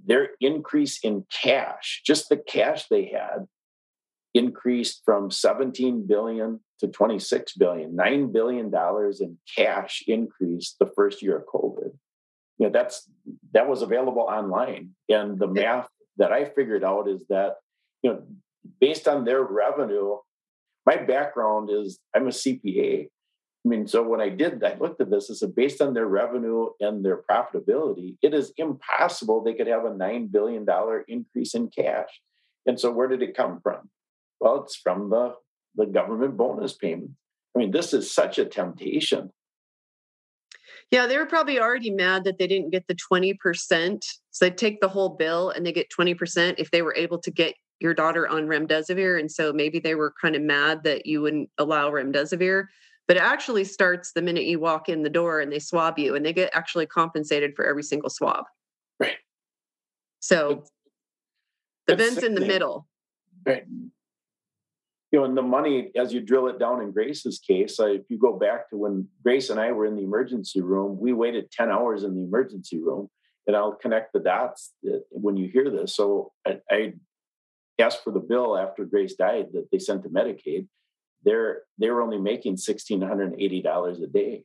their 0.05 0.31
increase 0.41 1.01
in 1.01 1.25
cash 1.33 2.03
just 2.07 2.29
the 2.29 2.37
cash 2.37 2.87
they 2.89 3.07
had 3.07 3.47
increased 4.35 5.03
from 5.05 5.31
17 5.31 6.07
billion 6.07 6.61
to 6.79 6.87
26 6.89 7.55
billion 7.55 7.97
9 7.97 8.33
billion 8.33 8.71
dollars 8.71 9.21
in 9.21 9.39
cash 9.57 10.05
increase 10.07 10.77
the 10.79 10.91
first 10.95 11.23
year 11.23 11.39
of 11.39 11.47
covid. 11.47 11.93
You 12.59 12.67
know 12.67 12.71
that's 12.71 13.09
that 13.53 13.69
was 13.69 13.83
available 13.83 14.23
online. 14.23 14.91
And 15.09 15.39
the 15.39 15.49
math 15.49 15.89
that 16.19 16.33
i 16.33 16.45
figured 16.45 16.83
out 16.83 17.09
is 17.09 17.25
that 17.29 17.55
you 18.03 18.11
know 18.11 18.23
based 18.81 19.09
on 19.09 19.25
their 19.25 19.43
revenue 19.43 20.17
my 20.85 20.97
background 20.97 21.71
is 21.71 21.99
i'm 22.15 22.27
a 22.27 22.31
cpa 22.31 23.09
I 23.67 23.69
mean, 23.69 23.89
so 23.89 24.01
when 24.01 24.21
I 24.21 24.29
did, 24.29 24.63
I 24.63 24.77
looked 24.79 25.01
at 25.01 25.11
this, 25.11 25.29
I 25.29 25.35
said, 25.35 25.57
based 25.57 25.81
on 25.81 25.93
their 25.93 26.07
revenue 26.07 26.69
and 26.79 27.05
their 27.05 27.21
profitability, 27.29 28.17
it 28.23 28.33
is 28.33 28.53
impossible 28.59 29.43
they 29.43 29.55
could 29.55 29.67
have 29.67 29.85
a 29.85 29.91
$9 29.91 30.31
billion 30.31 30.65
increase 31.09 31.53
in 31.53 31.69
cash. 31.77 32.09
And 32.67 32.79
so 32.79 32.93
where 32.93 33.09
did 33.09 33.23
it 33.23 33.37
come 33.37 33.59
from? 33.61 33.91
Well, 34.39 34.63
it's 34.63 34.77
from 34.77 35.11
the, 35.11 35.35
the 35.75 35.87
government 35.87 36.37
bonus 36.37 36.75
payment. 36.75 37.11
I 37.57 37.59
mean, 37.59 37.73
this 37.73 37.93
is 37.93 38.15
such 38.15 38.39
a 38.39 38.45
temptation. 38.45 39.33
Yeah, 40.93 41.09
they 41.09 41.19
were 41.19 41.27
probably 41.27 41.59
already 41.59 41.91
mad 41.91 42.23
that 42.23 42.39
they 42.39 42.47
didn't 42.47 42.71
get 42.71 42.87
the 42.87 42.95
20%. 42.95 43.99
So 44.31 44.45
they 44.45 44.51
take 44.53 44.81
the 44.81 44.89
whole 44.89 45.09
bill 45.09 45.51
and 45.51 45.67
they 45.67 45.73
get 45.73 45.91
20% 45.91 46.55
if 46.59 46.71
they 46.71 46.83
were 46.83 46.95
able 46.95 47.19
to 47.19 47.33
get 47.33 47.55
your 47.81 47.95
daughter 47.95 48.29
on 48.29 48.47
remdesivir. 48.47 49.19
And 49.19 49.31
so 49.31 49.53
maybe 49.53 49.79
they 49.79 49.95
were 49.95 50.15
kind 50.21 50.35
of 50.35 50.43
mad 50.43 50.85
that 50.85 51.07
you 51.07 51.21
wouldn't 51.23 51.51
allow 51.59 51.91
remdesivir. 51.91 52.67
But 53.09 53.17
it 53.17 53.23
actually 53.23 53.65
starts 53.65 54.13
the 54.13 54.23
minute 54.23 54.45
you 54.45 54.59
walk 54.59 54.89
in 54.89 55.03
the 55.03 55.11
door 55.11 55.41
and 55.41 55.53
they 55.53 55.61
swab 55.61 55.99
you 55.99 56.17
and 56.17 56.27
they 56.27 56.33
get 56.33 56.51
actually 56.53 56.87
compensated 56.87 57.55
for 57.55 57.65
every 57.65 57.83
single 57.83 58.11
swab. 58.11 58.45
Right. 58.99 59.17
So 60.21 60.65
the 61.87 61.97
vent's 61.97 62.23
in 62.23 62.35
the 62.35 62.41
middle. 62.41 62.89
Right 63.45 63.65
you 65.13 65.21
know, 65.21 65.25
and 65.25 65.37
the 65.37 65.43
money, 65.43 65.91
as 65.97 66.13
you 66.13 66.21
drill 66.21 66.49
it 66.49 66.59
down 66.59 66.83
in 66.83 66.91
Grace's 66.91 67.39
case, 67.39 67.79
uh, 67.79 67.87
if 67.87 68.03
you 68.09 68.19
go 68.19 68.39
back 68.39 68.69
to 68.71 68.77
when 68.77 69.09
Grace 69.23 69.51
and 69.51 69.61
I 69.61 69.71
were 69.73 69.87
in 69.87 69.97
the 69.97 70.03
emergency 70.03 70.61
room, 70.61 70.99
we 70.99 71.13
waited 71.13 71.51
10 71.53 71.71
hours 71.71 72.03
in 72.03 72.15
the 72.15 72.23
emergency 72.23 72.83
room. 72.83 73.09
And 73.47 73.55
I'll 73.55 73.77
connect 73.77 74.13
the 74.13 74.19
dots 74.19 74.73
when 75.11 75.37
you 75.37 75.49
hear 75.49 75.71
this. 75.71 75.95
So 75.95 76.33
I, 76.45 76.59
I 76.69 76.95
asked 77.79 78.05
for 78.05 78.13
the 78.13 78.21
bill 78.21 78.57
after 78.57 78.85
Grace 78.85 79.15
died 79.15 79.47
that 79.53 79.69
they 79.71 79.79
sent 79.79 80.03
to 80.03 80.09
Medicaid. 80.09 80.67
They're 81.25 81.63
they 81.79 81.91
were 81.91 82.03
only 82.03 82.19
making 82.19 82.57
sixteen 82.57 83.01
hundred 83.01 83.33
and 83.33 83.41
eighty 83.41 83.63
dollars 83.63 84.01
a 84.01 84.07
day, 84.07 84.45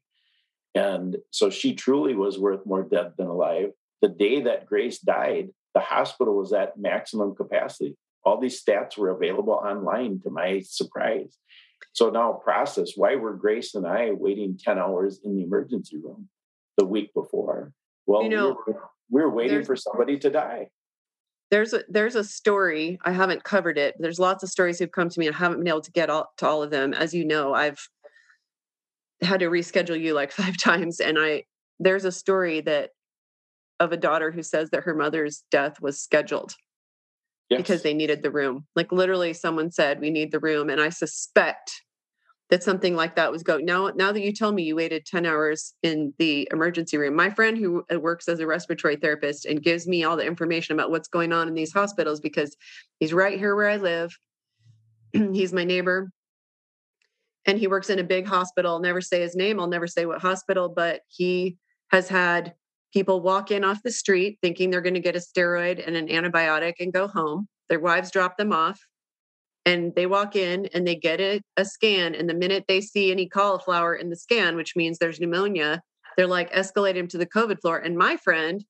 and 0.73 1.17
so 1.29 1.49
she 1.49 1.75
truly 1.75 2.15
was 2.15 2.39
worth 2.39 2.65
more 2.65 2.83
dead 2.83 3.13
than 3.17 3.27
alive. 3.27 3.71
The 4.01 4.09
day 4.09 4.41
that 4.41 4.65
Grace 4.65 4.99
died, 4.99 5.49
the 5.75 5.81
hospital 5.81 6.35
was 6.35 6.53
at 6.53 6.79
maximum 6.79 7.35
capacity 7.35 7.97
all 8.23 8.39
these 8.39 8.63
stats 8.63 8.97
were 8.97 9.09
available 9.09 9.53
online 9.53 10.19
to 10.21 10.29
my 10.29 10.61
surprise. 10.61 11.37
So 11.93 12.09
now 12.09 12.33
process 12.33 12.91
why 12.95 13.15
were 13.15 13.33
Grace 13.33 13.75
and 13.75 13.87
I 13.87 14.11
waiting 14.11 14.57
10 14.57 14.77
hours 14.77 15.19
in 15.23 15.35
the 15.35 15.43
emergency 15.43 15.97
room 15.97 16.29
the 16.77 16.85
week 16.85 17.13
before? 17.13 17.73
Well, 18.05 18.23
you 18.23 18.29
know, 18.29 18.57
we, 18.65 18.73
were, 18.73 18.89
we 19.09 19.21
were 19.21 19.29
waiting 19.29 19.63
for 19.63 19.75
somebody 19.75 20.17
to 20.19 20.29
die. 20.29 20.69
There's 21.51 21.73
a 21.73 21.83
there's 21.89 22.15
a 22.15 22.23
story. 22.23 22.97
I 23.03 23.11
haven't 23.11 23.43
covered 23.43 23.77
it. 23.77 23.95
There's 23.99 24.19
lots 24.19 24.41
of 24.41 24.49
stories 24.49 24.79
who've 24.79 24.91
come 24.91 25.09
to 25.09 25.19
me. 25.19 25.29
I 25.29 25.33
haven't 25.33 25.59
been 25.59 25.67
able 25.67 25.81
to 25.81 25.91
get 25.91 26.09
all, 26.09 26.31
to 26.37 26.47
all 26.47 26.63
of 26.63 26.71
them. 26.71 26.93
As 26.93 27.13
you 27.13 27.25
know, 27.25 27.53
I've 27.53 27.87
had 29.21 29.41
to 29.41 29.47
reschedule 29.47 29.99
you 29.99 30.13
like 30.13 30.31
five 30.41 30.57
times. 30.57 30.99
And 30.99 31.17
I 31.19 31.43
there's 31.79 32.05
a 32.05 32.11
story 32.11 32.61
that 32.61 32.91
of 33.79 33.91
a 33.91 33.97
daughter 33.97 34.31
who 34.31 34.43
says 34.43 34.69
that 34.69 34.83
her 34.83 34.95
mother's 34.95 35.43
death 35.51 35.81
was 35.81 35.99
scheduled 35.99 36.53
yes. 37.49 37.57
because 37.57 37.81
they 37.81 37.93
needed 37.93 38.23
the 38.23 38.31
room. 38.31 38.65
Like 38.75 38.91
literally, 38.91 39.33
someone 39.33 39.71
said, 39.71 39.99
We 39.99 40.09
need 40.09 40.31
the 40.31 40.39
room. 40.39 40.69
And 40.69 40.79
I 40.79 40.89
suspect 40.89 41.81
that 42.51 42.61
something 42.61 42.97
like 42.97 43.15
that 43.15 43.31
was 43.31 43.43
going. 43.43 43.65
Now, 43.65 43.91
now 43.95 44.11
that 44.11 44.21
you 44.21 44.33
tell 44.33 44.51
me 44.51 44.63
you 44.63 44.75
waited 44.75 45.05
10 45.05 45.25
hours 45.25 45.73
in 45.83 46.13
the 46.19 46.49
emergency 46.51 46.97
room, 46.97 47.15
my 47.15 47.29
friend 47.29 47.57
who 47.57 47.85
uh, 47.91 47.97
works 47.97 48.27
as 48.27 48.41
a 48.41 48.45
respiratory 48.45 48.97
therapist 48.97 49.45
and 49.45 49.63
gives 49.63 49.87
me 49.87 50.03
all 50.03 50.17
the 50.17 50.25
information 50.25 50.73
about 50.73 50.91
what's 50.91 51.07
going 51.07 51.31
on 51.31 51.47
in 51.47 51.53
these 51.53 51.71
hospitals 51.71 52.19
because 52.19 52.57
he's 52.99 53.13
right 53.13 53.39
here 53.39 53.55
where 53.55 53.69
I 53.69 53.77
live. 53.77 54.11
he's 55.13 55.53
my 55.53 55.63
neighbor. 55.63 56.11
And 57.45 57.57
he 57.57 57.67
works 57.67 57.89
in 57.89 57.99
a 57.99 58.03
big 58.03 58.27
hospital. 58.27 58.73
I'll 58.73 58.79
never 58.81 59.01
say 59.01 59.21
his 59.21 59.35
name. 59.35 59.57
I'll 59.57 59.67
never 59.67 59.87
say 59.87 60.05
what 60.05 60.21
hospital, 60.21 60.67
but 60.67 61.01
he 61.07 61.57
has 61.89 62.09
had 62.09 62.53
people 62.93 63.21
walk 63.21 63.49
in 63.49 63.63
off 63.63 63.81
the 63.81 63.91
street 63.91 64.39
thinking 64.41 64.69
they're 64.69 64.81
going 64.81 64.93
to 64.93 64.99
get 64.99 65.15
a 65.15 65.19
steroid 65.19 65.85
and 65.87 65.95
an 65.95 66.09
antibiotic 66.09 66.73
and 66.81 66.91
go 66.91 67.07
home. 67.07 67.47
Their 67.69 67.79
wives 67.79 68.11
drop 68.11 68.35
them 68.35 68.51
off 68.51 68.81
and 69.65 69.93
they 69.95 70.05
walk 70.05 70.35
in 70.35 70.67
and 70.73 70.87
they 70.87 70.95
get 70.95 71.19
a, 71.19 71.41
a 71.57 71.65
scan 71.65 72.15
and 72.15 72.29
the 72.29 72.33
minute 72.33 72.65
they 72.67 72.81
see 72.81 73.11
any 73.11 73.27
cauliflower 73.27 73.95
in 73.95 74.09
the 74.09 74.15
scan 74.15 74.55
which 74.55 74.75
means 74.75 74.97
there's 74.97 75.19
pneumonia 75.19 75.81
they're 76.17 76.27
like 76.27 76.51
escalate 76.51 76.95
him 76.95 77.07
to 77.07 77.17
the 77.17 77.25
covid 77.25 77.59
floor 77.61 77.77
and 77.77 77.97
my 77.97 78.17
friend 78.17 78.65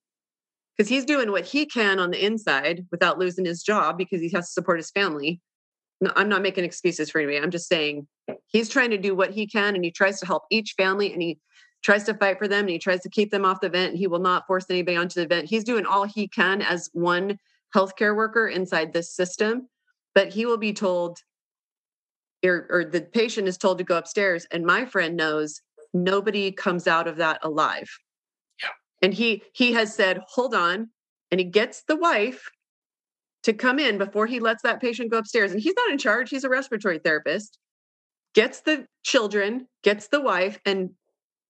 because 0.76 0.88
he's 0.88 1.04
doing 1.04 1.30
what 1.30 1.44
he 1.44 1.66
can 1.66 1.98
on 1.98 2.10
the 2.10 2.24
inside 2.24 2.86
without 2.90 3.18
losing 3.18 3.44
his 3.44 3.62
job 3.62 3.98
because 3.98 4.20
he 4.20 4.30
has 4.30 4.46
to 4.46 4.52
support 4.52 4.78
his 4.78 4.90
family. 4.90 5.40
No, 6.00 6.12
i'm 6.16 6.28
not 6.28 6.42
making 6.42 6.64
excuses 6.64 7.10
for 7.10 7.18
anybody 7.20 7.38
i'm 7.38 7.50
just 7.50 7.68
saying 7.68 8.06
he's 8.46 8.68
trying 8.68 8.90
to 8.90 8.98
do 8.98 9.14
what 9.14 9.30
he 9.30 9.46
can 9.46 9.74
and 9.74 9.84
he 9.84 9.90
tries 9.90 10.20
to 10.20 10.26
help 10.26 10.44
each 10.50 10.74
family 10.76 11.12
and 11.12 11.22
he 11.22 11.38
tries 11.82 12.04
to 12.04 12.14
fight 12.14 12.38
for 12.38 12.48
them 12.48 12.60
and 12.60 12.70
he 12.70 12.78
tries 12.78 13.00
to 13.00 13.10
keep 13.10 13.30
them 13.30 13.44
off 13.44 13.60
the 13.60 13.68
vent 13.68 13.96
he 13.96 14.06
will 14.06 14.18
not 14.20 14.46
force 14.46 14.66
anybody 14.70 14.96
onto 14.96 15.20
the 15.20 15.26
vent. 15.26 15.48
He's 15.48 15.64
doing 15.64 15.86
all 15.86 16.04
he 16.04 16.28
can 16.28 16.62
as 16.62 16.88
one 16.92 17.38
healthcare 17.74 18.16
worker 18.16 18.48
inside 18.48 18.92
this 18.92 19.14
system 19.14 19.68
but 20.14 20.32
he 20.32 20.46
will 20.46 20.58
be 20.58 20.72
told 20.72 21.18
or, 22.44 22.66
or 22.70 22.84
the 22.84 23.00
patient 23.00 23.48
is 23.48 23.56
told 23.56 23.78
to 23.78 23.84
go 23.84 23.96
upstairs 23.96 24.46
and 24.50 24.64
my 24.64 24.84
friend 24.84 25.16
knows 25.16 25.60
nobody 25.94 26.50
comes 26.50 26.86
out 26.86 27.06
of 27.06 27.16
that 27.16 27.38
alive 27.42 27.88
yeah. 28.62 28.70
and 29.02 29.14
he 29.14 29.42
he 29.54 29.72
has 29.72 29.94
said 29.94 30.20
hold 30.28 30.54
on 30.54 30.90
and 31.30 31.40
he 31.40 31.44
gets 31.44 31.82
the 31.86 31.96
wife 31.96 32.50
to 33.42 33.52
come 33.52 33.78
in 33.78 33.98
before 33.98 34.26
he 34.26 34.40
lets 34.40 34.62
that 34.62 34.80
patient 34.80 35.10
go 35.10 35.18
upstairs 35.18 35.52
and 35.52 35.60
he's 35.60 35.74
not 35.76 35.90
in 35.90 35.98
charge 35.98 36.30
he's 36.30 36.44
a 36.44 36.48
respiratory 36.48 36.98
therapist 36.98 37.58
gets 38.34 38.60
the 38.60 38.86
children 39.02 39.66
gets 39.82 40.08
the 40.08 40.20
wife 40.20 40.58
and 40.64 40.90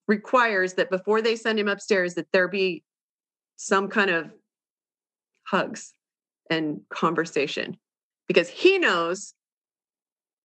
requires 0.08 0.74
that 0.74 0.90
before 0.90 1.22
they 1.22 1.36
send 1.36 1.58
him 1.58 1.68
upstairs 1.68 2.14
that 2.14 2.26
there 2.32 2.48
be 2.48 2.82
some 3.56 3.88
kind 3.88 4.10
of 4.10 4.30
hugs 5.44 5.94
and 6.50 6.80
conversation 6.90 7.76
because 8.28 8.48
he 8.48 8.78
knows 8.78 9.34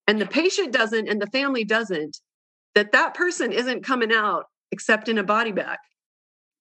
and 0.08 0.22
the 0.22 0.26
patient 0.26 0.72
doesn't 0.72 1.08
and 1.08 1.22
the 1.22 1.28
family 1.28 1.64
doesn't 1.64 2.20
that 2.76 2.92
that 2.92 3.14
person 3.14 3.52
isn't 3.52 3.84
coming 3.84 4.12
out 4.14 4.46
except 4.72 5.10
in 5.10 5.18
a 5.18 5.24
body 5.24 5.52
bag 5.52 5.78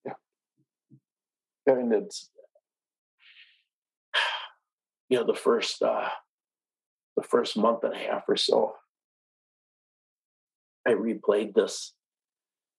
yeah. 0.05 0.12
And 1.67 1.93
it's 1.93 2.31
you 5.09 5.19
know 5.19 5.27
the 5.27 5.35
first 5.35 5.83
uh 5.83 6.09
the 7.17 7.23
first 7.23 7.57
month 7.57 7.85
and 7.85 7.95
a 7.95 7.99
half 7.99 8.25
or 8.29 8.37
so 8.37 8.75
i 10.87 10.93
replayed 10.93 11.55
this 11.55 11.95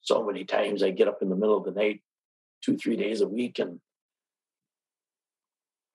so 0.02 0.24
many 0.24 0.46
times 0.46 0.84
i 0.84 0.90
get 0.90 1.08
up 1.08 1.22
in 1.22 1.30
the 1.30 1.36
middle 1.36 1.58
of 1.58 1.66
the 1.66 1.72
night 1.72 2.02
two 2.64 2.78
three 2.78 2.96
days 2.96 3.22
a 3.22 3.28
week 3.28 3.60
and 3.60 3.80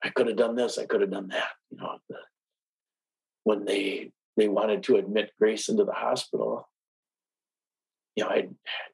i 0.03 0.09
could 0.09 0.27
have 0.27 0.37
done 0.37 0.55
this 0.55 0.77
i 0.77 0.85
could 0.85 1.01
have 1.01 1.11
done 1.11 1.29
that 1.29 1.49
you 1.71 1.77
know 1.77 1.97
the, 2.09 2.17
when 3.43 3.65
they 3.65 4.11
they 4.37 4.47
wanted 4.47 4.83
to 4.83 4.95
admit 4.95 5.31
Grace 5.39 5.69
into 5.69 5.83
the 5.83 5.93
hospital, 5.93 6.67
you 8.15 8.23
know, 8.23 8.29
I, 8.29 8.47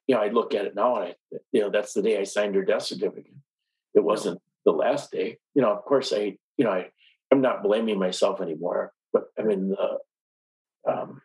you 0.08 0.16
know, 0.16 0.22
I 0.22 0.30
look 0.30 0.54
at 0.54 0.66
it 0.66 0.76
now 0.76 0.98
and 0.98 1.06
I, 1.06 1.38
you 1.52 1.62
know, 1.62 1.70
that's 1.70 1.94
the 1.94 2.02
day 2.02 2.20
I 2.20 2.24
signed 2.24 2.56
her 2.56 2.64
death 2.64 2.84
certificate. 2.84 3.34
It 3.94 4.04
wasn't 4.04 4.42
the 4.66 4.72
last 4.72 5.12
day. 5.12 5.38
You 5.56 5.62
know, 5.62 5.72
of 5.72 5.84
course, 5.86 6.14
I, 6.14 6.38
you 6.58 6.66
know, 6.66 6.72
I, 6.72 6.90
I'm 7.32 7.42
not 7.42 7.64
blaming 7.64 8.00
myself 8.00 8.42
anymore. 8.42 8.92
But 9.14 9.26
I 9.38 9.44
mean, 9.44 9.70
the, 9.70 10.92
um, 10.92 11.22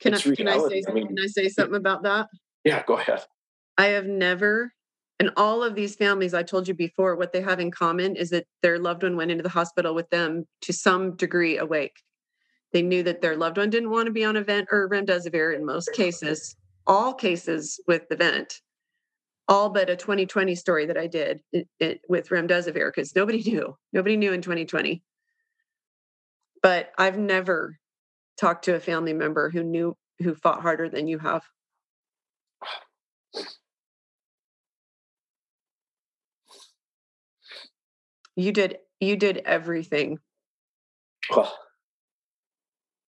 can 0.00 0.14
I, 0.14 0.18
can 0.18 0.48
I 0.48 0.58
say 0.68 0.82
I 0.88 0.92
mean, 0.92 1.08
can 1.08 1.18
I 1.18 1.26
say 1.26 1.48
something 1.48 1.76
about 1.76 2.02
that? 2.02 2.28
Yeah, 2.64 2.82
go 2.86 2.98
ahead. 2.98 3.24
I 3.78 3.86
have 3.86 4.06
never 4.06 4.72
and 5.18 5.30
all 5.36 5.62
of 5.62 5.74
these 5.74 5.96
families, 5.96 6.34
I 6.34 6.42
told 6.42 6.68
you 6.68 6.74
before, 6.74 7.16
what 7.16 7.32
they 7.32 7.40
have 7.40 7.58
in 7.58 7.70
common 7.70 8.16
is 8.16 8.30
that 8.30 8.46
their 8.62 8.78
loved 8.78 9.02
one 9.02 9.16
went 9.16 9.30
into 9.30 9.42
the 9.42 9.48
hospital 9.48 9.94
with 9.94 10.10
them 10.10 10.46
to 10.62 10.72
some 10.72 11.16
degree 11.16 11.56
awake. 11.56 12.02
They 12.72 12.82
knew 12.82 13.02
that 13.04 13.22
their 13.22 13.36
loved 13.36 13.56
one 13.56 13.70
didn't 13.70 13.90
want 13.90 14.06
to 14.06 14.12
be 14.12 14.24
on 14.24 14.36
a 14.36 14.42
vent 14.42 14.68
or 14.70 14.88
remdesivir 14.88 15.54
in 15.54 15.64
most 15.64 15.92
cases, 15.94 16.54
all 16.86 17.14
cases 17.14 17.80
with 17.86 18.08
the 18.10 18.16
vent, 18.16 18.60
all 19.48 19.70
but 19.70 19.88
a 19.88 19.96
2020 19.96 20.54
story 20.54 20.86
that 20.86 20.98
I 20.98 21.06
did 21.06 21.40
it, 21.52 21.68
it, 21.80 22.00
with 22.08 22.28
remdesivir 22.28 22.92
because 22.94 23.16
nobody 23.16 23.42
knew. 23.42 23.74
Nobody 23.94 24.16
knew 24.18 24.32
in 24.32 24.42
2020. 24.42 25.02
But 26.62 26.90
I've 26.98 27.18
never 27.18 27.78
talked 28.38 28.66
to 28.66 28.74
a 28.74 28.80
family 28.80 29.14
member 29.14 29.48
who 29.48 29.62
knew 29.62 29.96
who 30.18 30.34
fought 30.34 30.62
harder 30.62 30.88
than 30.90 31.08
you 31.08 31.18
have. 31.18 31.42
You 38.36 38.52
did 38.52 38.78
you 39.00 39.16
did 39.16 39.38
everything. 39.38 40.18
Well, 41.34 41.52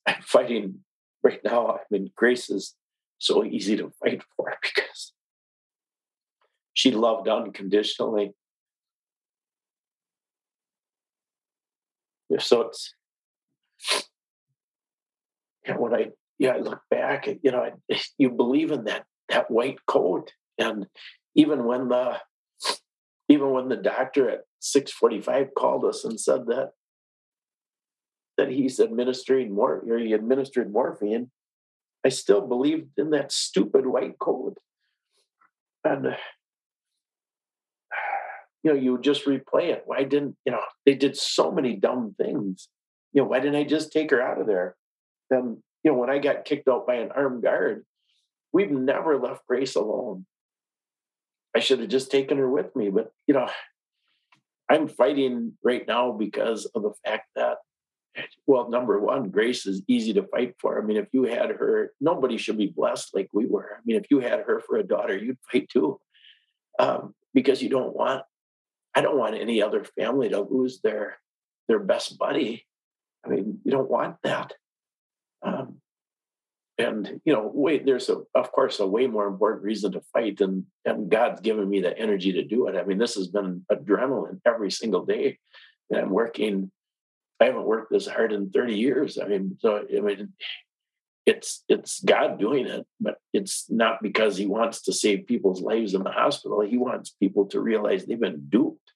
I'm 0.07 0.22
fighting 0.22 0.81
right 1.22 1.41
now. 1.45 1.68
I 1.68 1.79
mean, 1.91 2.11
Grace 2.16 2.51
is 2.51 2.74
so 3.18 3.45
easy 3.45 3.76
to 3.76 3.93
fight 4.03 4.22
for 4.37 4.55
because 4.62 5.12
she 6.72 6.91
loved 6.91 7.29
unconditionally. 7.29 8.33
So 12.39 12.62
it's 12.62 12.95
yeah, 15.66 15.76
when 15.76 15.95
I 15.95 16.09
yeah 16.39 16.53
I 16.53 16.59
look 16.59 16.81
back, 16.91 17.26
you 17.26 17.51
know, 17.51 17.70
I, 17.91 18.01
you 18.18 18.31
believe 18.31 18.70
in 18.70 18.85
that 18.85 19.05
that 19.29 19.51
white 19.51 19.79
coat, 19.87 20.33
and 20.59 20.87
even 21.35 21.64
when 21.64 21.89
the 21.89 22.18
even 23.29 23.51
when 23.51 23.68
the 23.68 23.76
doctor 23.76 24.29
at 24.31 24.45
645 24.61 25.55
called 25.57 25.85
us 25.85 26.05
and 26.05 26.18
said 26.18 26.47
that 26.47 26.70
that 28.37 28.51
he's 28.51 28.79
administering 28.79 29.53
more 29.53 29.83
or 29.89 29.99
he 29.99 30.12
administered 30.12 30.72
morphine 30.72 31.31
i 32.05 32.09
still 32.09 32.47
believed 32.47 32.91
in 32.97 33.11
that 33.11 33.33
stupid 33.33 33.87
white 33.87 34.18
coat 34.18 34.57
and 35.85 36.07
you 38.62 38.72
know 38.72 38.76
you 38.79 38.99
just 39.01 39.24
replay 39.24 39.68
it. 39.70 39.83
Why 39.87 40.03
didn't 40.05 40.37
you 40.45 40.53
know 40.53 40.61
they 40.85 40.95
did 40.95 41.16
so 41.16 41.51
many 41.51 41.76
dumb 41.76 42.14
things. 42.20 42.68
You 43.12 43.22
know 43.22 43.29
why 43.29 43.41
didn't 43.41 43.57
i 43.57 43.64
just 43.64 43.93
take 43.93 44.11
her 44.11 44.20
out 44.20 44.41
of 44.41 44.47
there? 44.47 44.76
Then 45.31 45.62
you 45.83 45.91
know 45.91 45.99
when 45.99 46.11
i 46.11 46.18
got 46.18 46.45
kicked 46.45 46.68
out 46.68 46.87
by 46.87 46.97
an 46.97 47.11
armed 47.14 47.43
guard 47.43 47.85
we've 48.53 48.70
never 48.70 49.18
left 49.18 49.47
grace 49.47 49.74
alone 49.74 50.26
I 51.59 51.61
should 51.61 51.81
have 51.81 51.89
just 51.89 52.13
taken 52.13 52.39
her 52.39 52.49
with 52.49 52.77
me. 52.77 52.89
But, 52.89 53.11
you 53.27 53.35
know, 53.35 53.49
I'm 54.71 54.87
fighting 54.87 55.55
right 55.65 55.85
now 55.89 56.13
because 56.13 56.67
of 56.67 56.85
the 56.85 56.93
fact 57.05 57.27
that, 57.35 57.57
well, 58.47 58.71
number 58.71 59.01
one, 59.01 59.31
Grace 59.31 59.67
is 59.67 59.83
easy 59.89 60.13
to 60.13 60.23
fight 60.23 60.55
for. 60.61 60.81
I 60.81 60.85
mean, 60.85 60.99
if 60.99 61.09
you 61.11 61.25
had 61.25 61.51
her, 61.51 61.93
nobody 62.01 62.37
should 62.37 62.59
be 62.59 62.73
blessed 62.75 63.13
like 63.13 63.29
we 63.33 63.47
were. 63.47 63.71
I 63.77 63.81
mean, 63.85 63.97
if 63.97 64.07
you 64.09 64.21
had 64.21 64.39
her 64.47 64.61
for 64.61 64.77
a 64.77 64.85
daughter, 64.85 65.17
you'd 65.17 65.39
fight 65.51 65.69
too. 65.69 65.99
Um, 66.79 67.13
because 67.35 67.61
you 67.61 67.71
don't 67.71 67.93
want, 67.93 68.23
I 68.95 69.01
don't 69.01 69.19
want 69.19 69.35
any 69.35 69.61
other 69.61 69.83
family 69.83 70.29
to 70.29 70.41
lose 70.41 70.81
their 70.81 71.19
their 71.67 71.81
best 71.81 72.19
buddy. 72.19 72.65
I 73.27 73.31
mean, 73.31 73.59
you 73.65 73.73
don't 73.73 73.91
want 73.91 74.15
that. 74.23 74.53
Um, 75.43 75.81
and 76.79 77.20
you 77.24 77.33
know 77.33 77.51
wait 77.53 77.85
there's 77.85 78.09
a 78.09 78.18
of 78.35 78.53
course 78.53 78.79
a 78.79 78.87
way 78.87 79.07
more 79.07 79.26
important 79.26 79.64
reason 79.64 79.93
to 79.93 80.01
fight 80.12 80.41
and 80.41 80.64
and 80.85 81.11
god's 81.11 81.41
given 81.41 81.68
me 81.68 81.81
the 81.81 81.97
energy 81.99 82.33
to 82.33 82.45
do 82.45 82.68
it. 82.68 82.76
I 82.76 82.85
mean 82.85 82.99
this 82.99 83.16
has 83.16 83.29
been 83.29 83.66
adrenaline 83.70 84.41
every 84.47 84.70
single 84.70 85.05
day. 85.05 85.39
And 85.91 86.01
i'm 86.01 86.11
working 86.11 86.70
i 87.41 87.45
haven't 87.47 87.64
worked 87.64 87.91
this 87.91 88.07
hard 88.07 88.33
in 88.33 88.51
30 88.51 88.76
years. 88.76 89.18
I 89.18 89.26
mean 89.26 89.57
so 89.61 89.85
i 89.95 90.01
mean 90.01 90.33
it's 91.26 91.64
it's 91.68 92.01
god 92.01 92.39
doing 92.39 92.66
it 92.66 92.87
but 93.01 93.16
it's 93.35 93.66
not 93.68 94.03
because 94.03 94.37
he 94.37 94.47
wants 94.47 94.83
to 94.83 94.93
save 94.93 95.26
people's 95.26 95.61
lives 95.61 95.95
in 95.95 96.05
the 96.05 96.11
hospital. 96.11 96.61
He 96.61 96.79
wants 96.79 97.11
people 97.11 97.47
to 97.47 97.61
realize 97.61 98.07
they've 98.07 98.20
been 98.20 98.47
duped. 98.49 98.93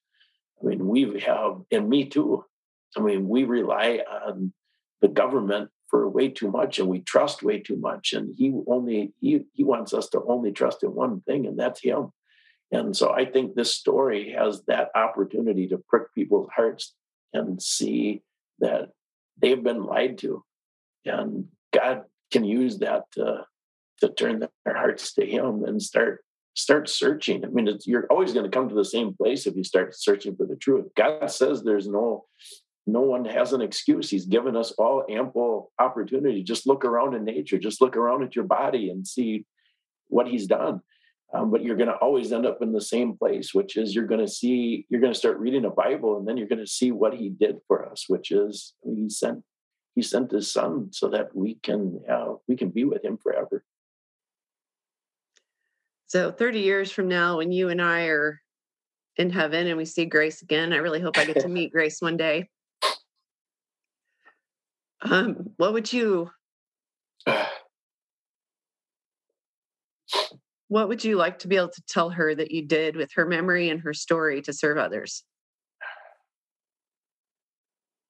I 0.63 0.67
mean 0.67 0.87
we 0.87 1.21
have 1.21 1.63
and 1.73 1.89
me 1.89 2.07
too. 2.07 2.45
I 2.97 3.01
mean 3.01 3.29
we 3.29 3.43
rely 3.43 4.03
on 4.09 4.53
the 5.01 5.09
government 5.09 5.71
for 5.93 6.09
way 6.09 6.29
too 6.29 6.51
much 6.51 6.81
and 6.81 6.89
we 6.89 6.99
trust 6.99 7.45
way 7.45 7.61
too 7.61 7.77
much 7.77 8.13
and 8.13 8.35
he 8.37 8.53
only 8.67 9.13
he, 9.21 9.45
he 9.53 9.63
wants 9.63 9.95
us 9.95 10.09
to 10.09 10.21
only 10.27 10.51
trust 10.51 10.83
in 10.83 10.93
one 10.93 11.21
thing 11.21 11.47
and 11.47 11.57
that's 11.57 11.81
him 11.81 12.11
and 12.73 12.97
so 12.97 13.13
i 13.13 13.25
think 13.25 13.55
this 13.55 13.73
story 13.73 14.33
has 14.33 14.65
that 14.65 14.89
opportunity 14.97 15.69
to 15.69 15.79
prick 15.89 16.13
people's 16.15 16.49
hearts 16.57 16.95
and 17.33 17.63
see 17.63 18.23
that 18.59 18.89
they've 19.41 19.63
been 19.63 19.85
lied 19.85 20.19
to 20.19 20.43
and 21.05 21.47
God 21.73 22.03
can 22.31 22.45
use 22.45 22.79
that 22.79 23.11
to 23.13 23.45
to 24.01 24.09
turn 24.09 24.41
their 24.41 24.77
hearts 24.77 25.15
to 25.15 25.27
Him 25.27 25.65
and 25.65 25.81
start 25.81 26.25
start 26.55 26.89
searching. 26.89 27.45
I 27.45 27.49
mean, 27.49 27.69
you're 27.87 28.07
always 28.11 28.33
going 28.33 28.45
to 28.45 28.55
come 28.55 28.69
to 28.69 28.75
the 28.75 28.85
same 28.85 29.15
place 29.15 29.47
if 29.47 29.57
you 29.57 29.65
start 29.65 29.95
searching 29.97 30.37
for 30.37 30.47
the 30.47 30.57
truth. 30.57 30.87
God 30.97 31.31
says 31.31 31.63
there's 31.63 31.89
no 31.89 32.27
no 32.87 33.01
one 33.01 33.25
has 33.25 33.53
an 33.53 33.61
excuse. 33.61 34.11
He's 34.11 34.27
given 34.27 34.57
us 34.57 34.73
all 34.73 35.05
ample 35.09 35.73
opportunity. 35.79 36.43
Just 36.43 36.67
look 36.67 36.85
around 36.85 37.15
in 37.15 37.25
nature. 37.25 37.59
Just 37.59 37.81
look 37.81 37.97
around 37.97 38.23
at 38.25 38.35
your 38.35 38.45
body 38.45 38.91
and 38.91 39.07
see 39.07 39.47
what 40.09 40.29
He's 40.29 40.47
done. 40.47 40.81
Um, 41.35 41.51
but 41.51 41.63
you're 41.63 41.77
going 41.77 41.89
to 41.89 41.97
always 41.97 42.31
end 42.33 42.45
up 42.45 42.61
in 42.61 42.73
the 42.73 42.81
same 42.81 43.17
place, 43.17 43.55
which 43.55 43.77
is 43.77 43.95
you're 43.95 44.07
going 44.07 44.21
to 44.21 44.29
see, 44.29 44.87
you're 44.91 45.01
going 45.01 45.13
to 45.13 45.19
start 45.19 45.39
reading 45.39 45.65
a 45.65 45.71
Bible, 45.71 46.19
and 46.19 46.29
then 46.29 46.37
you're 46.37 46.49
going 46.49 46.59
to 46.59 46.67
see 46.67 46.91
what 46.91 47.15
He 47.15 47.31
did 47.31 47.57
for 47.67 47.89
us, 47.89 48.05
which 48.09 48.31
is 48.31 48.75
He 48.85 49.09
sent 49.09 49.43
He 49.95 50.03
sent 50.03 50.33
His 50.33 50.53
Son 50.53 50.89
so 50.93 51.09
that 51.09 51.35
we 51.35 51.55
can 51.63 52.01
uh, 52.11 52.35
we 52.49 52.57
can 52.57 52.71
be 52.71 52.85
with 52.85 53.05
Him 53.05 53.17
forever. 53.17 53.65
So 56.09 56.31
30 56.31 56.61
years 56.61 56.91
from 56.91 57.09
now, 57.09 57.39
when 57.39 57.53
you 57.53 57.71
and 57.71 57.81
I 57.81 58.07
are 58.09 58.43
in 59.17 59.31
heaven 59.31 59.67
and 59.67 59.79
we 59.79 59.87
see 59.87 60.05
Grace 60.05 60.43
again, 60.43 60.75
I 60.75 60.77
really 60.77 61.01
hope 61.01 61.17
I 61.17 61.25
get 61.25 61.41
to 61.41 61.49
meet 61.49 61.73
Grace 61.73 62.03
one 62.03 62.19
day. 62.19 62.51
Um, 65.03 65.51
what 65.57 65.73
would 65.73 65.93
you 65.93 66.31
what 70.69 70.89
would 70.89 71.05
you 71.05 71.17
like 71.17 71.41
to 71.41 71.49
be 71.49 71.57
able 71.57 71.69
to 71.69 71.83
tell 71.89 72.11
her 72.11 72.35
that 72.35 72.51
you 72.51 72.67
did 72.67 72.97
with 72.97 73.11
her 73.15 73.27
memory 73.27 73.69
and 73.69 73.81
her 73.81 73.93
story 73.93 74.41
to 74.43 74.53
serve 74.53 74.79
others? 74.79 75.25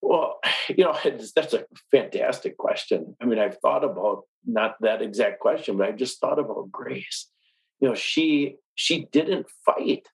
Well, 0.01 0.38
you 0.68 0.84
know, 0.84 0.97
that's 1.34 1.55
a 1.55 1.64
fantastic 1.90 2.57
question. 2.57 3.16
I 3.20 3.24
mean, 3.24 3.38
I've 3.38 3.59
thought 3.59 3.84
about 3.84 4.22
not 4.47 4.76
that 4.80 5.03
exact 5.03 5.40
question, 5.40 5.76
but 5.76 5.88
I 5.88 5.93
just 5.93 6.20
thought 6.20 6.38
about 6.38 6.70
grace 6.70 7.28
you 7.82 7.88
know 7.88 7.95
she 7.95 8.57
she 8.74 9.07
didn't 9.12 9.47
fight 9.66 10.07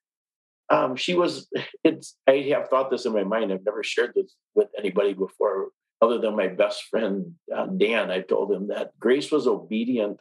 um, 0.70 0.96
she 0.96 1.14
was 1.14 1.48
it's 1.84 2.16
i 2.26 2.48
have 2.50 2.68
thought 2.68 2.90
this 2.90 3.06
in 3.06 3.12
my 3.12 3.22
mind 3.22 3.52
i've 3.52 3.64
never 3.64 3.84
shared 3.84 4.12
this 4.16 4.34
with 4.56 4.68
anybody 4.76 5.12
before 5.12 5.68
other 6.00 6.18
than 6.18 6.36
my 6.36 6.48
best 6.48 6.84
friend 6.90 7.34
uh, 7.54 7.66
dan 7.66 8.10
i 8.10 8.20
told 8.20 8.52
him 8.52 8.68
that 8.68 8.98
grace 8.98 9.30
was 9.30 9.46
obedient 9.46 10.18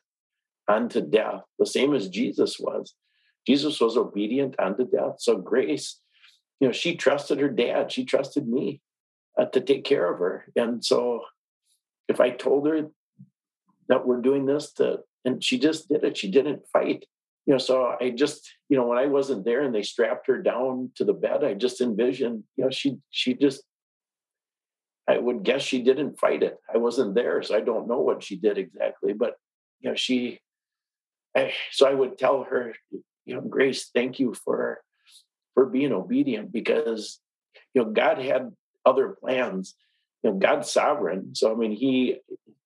unto 0.68 1.02
death 1.02 1.42
the 1.60 1.66
same 1.66 1.94
as 1.94 2.10
jesus 2.10 2.58
was. 2.60 2.94
Jesus 3.46 3.80
was 3.80 3.96
obedient 3.96 4.56
unto 4.60 4.86
death. 4.86 5.16
So 5.20 5.38
grace 5.38 6.00
you 6.60 6.68
know 6.68 6.74
she 6.74 6.96
trusted 6.96 7.40
her 7.40 7.50
dad. 7.50 7.92
She 7.92 8.04
trusted 8.04 8.48
me 8.48 8.82
uh, 9.40 9.46
to 9.46 9.62
take 9.62 9.86
care 9.86 10.12
of 10.12 10.20
her. 10.20 10.46
And 10.56 10.84
so 10.84 11.22
if 12.08 12.20
i 12.20 12.30
told 12.30 12.68
her 12.68 12.90
that 13.90 14.06
we're 14.06 14.22
doing 14.22 14.46
this 14.46 14.74
to 14.74 15.00
and 15.28 15.44
she 15.44 15.60
just 15.60 15.90
did 15.90 16.04
it. 16.04 16.18
She 16.18 16.32
didn't 16.32 16.68
fight. 16.72 17.06
You 17.46 17.54
know, 17.54 17.58
so 17.58 17.96
I 18.00 18.10
just, 18.10 18.50
you 18.70 18.78
know, 18.78 18.88
when 18.88 18.98
I 18.98 19.08
wasn't 19.08 19.46
there 19.46 19.62
and 19.62 19.74
they 19.76 19.84
strapped 19.84 20.28
her 20.28 20.42
down 20.42 20.92
to 20.96 21.06
the 21.06 21.14
bed, 21.14 21.44
I 21.44 21.54
just 21.54 21.82
envisioned, 21.82 22.44
you 22.56 22.64
know, 22.64 22.72
she 22.72 22.98
she 23.10 23.34
just 23.34 23.64
I 25.08 25.18
would 25.18 25.44
guess 25.44 25.62
she 25.62 25.82
didn't 25.82 26.20
fight 26.20 26.44
it. 26.44 26.58
I 26.74 26.78
wasn't 26.78 27.16
there, 27.16 27.42
so 27.42 27.56
I 27.56 27.62
don't 27.62 27.88
know 27.88 28.02
what 28.02 28.24
she 28.24 28.36
did 28.36 28.58
exactly. 28.58 29.14
But 29.14 29.36
you 29.80 29.90
know, 29.90 29.96
she 29.96 30.40
I, 31.36 31.54
so 31.72 31.88
I 31.88 31.94
would 31.94 32.18
tell 32.18 32.44
her, 32.44 32.74
you 33.26 33.36
know, 33.36 33.42
Grace, 33.42 33.90
thank 33.94 34.20
you 34.20 34.34
for 34.34 34.82
for 35.54 35.66
being 35.66 35.94
obedient 35.94 36.52
because 36.52 37.20
you 37.74 37.84
know 37.84 37.92
God 37.92 38.20
had 38.20 38.52
other 38.86 39.10
plans. 39.10 39.76
You 40.24 40.32
know, 40.32 40.38
God's 40.38 40.72
sovereign. 40.72 41.36
So 41.36 41.52
I 41.52 41.56
mean, 41.56 41.72
He 41.72 42.18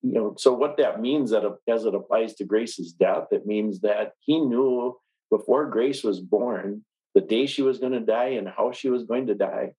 you 0.02 0.14
know, 0.14 0.36
so 0.38 0.54
what 0.54 0.78
that 0.78 1.00
means 1.00 1.30
that 1.32 1.44
as 1.68 1.86
it 1.86 1.94
applies 1.94 2.34
to 2.36 2.44
Grace's 2.44 2.92
death, 2.92 3.28
it 3.32 3.46
means 3.46 3.82
that 3.82 4.14
he 4.20 4.39
knew 4.39 4.98
before 5.30 5.68
Grace 5.68 6.04
was 6.04 6.20
born 6.20 6.84
the 7.14 7.22
day 7.22 7.46
she 7.46 7.62
was 7.62 7.78
going 7.78 7.92
to 7.92 8.00
die 8.00 8.30
and 8.30 8.48
how 8.48 8.72
she 8.72 8.89
was 8.89 9.04
going 9.04 9.28
to 9.28 9.36
die. 9.36 9.74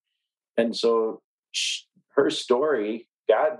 And 0.56 0.76
so 0.76 1.22
she, 1.50 1.84
her 2.14 2.30
story, 2.30 3.08
God, 3.28 3.58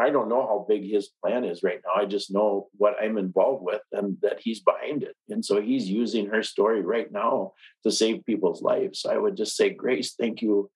I 0.00 0.10
don't 0.10 0.28
know 0.28 0.42
how 0.46 0.66
big 0.68 0.90
his 0.90 1.10
plan 1.22 1.44
is 1.44 1.62
right 1.62 1.80
now. 1.84 2.02
I 2.02 2.06
just 2.06 2.32
know 2.32 2.68
what 2.76 2.94
I'm 3.00 3.18
involved 3.18 3.62
with 3.62 3.82
and 3.92 4.16
that 4.22 4.40
he's 4.40 4.60
behind 4.60 5.02
it. 5.02 5.14
And 5.28 5.44
so 5.44 5.60
he's 5.60 5.88
using 5.88 6.26
her 6.28 6.42
story 6.42 6.80
right 6.80 7.12
now 7.12 7.52
to 7.82 7.90
save 7.90 8.24
people's 8.24 8.62
lives. 8.62 9.00
So 9.00 9.10
I 9.10 9.18
would 9.18 9.36
just 9.36 9.56
say, 9.56 9.70
Grace, 9.70 10.14
thank 10.18 10.40
you. 10.40 10.70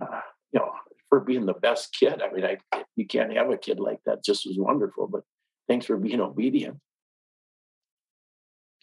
Uh, 0.00 0.20
you 0.52 0.58
know, 0.58 0.72
for 1.08 1.20
being 1.20 1.46
the 1.46 1.52
best 1.52 1.94
kid. 1.98 2.22
I 2.22 2.32
mean, 2.32 2.44
I 2.44 2.84
you 2.96 3.06
can't 3.06 3.36
have 3.36 3.50
a 3.50 3.58
kid 3.58 3.78
like 3.78 3.98
that. 4.06 4.24
Just 4.24 4.46
was 4.46 4.56
wonderful. 4.58 5.06
But 5.06 5.22
thanks 5.68 5.86
for 5.86 5.96
being 5.96 6.20
obedient. 6.20 6.78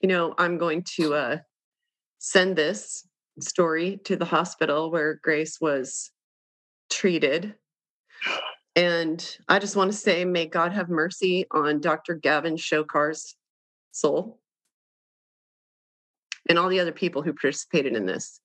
You 0.02 0.10
know, 0.10 0.36
I'm 0.38 0.58
going 0.58 0.84
to 0.98 1.16
uh, 1.16 1.38
send 2.20 2.56
this 2.56 3.06
story 3.42 4.00
to 4.06 4.16
the 4.16 4.26
hospital 4.26 4.92
where 4.92 5.20
Grace 5.22 5.58
was 5.60 6.12
treated. 6.90 7.56
And 8.76 9.38
I 9.48 9.60
just 9.60 9.76
want 9.76 9.92
to 9.92 9.98
say, 9.98 10.26
may 10.26 10.46
God 10.46 10.72
have 10.74 10.90
mercy 10.90 11.46
on 11.52 11.82
Dr. 11.82 12.16
Gavin 12.16 12.56
Shokar's 12.56 13.36
soul 13.92 14.40
and 16.48 16.58
all 16.58 16.70
the 16.70 16.80
other 16.80 16.92
people 16.92 17.22
who 17.22 17.34
participated 17.34 17.96
in 17.96 18.06
this 18.06 18.40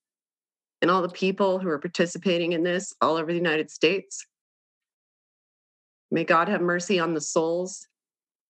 and 0.82 0.90
all 0.90 1.02
the 1.02 1.08
people 1.08 1.58
who 1.58 1.68
are 1.68 1.78
participating 1.78 2.52
in 2.52 2.62
this 2.62 2.94
all 3.00 3.16
over 3.16 3.32
the 3.32 3.38
United 3.38 3.70
States. 3.70 4.26
May 6.10 6.24
God 6.24 6.48
have 6.48 6.60
mercy 6.60 6.98
on 6.98 7.14
the 7.14 7.20
souls 7.20 7.86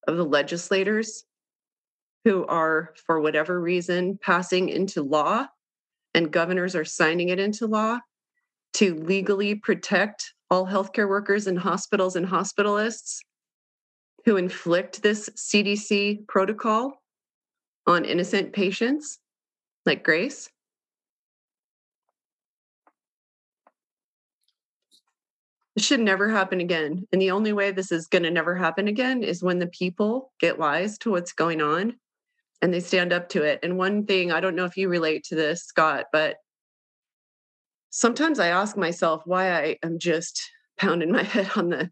of 0.06 0.16
the 0.16 0.24
legislators 0.24 1.24
who 2.24 2.46
are, 2.46 2.94
for 3.06 3.20
whatever 3.20 3.60
reason, 3.60 4.18
passing 4.20 4.68
into 4.68 5.02
law, 5.02 5.46
and 6.14 6.30
governors 6.30 6.74
are 6.74 6.84
signing 6.84 7.28
it 7.28 7.38
into 7.38 7.66
law 7.66 7.98
to 8.74 8.94
legally 8.94 9.54
protect 9.54 10.32
all 10.50 10.66
healthcare 10.66 11.08
workers 11.08 11.46
in 11.46 11.56
hospitals 11.56 12.16
and 12.16 12.26
hospitalists 12.26 13.18
who 14.24 14.36
inflict 14.36 15.02
this 15.02 15.28
CDC 15.30 16.26
protocol 16.28 17.02
on 17.86 18.04
innocent 18.04 18.52
patients 18.52 19.18
like 19.84 20.02
Grace. 20.02 20.48
This 25.76 25.84
should 25.84 26.00
never 26.00 26.28
happen 26.30 26.60
again. 26.60 27.06
And 27.12 27.20
the 27.20 27.32
only 27.32 27.52
way 27.52 27.72
this 27.72 27.90
is 27.90 28.06
going 28.06 28.22
to 28.22 28.30
never 28.30 28.54
happen 28.54 28.86
again 28.86 29.22
is 29.24 29.42
when 29.42 29.58
the 29.58 29.66
people 29.66 30.32
get 30.40 30.58
wise 30.58 30.96
to 30.98 31.10
what's 31.10 31.32
going 31.32 31.60
on 31.60 31.96
and 32.62 32.72
they 32.72 32.80
stand 32.80 33.12
up 33.12 33.28
to 33.30 33.42
it. 33.42 33.58
And 33.62 33.76
one 33.76 34.06
thing, 34.06 34.30
I 34.30 34.40
don't 34.40 34.54
know 34.54 34.64
if 34.64 34.76
you 34.76 34.88
relate 34.88 35.24
to 35.24 35.34
this, 35.34 35.64
Scott, 35.64 36.06
but 36.12 36.36
sometimes 37.94 38.40
I 38.40 38.48
ask 38.48 38.76
myself 38.76 39.22
why 39.24 39.52
I 39.52 39.76
am 39.84 40.00
just 40.00 40.50
pounding 40.78 41.12
my 41.12 41.22
head 41.22 41.50
on 41.56 41.68
the 41.68 41.90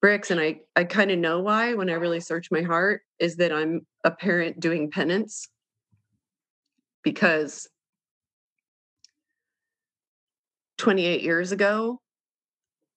bricks. 0.00 0.32
And 0.32 0.40
I, 0.40 0.60
I 0.74 0.82
kind 0.82 1.12
of 1.12 1.18
know 1.20 1.40
why 1.40 1.74
when 1.74 1.88
I 1.88 1.94
really 1.94 2.18
search 2.18 2.50
my 2.50 2.62
heart 2.62 3.02
is 3.20 3.36
that 3.36 3.52
I'm 3.52 3.86
a 4.02 4.10
parent 4.10 4.58
doing 4.58 4.90
penance 4.90 5.48
because 7.04 7.68
28 10.78 11.22
years 11.22 11.52
ago, 11.52 12.00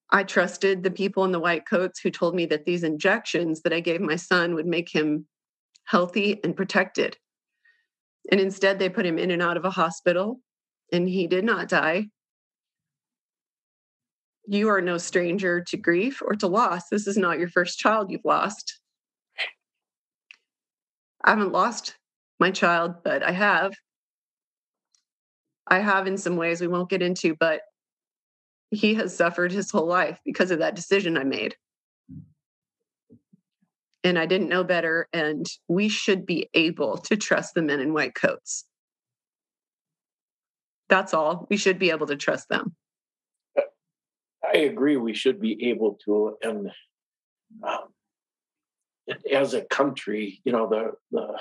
I 0.09 0.23
trusted 0.23 0.81
the 0.81 0.89
people 0.89 1.25
in 1.25 1.31
the 1.31 1.39
white 1.39 1.67
coats 1.67 1.99
who 1.99 2.09
told 2.09 2.33
me 2.33 2.47
that 2.47 2.65
these 2.65 2.83
injections 2.83 3.61
that 3.61 3.73
I 3.73 3.81
gave 3.81 4.01
my 4.01 4.15
son 4.15 4.55
would 4.55 4.65
make 4.65 4.89
him 4.89 5.27
healthy 5.83 6.39
and 6.43 6.55
protected. 6.55 7.17
And 8.31 8.41
instead, 8.41 8.79
they 8.79 8.89
put 8.89 9.05
him 9.05 9.19
in 9.19 9.29
and 9.29 9.41
out 9.43 9.57
of 9.57 9.65
a 9.65 9.69
hospital, 9.69 10.39
and 10.91 11.07
he 11.07 11.27
did 11.27 11.43
not 11.43 11.67
die. 11.67 12.07
You 14.47 14.69
are 14.69 14.81
no 14.81 14.97
stranger 14.97 15.63
to 15.67 15.77
grief 15.77 16.21
or 16.21 16.35
to 16.35 16.47
loss. 16.47 16.89
This 16.89 17.07
is 17.07 17.17
not 17.17 17.39
your 17.39 17.49
first 17.49 17.79
child 17.79 18.11
you've 18.11 18.25
lost. 18.25 18.79
I 21.23 21.31
haven't 21.31 21.51
lost 21.51 21.95
my 22.39 22.51
child, 22.51 22.95
but 23.03 23.23
I 23.23 23.31
have. 23.31 23.73
I 25.67 25.79
have 25.79 26.05
in 26.05 26.17
some 26.17 26.37
ways 26.37 26.61
we 26.61 26.67
won't 26.67 26.89
get 26.89 27.01
into, 27.01 27.35
but 27.39 27.61
he 28.69 28.93
has 28.95 29.15
suffered 29.15 29.51
his 29.51 29.71
whole 29.71 29.87
life 29.87 30.19
because 30.23 30.51
of 30.51 30.59
that 30.59 30.75
decision 30.75 31.17
I 31.17 31.23
made. 31.23 31.55
And 34.03 34.19
I 34.19 34.27
didn't 34.27 34.49
know 34.49 34.63
better. 34.63 35.07
And 35.11 35.47
we 35.67 35.89
should 35.89 36.27
be 36.27 36.47
able 36.53 36.97
to 36.97 37.17
trust 37.17 37.55
the 37.55 37.63
men 37.63 37.79
in 37.79 37.93
white 37.93 38.13
coats. 38.13 38.65
That's 40.89 41.15
all. 41.15 41.47
We 41.49 41.57
should 41.57 41.79
be 41.79 41.89
able 41.89 42.05
to 42.07 42.15
trust 42.15 42.49
them. 42.49 42.75
I 44.53 44.57
agree. 44.59 44.97
We 44.97 45.13
should 45.13 45.39
be 45.39 45.69
able 45.69 45.97
to. 46.05 46.37
And 46.41 46.71
um, 47.63 47.93
as 49.31 49.53
a 49.53 49.61
country, 49.61 50.41
you 50.43 50.51
know, 50.51 50.69
the, 50.69 50.91
the, 51.11 51.37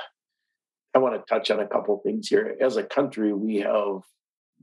I 0.95 0.99
want 0.99 1.15
to 1.15 1.35
touch 1.35 1.51
on 1.51 1.61
a 1.61 1.67
couple 1.67 2.01
things 2.05 2.29
here. 2.29 2.57
As 2.61 2.77
a 2.77 2.85
country, 2.85 3.33
we 3.33 3.57
have 3.57 4.03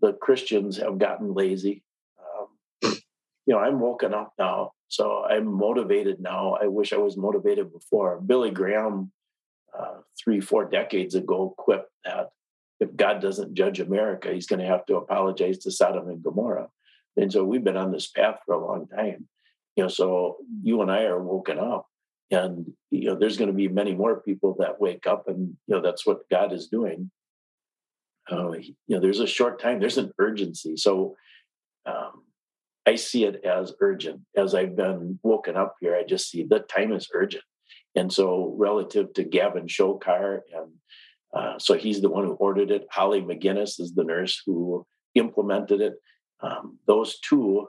the 0.02 0.14
Christians 0.14 0.78
have 0.78 0.98
gotten 0.98 1.34
lazy 1.34 1.84
you 3.46 3.54
know, 3.54 3.60
I'm 3.60 3.80
woken 3.80 4.14
up 4.14 4.34
now. 4.38 4.72
So 4.88 5.24
I'm 5.24 5.46
motivated 5.46 6.20
now. 6.20 6.58
I 6.62 6.68
wish 6.68 6.94
I 6.94 6.98
was 6.98 7.18
motivated 7.18 7.72
before. 7.72 8.20
Billy 8.20 8.52
Graham, 8.52 9.12
uh, 9.78 10.00
three, 10.22 10.42
four 10.42 10.66
decades 10.66 11.16
ago, 11.16 11.54
quipped 11.58 11.92
that 12.06 12.30
if 12.80 12.96
God 12.96 13.22
doesn't 13.22 13.54
judge 13.54 13.80
America, 13.80 14.34
he's 14.34 14.48
going 14.48 14.60
to 14.60 14.66
have 14.66 14.86
to 14.88 14.98
apologize 14.98 15.60
to 15.60 15.72
Sodom 15.72 16.10
and 16.10 16.24
Gomorrah. 16.24 16.70
And 17.18 17.32
so 17.32 17.44
we've 17.44 17.64
been 17.64 17.78
on 17.78 17.92
this 17.92 18.08
path 18.08 18.40
for 18.46 18.56
a 18.56 18.66
long 18.66 18.88
time. 18.88 19.28
You 19.76 19.84
know, 19.84 19.90
so 19.90 20.38
you 20.62 20.82
and 20.82 20.92
I 20.92 21.04
are 21.04 21.22
woken 21.22 21.60
up. 21.60 21.88
And 22.30 22.72
you 22.90 23.06
know, 23.06 23.16
there's 23.16 23.38
going 23.38 23.50
to 23.50 23.56
be 23.56 23.68
many 23.68 23.94
more 23.94 24.22
people 24.22 24.56
that 24.60 24.80
wake 24.80 25.06
up, 25.06 25.28
and 25.28 25.58
you 25.68 25.76
know 25.76 25.82
that's 25.82 26.06
what 26.06 26.30
God 26.30 26.54
is 26.54 26.68
doing. 26.68 27.12
Uh, 28.32 28.52
you 28.54 28.76
know, 28.88 29.00
there's 29.00 29.20
a 29.20 29.28
short 29.28 29.62
time. 29.62 29.80
There's 29.80 29.98
an 29.98 30.14
urgency. 30.18 30.78
So 30.78 31.18
um, 31.86 32.24
I 32.86 32.96
see 32.96 33.26
it 33.26 33.44
as 33.44 33.74
urgent. 33.82 34.22
As 34.36 34.56
I've 34.56 34.78
been 34.78 35.20
woken 35.24 35.58
up 35.58 35.76
here, 35.82 35.96
I 35.96 36.04
just 36.04 36.30
see 36.30 36.44
the 36.44 36.60
time 36.60 36.94
is 36.94 37.10
urgent. 37.14 37.44
And 37.96 38.12
so, 38.12 38.56
relative 38.58 39.14
to 39.14 39.26
Gavin 39.26 39.68
Shokar, 39.68 40.40
and 40.56 40.72
uh, 41.34 41.60
so 41.60 41.74
he's 41.74 42.02
the 42.02 42.10
one 42.10 42.26
who 42.26 42.34
ordered 42.34 42.72
it. 42.72 42.88
Holly 42.90 43.22
McGinnis 43.22 43.80
is 43.80 43.94
the 43.94 44.06
nurse 44.06 44.42
who 44.46 44.86
implemented 45.16 45.82
it. 45.82 45.94
Um, 46.42 46.78
those 46.88 47.20
two, 47.20 47.68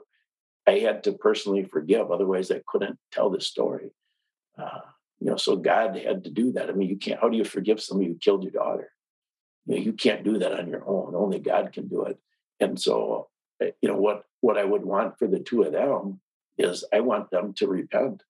I 0.67 0.79
had 0.79 1.03
to 1.03 1.13
personally 1.13 1.63
forgive. 1.63 2.11
Otherwise, 2.11 2.51
I 2.51 2.61
couldn't 2.67 2.97
tell 3.11 3.29
the 3.29 3.41
story. 3.41 3.91
Uh, 4.57 4.81
you 5.19 5.27
know, 5.27 5.37
so 5.37 5.55
God 5.55 5.97
had 5.97 6.23
to 6.23 6.29
do 6.29 6.51
that. 6.53 6.69
I 6.69 6.73
mean, 6.73 6.89
you 6.89 6.97
can't. 6.97 7.19
How 7.19 7.29
do 7.29 7.37
you 7.37 7.45
forgive 7.45 7.81
somebody 7.81 8.09
who 8.09 8.17
killed 8.17 8.43
your 8.43 8.51
daughter? 8.51 8.91
You 9.65 9.75
know, 9.75 9.81
you 9.81 9.93
can't 9.93 10.23
do 10.23 10.39
that 10.39 10.53
on 10.53 10.67
your 10.67 10.87
own. 10.87 11.15
Only 11.15 11.39
God 11.39 11.71
can 11.71 11.87
do 11.87 12.03
it. 12.03 12.17
And 12.59 12.79
so 12.79 13.29
Eh, 13.63 13.71
you 13.81 13.89
know 13.89 13.97
what 13.97 14.23
what 14.41 14.57
I 14.57 14.65
would 14.65 14.85
want 14.85 15.17
for 15.17 15.27
the 15.27 15.39
two 15.39 15.63
of 15.63 15.71
them 15.71 16.19
is 16.57 16.83
I 16.93 16.99
want 16.99 17.31
them 17.31 17.53
to 17.55 17.67
repent. 17.67 18.23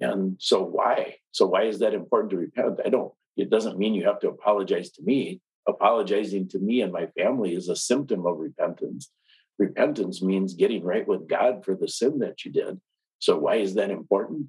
And 0.00 0.36
so 0.38 0.62
why? 0.62 1.16
So 1.32 1.46
why 1.46 1.64
is 1.64 1.80
that 1.80 1.94
important 1.94 2.30
to 2.30 2.36
repent? 2.36 2.80
I 2.84 2.88
don't. 2.88 3.12
It 3.36 3.50
doesn't 3.50 3.78
mean 3.78 3.94
you 3.94 4.06
have 4.06 4.20
to 4.20 4.28
apologize 4.28 4.90
to 4.92 5.02
me. 5.02 5.40
Apologizing 5.66 6.48
to 6.48 6.58
me 6.58 6.80
and 6.80 6.92
my 6.92 7.06
family 7.06 7.54
is 7.54 7.68
a 7.68 7.76
symptom 7.76 8.26
of 8.26 8.38
repentance. 8.38 9.10
Repentance 9.58 10.22
means 10.22 10.54
getting 10.54 10.84
right 10.84 11.06
with 11.06 11.28
God 11.28 11.64
for 11.64 11.74
the 11.74 11.88
sin 11.88 12.20
that 12.20 12.44
you 12.44 12.52
did. 12.52 12.80
So 13.18 13.36
why 13.38 13.56
is 13.56 13.74
that 13.74 13.90
important? 13.90 14.46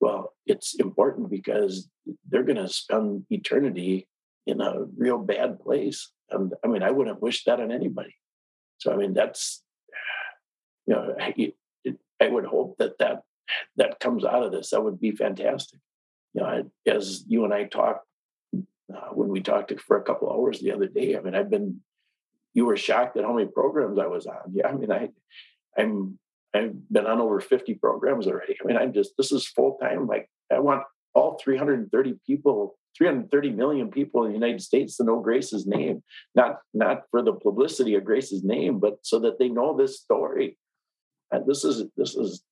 Well, 0.00 0.34
it's 0.46 0.74
important 0.74 1.30
because 1.30 1.88
they're 2.28 2.42
going 2.42 2.56
to 2.56 2.68
spend 2.68 3.24
eternity 3.30 4.08
in 4.46 4.60
a 4.60 4.84
real 4.96 5.18
bad 5.18 5.60
place. 5.60 6.10
And 6.30 6.54
I 6.64 6.68
mean, 6.68 6.82
I 6.82 6.90
wouldn't 6.90 7.22
wish 7.22 7.44
that 7.44 7.60
on 7.60 7.70
anybody. 7.70 8.14
So 8.78 8.92
I 8.92 8.96
mean, 8.96 9.14
that's 9.14 9.62
you 10.86 10.94
know, 10.94 11.14
I, 11.20 11.52
I 12.20 12.28
would 12.28 12.44
hope 12.44 12.78
that 12.78 12.98
that 12.98 13.22
that 13.76 14.00
comes 14.00 14.24
out 14.24 14.42
of 14.42 14.52
this. 14.52 14.70
That 14.70 14.82
would 14.82 15.00
be 15.00 15.12
fantastic. 15.12 15.80
You 16.34 16.42
know, 16.42 16.70
as 16.86 17.24
you 17.26 17.44
and 17.44 17.54
I 17.54 17.64
talked 17.64 18.06
uh, 18.94 19.08
when 19.12 19.28
we 19.28 19.40
talked 19.40 19.78
for 19.80 19.96
a 19.96 20.02
couple 20.02 20.32
hours 20.32 20.60
the 20.60 20.72
other 20.72 20.86
day. 20.86 21.16
I 21.16 21.20
mean, 21.20 21.34
I've 21.34 21.50
been. 21.50 21.80
You 22.54 22.66
were 22.66 22.76
shocked 22.76 23.16
at 23.16 23.24
how 23.24 23.34
many 23.34 23.48
programs 23.48 23.98
I 23.98 24.06
was 24.06 24.26
on. 24.26 24.52
Yeah, 24.52 24.68
I 24.68 24.72
mean, 24.72 24.90
I, 24.90 25.10
I'm 25.78 26.18
I've 26.54 26.88
been 26.90 27.06
on 27.06 27.20
over 27.20 27.40
50 27.40 27.74
programs 27.74 28.26
already. 28.26 28.56
I 28.60 28.66
mean, 28.66 28.76
I'm 28.76 28.92
just 28.92 29.12
this 29.16 29.32
is 29.32 29.46
full 29.46 29.78
time. 29.80 30.06
Like 30.06 30.28
I 30.52 30.58
want 30.58 30.82
all 31.14 31.38
330 31.42 32.14
people, 32.26 32.78
330 32.96 33.50
million 33.50 33.90
people 33.90 34.24
in 34.24 34.30
the 34.30 34.38
United 34.38 34.62
States 34.62 34.96
to 34.96 35.04
know 35.04 35.20
Grace's 35.20 35.66
name, 35.66 36.02
not 36.34 36.58
not 36.72 37.02
for 37.10 37.22
the 37.22 37.34
publicity 37.34 37.94
of 37.94 38.04
Grace's 38.04 38.42
name, 38.42 38.78
but 38.78 38.98
so 39.02 39.18
that 39.20 39.38
they 39.38 39.48
know 39.48 39.76
this 39.76 40.00
story. 40.00 40.56
And 41.30 41.46
this 41.46 41.64
is 41.64 41.84
this 41.96 42.14
is 42.14 42.42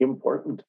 important. 0.00 0.62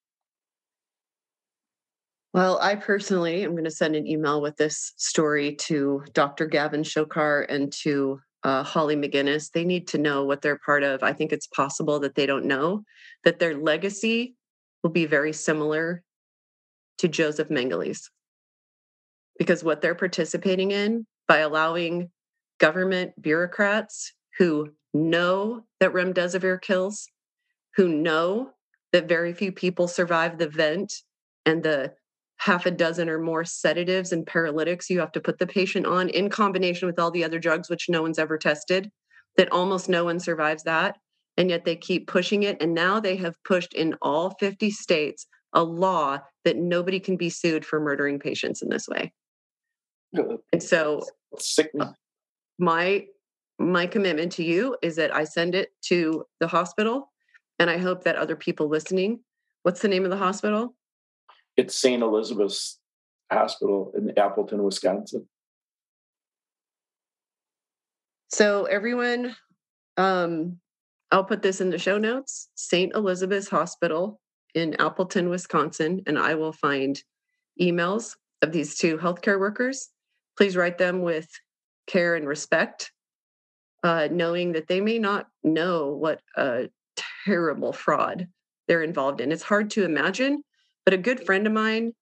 Well, 2.34 2.60
I 2.62 2.76
personally 2.76 3.44
am 3.44 3.52
going 3.52 3.64
to 3.64 3.72
send 3.72 3.96
an 3.96 4.06
email 4.06 4.40
with 4.40 4.56
this 4.56 4.94
story 4.98 5.56
to 5.56 6.04
Dr. 6.14 6.46
Gavin 6.46 6.84
Shokar 6.84 7.46
and 7.50 7.74
to 7.82 8.22
uh, 8.44 8.64
Holly 8.64 8.96
McGinnis. 8.96 9.52
They 9.52 9.66
need 9.66 9.88
to 9.90 9.98
know 9.98 10.24
what 10.24 10.42
they're 10.42 10.60
part 10.66 10.84
of. 10.84 11.04
I 11.04 11.14
think 11.14 11.32
it's 11.32 11.48
possible 11.48 12.00
that 12.00 12.16
they 12.16 12.26
don't 12.26 12.46
know 12.46 12.84
that 13.24 13.40
their 13.40 13.58
legacy 13.58 14.36
will 14.84 14.92
be 14.92 15.06
very 15.06 15.34
similar 15.34 16.04
to 17.00 17.08
Joseph 17.08 17.50
Mengele's. 17.50 18.10
Because 19.38 19.64
what 19.64 19.82
they're 19.82 19.96
participating 19.96 20.72
in 20.72 21.06
by 21.28 21.40
allowing 21.40 22.10
government 22.60 23.12
bureaucrats 23.22 24.14
who 24.38 24.70
know 24.94 25.64
that 25.80 25.94
remdesivir 25.94 26.62
kills 26.62 27.08
who 27.76 27.88
know 27.88 28.52
that 28.92 29.08
very 29.08 29.34
few 29.34 29.52
people 29.52 29.88
survive 29.88 30.38
the 30.38 30.50
vent 30.50 30.94
and 31.46 31.64
the 31.64 31.94
half 32.40 32.66
a 32.66 32.72
dozen 32.72 33.10
or 33.10 33.20
more 33.20 33.44
sedatives 33.44 34.12
and 34.12 34.26
paralytics 34.26 34.90
you 34.90 35.00
have 35.00 35.12
to 35.12 35.22
put 35.22 35.38
the 35.40 35.48
patient 35.48 35.86
on 35.86 36.10
in 36.10 36.30
combination 36.30 36.88
with 36.88 37.00
all 37.00 37.12
the 37.12 37.24
other 37.24 37.40
drugs 37.40 37.70
which 37.70 37.90
no 37.90 38.02
one's 38.02 38.20
ever 38.20 38.38
tested 38.38 38.90
that 39.38 39.52
almost 39.52 39.90
no 39.90 40.04
one 40.06 40.20
survives 40.20 40.64
that 40.64 40.98
and 41.38 41.50
yet 41.50 41.66
they 41.66 41.76
keep 41.76 42.08
pushing 42.08 42.44
it 42.44 42.58
and 42.62 42.74
now 42.74 43.00
they 43.00 43.16
have 43.16 43.36
pushed 43.44 43.74
in 43.74 43.96
all 44.02 44.36
50 44.40 44.72
states 44.72 45.28
a 45.54 45.64
law 45.64 46.20
that 46.46 46.58
nobody 46.58 47.00
can 47.00 47.18
be 47.18 47.30
sued 47.30 47.66
for 47.66 47.80
murdering 47.80 48.20
patients 48.20 48.62
in 48.62 48.70
this 48.70 48.88
way 48.88 49.12
and 50.52 50.64
so 50.64 51.02
uh, 51.80 51.92
my 52.58 53.06
my 53.58 53.86
commitment 53.86 54.32
to 54.32 54.44
you 54.44 54.76
is 54.82 54.96
that 54.96 55.14
i 55.14 55.24
send 55.24 55.56
it 55.56 55.70
to 55.82 56.26
the 56.40 56.48
hospital 56.48 57.10
and 57.60 57.70
I 57.70 57.78
hope 57.78 58.06
that 58.06 58.16
other 58.16 58.38
people 58.38 58.70
listening, 58.70 59.20
what's 59.64 59.82
the 59.82 59.90
name 59.90 60.06
of 60.06 60.10
the 60.10 60.18
hospital? 60.18 60.76
It's 61.60 61.78
St. 61.78 62.02
Elizabeth's 62.02 62.80
Hospital 63.30 63.92
in 63.94 64.18
Appleton, 64.18 64.64
Wisconsin. 64.64 65.28
So 68.30 68.64
everyone, 68.64 69.36
um, 69.98 70.60
I'll 71.12 71.26
put 71.26 71.42
this 71.42 71.60
in 71.60 71.70
the 71.70 71.78
show 71.78 71.98
notes. 71.98 72.48
St. 72.56 72.96
Elizabeth's 72.96 73.50
Hospital 73.50 74.22
in 74.56 74.80
Appleton, 74.80 75.28
Wisconsin, 75.28 76.02
and 76.08 76.18
I 76.18 76.36
will 76.36 76.54
find 76.54 76.98
emails 77.60 78.16
of 78.42 78.54
these 78.54 78.78
two 78.78 78.98
healthcare 78.98 79.38
workers. 79.38 79.90
Please 80.38 80.56
write 80.56 80.78
them 80.78 81.02
with 81.02 81.28
care 81.88 82.16
and 82.16 82.26
respect, 82.26 82.94
uh, 83.84 84.08
knowing 84.10 84.54
that 84.54 84.70
they 84.70 84.80
may 84.80 84.98
not 84.98 85.28
know 85.44 85.90
what 85.90 86.22
a 86.38 86.70
terrible 87.26 87.74
fraud 87.74 88.30
they're 88.70 88.82
involved 88.82 89.20
in. 89.20 89.34
It's 89.34 89.44
hard 89.44 89.70
to 89.72 89.84
imagine, 89.84 90.42
but 90.90 90.96
a 90.96 91.04
good 91.04 91.24
friend 91.24 91.46
of 91.46 91.54
mine 91.54 91.94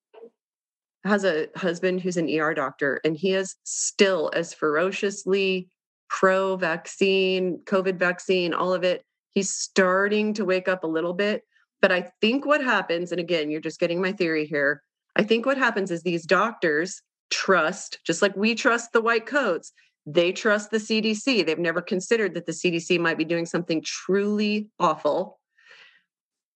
has 1.03 1.25
a 1.25 1.49
husband 1.57 1.99
who's 1.99 2.15
an 2.15 2.29
ER 2.29 2.53
doctor, 2.53 3.01
and 3.03 3.17
he 3.17 3.33
is 3.33 3.57
still 3.65 4.31
as 4.33 4.53
ferociously 4.53 5.67
pro 6.07 6.55
vaccine, 6.55 7.59
COVID 7.65 7.99
vaccine, 7.99 8.53
all 8.53 8.73
of 8.73 8.85
it. 8.85 9.03
He's 9.33 9.49
starting 9.49 10.33
to 10.35 10.45
wake 10.45 10.69
up 10.69 10.85
a 10.85 10.87
little 10.87 11.11
bit. 11.11 11.43
But 11.81 11.91
I 11.91 12.09
think 12.21 12.45
what 12.45 12.63
happens, 12.63 13.11
and 13.11 13.19
again, 13.19 13.51
you're 13.51 13.59
just 13.59 13.81
getting 13.81 14.01
my 14.01 14.13
theory 14.13 14.45
here. 14.45 14.81
I 15.17 15.23
think 15.23 15.45
what 15.45 15.57
happens 15.57 15.91
is 15.91 16.03
these 16.03 16.25
doctors 16.25 17.01
trust, 17.29 17.99
just 18.05 18.21
like 18.21 18.37
we 18.37 18.55
trust 18.55 18.93
the 18.93 19.01
white 19.01 19.25
coats, 19.25 19.73
they 20.05 20.31
trust 20.31 20.71
the 20.71 20.77
CDC. 20.77 21.45
They've 21.45 21.59
never 21.59 21.81
considered 21.81 22.35
that 22.35 22.45
the 22.45 22.53
CDC 22.53 23.01
might 23.01 23.17
be 23.17 23.25
doing 23.25 23.45
something 23.45 23.81
truly 23.83 24.69
awful. 24.79 25.41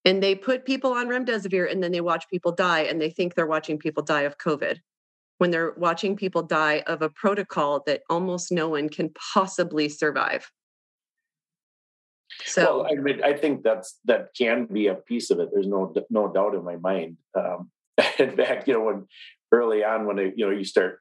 And 0.04 0.22
they 0.22 0.34
put 0.34 0.64
people 0.64 0.92
on 0.92 1.08
remdesivir 1.08 1.70
and 1.70 1.82
then 1.82 1.92
they 1.92 2.00
watch 2.00 2.28
people 2.28 2.52
die 2.52 2.80
and 2.80 3.00
they 3.00 3.10
think 3.10 3.34
they're 3.34 3.46
watching 3.46 3.78
people 3.78 4.02
die 4.02 4.22
of 4.22 4.38
COVID 4.38 4.78
when 5.38 5.50
they're 5.50 5.74
watching 5.76 6.16
people 6.16 6.42
die 6.42 6.84
of 6.86 7.02
a 7.02 7.08
protocol 7.08 7.82
that 7.86 8.02
almost 8.08 8.52
no 8.52 8.68
one 8.68 8.88
can 8.88 9.10
possibly 9.34 9.88
survive. 9.88 10.50
So 12.44 12.84
well, 12.84 12.92
I 12.92 12.94
mean, 13.00 13.22
I 13.22 13.32
think 13.34 13.62
that's 13.62 13.98
that 14.04 14.28
can 14.38 14.66
be 14.66 14.86
a 14.86 14.94
piece 14.94 15.30
of 15.30 15.38
it. 15.40 15.50
There's 15.52 15.66
no 15.66 15.92
no 16.10 16.32
doubt 16.32 16.54
in 16.54 16.64
my 16.64 16.76
mind. 16.76 17.16
Um, 17.34 17.70
in 18.18 18.36
fact, 18.36 18.68
you 18.68 18.74
know, 18.74 18.84
when 18.84 19.06
early 19.50 19.84
on 19.84 20.06
when 20.06 20.18
you 20.18 20.46
know 20.46 20.50
you 20.50 20.64
start 20.64 21.00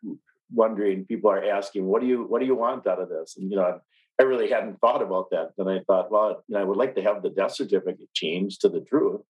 wondering, 0.52 1.06
people 1.06 1.32
are 1.32 1.43
asking, 1.43 1.86
what 1.86 2.02
do 2.02 2.08
you 2.08 2.24
what 2.24 2.39
do 2.39 2.45
you 2.45 2.56
want 2.56 2.88
out 2.88 3.02
of 3.02 3.10
this? 3.10 3.36
And 3.38 3.49
you 3.49 3.58
know, 3.58 3.80
I 4.22 4.24
really 4.24 4.51
hadn't 4.51 4.80
thought 4.80 5.01
about 5.01 5.32
that. 5.32 5.53
Then 5.57 5.67
I 5.67 5.80
thought, 5.80 6.11
well, 6.11 6.43
you 6.47 6.53
know, 6.53 6.61
I 6.61 6.63
would 6.63 6.78
like 6.78 6.93
to 6.93 7.01
have 7.01 7.24
the 7.24 7.32
death 7.32 7.55
certificate 7.55 8.13
changed 8.13 8.61
to 8.61 8.69
the 8.69 8.82
truth. 8.82 9.22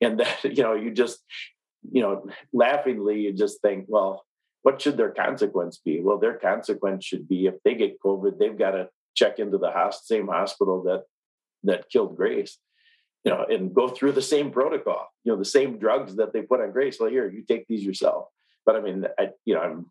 And 0.00 0.18
that, 0.18 0.42
you 0.56 0.64
know, 0.64 0.74
you 0.74 0.90
just, 0.90 1.20
you 1.88 2.02
know, 2.02 2.26
laughingly, 2.52 3.20
you 3.20 3.32
just 3.32 3.62
think, 3.62 3.84
well, 3.86 4.24
what 4.62 4.82
should 4.82 4.96
their 4.96 5.12
consequence 5.12 5.78
be? 5.78 6.00
Well, 6.00 6.18
their 6.18 6.36
consequence 6.36 7.04
should 7.04 7.28
be 7.28 7.46
if 7.46 7.54
they 7.64 7.74
get 7.74 8.00
COVID, 8.04 8.38
they've 8.38 8.58
got 8.58 8.72
to 8.72 8.88
check 9.14 9.38
into 9.38 9.56
the 9.56 9.70
host- 9.70 10.08
same 10.08 10.26
hospital 10.26 10.82
that 10.82 11.04
that 11.62 11.88
killed 11.88 12.16
Grace, 12.16 12.58
you 13.22 13.30
know, 13.30 13.44
and 13.48 13.72
go 13.72 13.88
through 13.88 14.12
the 14.12 14.22
same 14.22 14.50
protocol, 14.50 15.06
you 15.22 15.30
know, 15.30 15.38
the 15.38 15.44
same 15.44 15.78
drugs 15.78 16.16
that 16.16 16.32
they 16.32 16.42
put 16.42 16.60
on 16.60 16.72
Grace. 16.72 16.98
Well, 16.98 17.10
here, 17.10 17.30
you 17.30 17.44
take 17.46 17.66
these 17.68 17.84
yourself. 17.84 18.26
But 18.66 18.76
I 18.76 18.80
mean, 18.80 19.06
I, 19.16 19.28
you 19.44 19.54
know, 19.54 19.60
I'm 19.60 19.86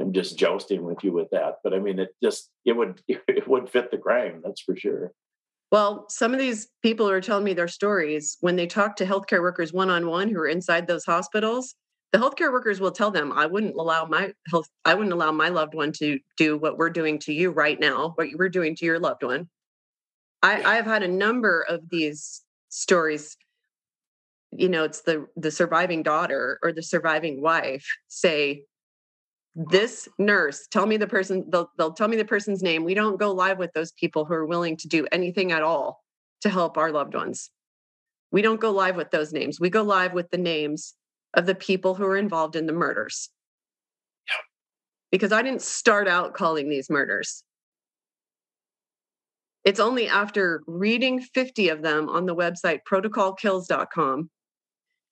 I'm 0.00 0.12
just 0.12 0.38
jousting 0.38 0.84
with 0.84 1.02
you 1.02 1.12
with 1.12 1.28
that. 1.30 1.56
But 1.64 1.74
I 1.74 1.78
mean, 1.78 1.98
it 1.98 2.10
just 2.22 2.50
it 2.64 2.72
would 2.72 3.02
it 3.08 3.48
would 3.48 3.68
fit 3.68 3.90
the 3.90 3.98
crime. 3.98 4.42
That's 4.44 4.60
for 4.60 4.76
sure. 4.76 5.12
Well, 5.70 6.06
some 6.08 6.32
of 6.32 6.38
these 6.38 6.68
people 6.82 7.08
are 7.10 7.20
telling 7.20 7.44
me 7.44 7.52
their 7.52 7.68
stories, 7.68 8.38
when 8.40 8.56
they 8.56 8.66
talk 8.66 8.96
to 8.96 9.06
healthcare 9.06 9.42
workers 9.42 9.72
one 9.72 9.90
on 9.90 10.06
one 10.06 10.28
who 10.28 10.38
are 10.38 10.48
inside 10.48 10.86
those 10.86 11.04
hospitals, 11.04 11.74
the 12.12 12.18
healthcare 12.18 12.50
workers 12.50 12.80
will 12.80 12.90
tell 12.90 13.10
them, 13.10 13.32
I 13.32 13.44
wouldn't 13.44 13.74
allow 13.76 14.06
my 14.06 14.32
health, 14.50 14.66
I 14.86 14.94
wouldn't 14.94 15.12
allow 15.12 15.30
my 15.30 15.50
loved 15.50 15.74
one 15.74 15.92
to 15.98 16.18
do 16.38 16.56
what 16.56 16.78
we're 16.78 16.88
doing 16.88 17.18
to 17.20 17.34
you 17.34 17.50
right 17.50 17.78
now, 17.78 18.12
what 18.14 18.30
you 18.30 18.38
were 18.38 18.48
doing 18.48 18.74
to 18.76 18.86
your 18.86 18.98
loved 18.98 19.22
one. 19.22 19.48
I, 20.42 20.62
I've 20.62 20.86
had 20.86 21.02
a 21.02 21.08
number 21.08 21.66
of 21.68 21.90
these 21.90 22.42
stories. 22.70 23.36
You 24.52 24.70
know, 24.70 24.84
it's 24.84 25.02
the 25.02 25.26
the 25.36 25.50
surviving 25.50 26.02
daughter 26.02 26.58
or 26.62 26.72
the 26.72 26.82
surviving 26.82 27.42
wife 27.42 27.86
say, 28.06 28.64
this 29.58 30.08
nurse 30.18 30.68
tell 30.68 30.86
me 30.86 30.96
the 30.96 31.08
person 31.08 31.44
they'll, 31.48 31.68
they'll 31.76 31.92
tell 31.92 32.06
me 32.06 32.16
the 32.16 32.24
person's 32.24 32.62
name. 32.62 32.84
We 32.84 32.94
don't 32.94 33.18
go 33.18 33.32
live 33.32 33.58
with 33.58 33.72
those 33.72 33.90
people 33.90 34.24
who 34.24 34.34
are 34.34 34.46
willing 34.46 34.76
to 34.78 34.88
do 34.88 35.06
anything 35.10 35.50
at 35.50 35.64
all 35.64 36.04
to 36.42 36.48
help 36.48 36.78
our 36.78 36.92
loved 36.92 37.14
ones. 37.14 37.50
We 38.30 38.40
don't 38.40 38.60
go 38.60 38.70
live 38.70 38.94
with 38.94 39.10
those 39.10 39.32
names. 39.32 39.58
We 39.58 39.68
go 39.68 39.82
live 39.82 40.12
with 40.12 40.30
the 40.30 40.38
names 40.38 40.94
of 41.34 41.44
the 41.44 41.56
people 41.56 41.96
who 41.96 42.04
are 42.04 42.16
involved 42.16 42.54
in 42.54 42.66
the 42.66 42.72
murders. 42.72 43.30
Yeah. 44.28 44.42
because 45.10 45.32
i 45.32 45.42
didn't 45.42 45.62
start 45.62 46.06
out 46.06 46.34
calling 46.34 46.68
these 46.68 46.88
murders. 46.88 47.42
It's 49.64 49.80
only 49.80 50.08
after 50.08 50.62
reading 50.68 51.20
50 51.20 51.70
of 51.70 51.82
them 51.82 52.08
on 52.08 52.26
the 52.26 52.36
website 52.36 52.80
protocolkills.com 52.88 54.30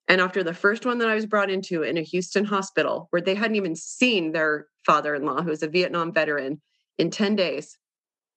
and 0.07 0.21
after 0.21 0.43
the 0.43 0.53
first 0.53 0.85
one 0.85 0.99
that 0.99 1.09
I 1.09 1.15
was 1.15 1.25
brought 1.25 1.49
into 1.49 1.83
in 1.83 1.97
a 1.97 2.01
Houston 2.01 2.45
hospital, 2.45 3.07
where 3.09 3.21
they 3.21 3.35
hadn't 3.35 3.55
even 3.57 3.75
seen 3.75 4.31
their 4.31 4.67
father 4.85 5.13
in 5.15 5.25
law, 5.25 5.41
who 5.41 5.49
was 5.49 5.63
a 5.63 5.67
Vietnam 5.67 6.13
veteran, 6.13 6.61
in 6.97 7.11
10 7.11 7.35
days. 7.35 7.77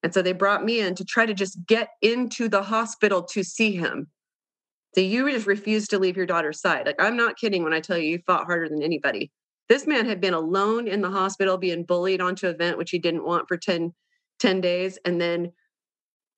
And 0.03 0.13
so 0.13 0.23
they 0.23 0.33
brought 0.33 0.65
me 0.65 0.81
in 0.81 0.95
to 0.97 1.05
try 1.05 1.27
to 1.27 1.35
just 1.35 1.59
get 1.67 1.91
into 2.03 2.49
the 2.49 2.63
hospital 2.63 3.23
to 3.25 3.43
see 3.43 3.77
him. 3.77 4.09
So 4.95 5.01
you 5.01 5.31
just 5.31 5.47
refused 5.47 5.91
to 5.91 5.99
leave 5.99 6.17
your 6.17 6.27
daughter's 6.27 6.61
side. 6.61 6.87
Like, 6.87 7.01
I'm 7.01 7.17
not 7.17 7.37
kidding 7.37 7.63
when 7.63 7.73
I 7.73 7.81
tell 7.81 7.97
you 7.97 8.11
you 8.11 8.19
fought 8.27 8.47
harder 8.47 8.69
than 8.69 8.83
anybody. 8.83 9.31
This 9.69 9.87
man 9.87 10.07
had 10.07 10.21
been 10.21 10.35
alone 10.35 10.89
in 10.89 11.01
the 11.01 11.11
hospital, 11.11 11.57
being 11.57 11.85
bullied 11.85 12.21
onto 12.21 12.49
a 12.49 12.53
vent, 12.53 12.77
which 12.77 12.91
he 12.91 12.99
didn't 12.99 13.25
want 13.25 13.47
for 13.47 13.57
10, 13.57 13.95
10 14.41 14.61
days. 14.61 14.99
And 15.05 15.21
then 15.21 15.53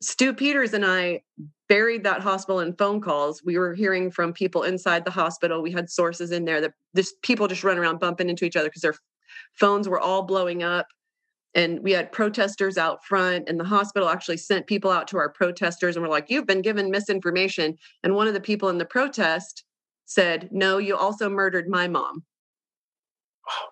Stu 0.03 0.35
Peters 0.35 0.75
and 0.75 0.85
I 0.85 1.23
buried 1.69 2.05
that 2.05 2.21
hospital 2.21 2.61
in 2.61 2.75
phone 2.75 3.01
calls. 3.01 3.43
We 3.45 3.57
were 3.57 3.73
hearing 3.75 4.11
from 4.11 4.33
people 4.33 4.65
inside 4.65 5.05
the 5.05 5.11
hospital. 5.11 5.63
We 5.63 5.73
had 5.73 5.89
sources 5.89 6.33
in 6.33 6.45
there 6.45 6.61
that 6.61 6.73
this 6.93 7.15
people 7.23 7.49
just 7.49 7.65
run 7.65 7.79
around 7.79 8.01
bumping 8.01 8.29
into 8.29 8.45
each 8.45 8.57
other 8.57 8.69
because 8.69 8.83
their 8.83 8.95
phones 9.55 9.89
were 9.89 10.01
all 10.01 10.23
blowing 10.23 10.63
up. 10.63 10.87
And 11.55 11.81
we 11.83 11.93
had 11.93 12.13
protesters 12.13 12.79
out 12.79 13.05
front, 13.05 13.47
and 13.49 13.61
the 13.61 13.65
hospital 13.65 14.09
actually 14.09 14.39
sent 14.39 14.67
people 14.67 14.91
out 14.91 15.07
to 15.09 15.19
our 15.19 15.29
protesters 15.29 15.97
and 15.97 16.03
were 16.03 16.11
like, 16.11 16.31
You've 16.31 16.47
been 16.47 16.63
given 16.63 16.91
misinformation. 16.91 17.77
And 18.03 18.15
one 18.15 18.27
of 18.27 18.35
the 18.35 18.41
people 18.41 18.71
in 18.71 18.79
the 18.79 18.87
protest 18.87 19.65
said, 20.07 20.49
No, 20.51 20.79
you 20.79 20.97
also 20.97 21.29
murdered 21.29 21.69
my 21.69 21.89
mom. 21.89 22.25
Wow. 23.47 23.69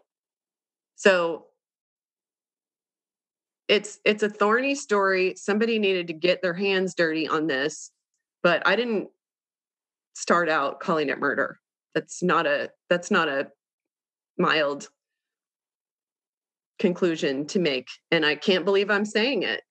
So 0.96 1.46
it's 3.70 4.00
it's 4.04 4.24
a 4.24 4.28
thorny 4.28 4.74
story. 4.74 5.34
Somebody 5.36 5.78
needed 5.78 6.08
to 6.08 6.12
get 6.12 6.42
their 6.42 6.54
hands 6.54 6.92
dirty 6.92 7.28
on 7.28 7.46
this, 7.46 7.92
but 8.42 8.66
I 8.66 8.74
didn't 8.74 9.10
start 10.14 10.48
out 10.48 10.80
calling 10.80 11.08
it 11.08 11.20
murder. 11.20 11.60
That's 11.94 12.20
not 12.20 12.48
a 12.48 12.70
that's 12.88 13.12
not 13.12 13.28
a 13.28 13.48
mild 14.36 14.88
conclusion 16.80 17.46
to 17.46 17.60
make 17.60 17.88
and 18.10 18.24
I 18.26 18.34
can't 18.34 18.64
believe 18.64 18.90
I'm 18.90 19.04
saying 19.04 19.44
it. 19.44 19.62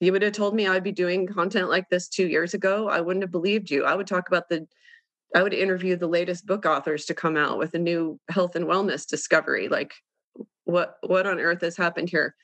You 0.00 0.12
would 0.12 0.22
have 0.22 0.32
told 0.32 0.54
me 0.54 0.66
I'd 0.66 0.82
be 0.82 0.92
doing 0.92 1.26
content 1.26 1.70
like 1.70 1.88
this 1.88 2.08
2 2.08 2.26
years 2.26 2.52
ago, 2.52 2.88
I 2.90 3.00
wouldn't 3.00 3.22
have 3.22 3.30
believed 3.30 3.70
you. 3.70 3.84
I 3.84 3.94
would 3.94 4.06
talk 4.06 4.28
about 4.28 4.50
the 4.50 4.66
I 5.34 5.42
would 5.42 5.54
interview 5.54 5.96
the 5.96 6.06
latest 6.06 6.46
book 6.46 6.66
authors 6.66 7.06
to 7.06 7.14
come 7.14 7.38
out 7.38 7.56
with 7.56 7.72
a 7.72 7.78
new 7.78 8.20
health 8.28 8.56
and 8.56 8.66
wellness 8.66 9.06
discovery 9.06 9.68
like 9.68 9.94
what 10.64 10.98
what 11.06 11.26
on 11.26 11.40
earth 11.40 11.62
has 11.62 11.78
happened 11.78 12.10
here 12.10 12.34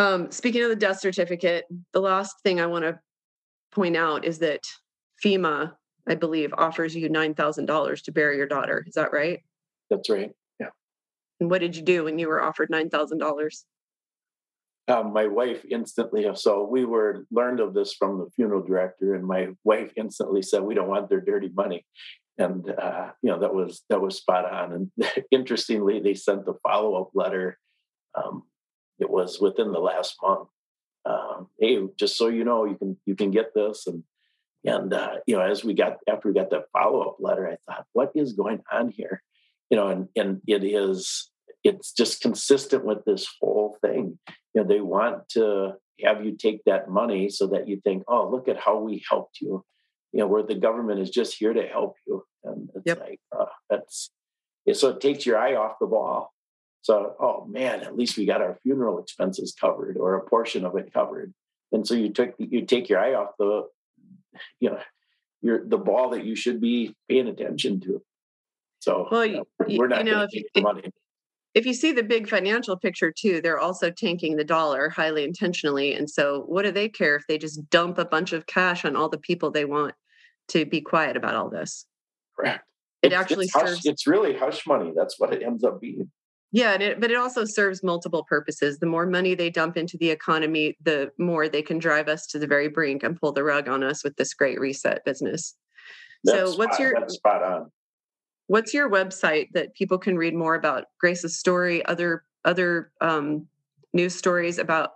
um, 0.00 0.30
speaking 0.30 0.62
of 0.62 0.70
the 0.70 0.76
death 0.76 1.00
certificate, 1.00 1.66
the 1.92 2.00
last 2.00 2.36
thing 2.42 2.58
I 2.58 2.66
want 2.66 2.84
to 2.84 2.98
point 3.70 3.96
out 3.96 4.24
is 4.24 4.38
that 4.38 4.62
FEMA, 5.24 5.72
I 6.08 6.14
believe, 6.14 6.54
offers 6.56 6.96
you 6.96 7.10
$9,000 7.10 8.02
to 8.02 8.12
bury 8.12 8.38
your 8.38 8.46
daughter. 8.46 8.82
Is 8.86 8.94
that 8.94 9.12
right? 9.12 9.40
That's 9.90 10.08
right. 10.08 10.30
Yeah. 10.58 10.68
And 11.38 11.50
what 11.50 11.60
did 11.60 11.76
you 11.76 11.82
do 11.82 12.04
when 12.04 12.18
you 12.18 12.28
were 12.28 12.42
offered 12.42 12.70
$9,000? 12.70 13.64
Um, 14.88 15.12
my 15.12 15.26
wife 15.26 15.64
instantly, 15.70 16.26
so 16.34 16.64
we 16.64 16.84
were 16.84 17.26
learned 17.30 17.60
of 17.60 17.74
this 17.74 17.92
from 17.92 18.18
the 18.18 18.30
funeral 18.34 18.62
director, 18.62 19.14
and 19.14 19.24
my 19.24 19.48
wife 19.62 19.92
instantly 19.94 20.42
said, 20.42 20.62
"We 20.62 20.74
don't 20.74 20.88
want 20.88 21.08
their 21.08 21.20
dirty 21.20 21.48
money." 21.54 21.86
And 22.38 22.68
uh, 22.68 23.10
you 23.22 23.30
know 23.30 23.38
that 23.38 23.54
was 23.54 23.84
that 23.88 24.00
was 24.00 24.16
spot 24.16 24.50
on. 24.50 24.72
And 24.72 25.12
interestingly, 25.30 26.00
they 26.00 26.14
sent 26.14 26.44
the 26.44 26.54
follow 26.64 27.00
up 27.00 27.10
letter 27.14 27.56
um, 28.16 28.42
it 29.00 29.10
was 29.10 29.40
within 29.40 29.72
the 29.72 29.80
last 29.80 30.16
month. 30.22 30.48
Um, 31.04 31.48
hey, 31.58 31.78
just 31.98 32.16
so 32.16 32.28
you 32.28 32.44
know, 32.44 32.64
you 32.64 32.76
can 32.76 32.96
you 33.06 33.16
can 33.16 33.30
get 33.30 33.54
this, 33.54 33.86
and 33.86 34.04
and 34.64 34.92
uh, 34.92 35.16
you 35.26 35.36
know, 35.36 35.42
as 35.42 35.64
we 35.64 35.74
got 35.74 35.96
after 36.08 36.28
we 36.28 36.34
got 36.34 36.50
that 36.50 36.66
follow 36.72 37.00
up 37.02 37.16
letter, 37.20 37.48
I 37.48 37.56
thought, 37.72 37.86
what 37.92 38.12
is 38.14 38.34
going 38.34 38.62
on 38.70 38.90
here? 38.90 39.22
You 39.70 39.76
know, 39.76 39.88
and 39.88 40.08
and 40.16 40.40
it 40.46 40.64
is 40.64 41.30
it's 41.64 41.92
just 41.92 42.20
consistent 42.20 42.84
with 42.84 43.04
this 43.04 43.28
whole 43.40 43.76
thing. 43.82 44.18
You 44.54 44.62
know, 44.62 44.68
they 44.68 44.80
want 44.80 45.28
to 45.30 45.74
have 46.04 46.24
you 46.24 46.36
take 46.36 46.62
that 46.64 46.88
money 46.88 47.28
so 47.28 47.46
that 47.48 47.68
you 47.68 47.80
think, 47.82 48.04
oh, 48.08 48.30
look 48.30 48.48
at 48.48 48.58
how 48.58 48.78
we 48.78 49.02
helped 49.08 49.38
you. 49.40 49.64
You 50.12 50.20
know, 50.20 50.26
where 50.26 50.42
the 50.42 50.54
government 50.54 51.00
is 51.00 51.10
just 51.10 51.36
here 51.38 51.52
to 51.52 51.66
help 51.66 51.94
you, 52.06 52.24
and 52.44 52.68
it's 52.74 52.84
yep. 52.86 53.00
like 53.00 53.20
uh, 53.38 53.46
that's 53.68 54.10
so 54.72 54.90
it 54.90 55.00
takes 55.00 55.24
your 55.24 55.38
eye 55.38 55.54
off 55.54 55.76
the 55.80 55.86
ball. 55.86 56.32
So, 56.82 57.14
oh 57.20 57.44
man, 57.46 57.80
at 57.80 57.96
least 57.96 58.16
we 58.16 58.26
got 58.26 58.40
our 58.40 58.58
funeral 58.62 58.98
expenses 58.98 59.54
covered 59.58 59.96
or 59.96 60.14
a 60.14 60.28
portion 60.28 60.64
of 60.64 60.76
it 60.76 60.92
covered. 60.92 61.32
And 61.72 61.86
so 61.86 61.94
you 61.94 62.10
took 62.10 62.34
you 62.38 62.64
take 62.64 62.88
your 62.88 63.00
eye 63.00 63.14
off 63.14 63.30
the, 63.38 63.68
you 64.58 64.70
know, 64.70 64.80
your 65.42 65.66
the 65.66 65.78
ball 65.78 66.10
that 66.10 66.24
you 66.24 66.34
should 66.34 66.60
be 66.60 66.94
paying 67.08 67.28
attention 67.28 67.80
to. 67.80 68.02
So 68.80 69.08
well, 69.10 69.26
you 69.26 69.36
know, 69.36 69.44
we're 69.68 69.88
not 69.88 70.04
you 70.04 70.10
know, 70.10 70.26
if, 70.30 70.44
the 70.54 70.62
money. 70.62 70.90
If 71.52 71.66
you 71.66 71.74
see 71.74 71.92
the 71.92 72.02
big 72.02 72.28
financial 72.28 72.76
picture 72.76 73.12
too, 73.12 73.40
they're 73.40 73.58
also 73.58 73.90
tanking 73.90 74.36
the 74.36 74.44
dollar 74.44 74.88
highly 74.88 75.24
intentionally. 75.24 75.94
And 75.94 76.08
so 76.08 76.44
what 76.46 76.62
do 76.62 76.70
they 76.70 76.88
care 76.88 77.16
if 77.16 77.26
they 77.26 77.38
just 77.38 77.68
dump 77.70 77.98
a 77.98 78.04
bunch 78.04 78.32
of 78.32 78.46
cash 78.46 78.84
on 78.84 78.96
all 78.96 79.08
the 79.08 79.18
people 79.18 79.50
they 79.50 79.64
want 79.64 79.94
to 80.48 80.64
be 80.64 80.80
quiet 80.80 81.16
about 81.16 81.34
all 81.34 81.50
this? 81.50 81.86
Correct. 82.36 82.64
It 83.02 83.08
it's, 83.08 83.14
actually 83.16 83.46
it's, 83.46 83.54
serves, 83.54 83.86
it's 83.86 84.06
really 84.06 84.36
hush 84.36 84.66
money. 84.66 84.92
That's 84.94 85.18
what 85.18 85.32
it 85.32 85.42
ends 85.42 85.64
up 85.64 85.80
being. 85.80 86.10
Yeah, 86.52 86.74
it, 86.74 87.00
but 87.00 87.10
it 87.10 87.16
also 87.16 87.44
serves 87.44 87.82
multiple 87.82 88.24
purposes. 88.24 88.78
The 88.78 88.86
more 88.86 89.06
money 89.06 89.34
they 89.34 89.50
dump 89.50 89.76
into 89.76 89.96
the 89.96 90.10
economy, 90.10 90.76
the 90.82 91.12
more 91.16 91.48
they 91.48 91.62
can 91.62 91.78
drive 91.78 92.08
us 92.08 92.26
to 92.28 92.38
the 92.38 92.46
very 92.46 92.68
brink 92.68 93.04
and 93.04 93.18
pull 93.18 93.32
the 93.32 93.44
rug 93.44 93.68
on 93.68 93.84
us 93.84 94.02
with 94.02 94.16
this 94.16 94.34
great 94.34 94.58
reset 94.58 95.04
business. 95.04 95.54
That's 96.24 96.52
so, 96.52 96.58
what's 96.58 96.76
spot, 96.76 96.80
your 96.80 97.08
spot 97.08 97.42
on? 97.42 97.70
What's 98.48 98.74
your 98.74 98.90
website 98.90 99.52
that 99.52 99.74
people 99.74 99.96
can 99.96 100.16
read 100.16 100.34
more 100.34 100.56
about 100.56 100.86
Grace's 100.98 101.38
story, 101.38 101.84
other 101.86 102.24
other 102.44 102.90
um, 103.00 103.46
news 103.92 104.16
stories 104.16 104.58
about 104.58 104.90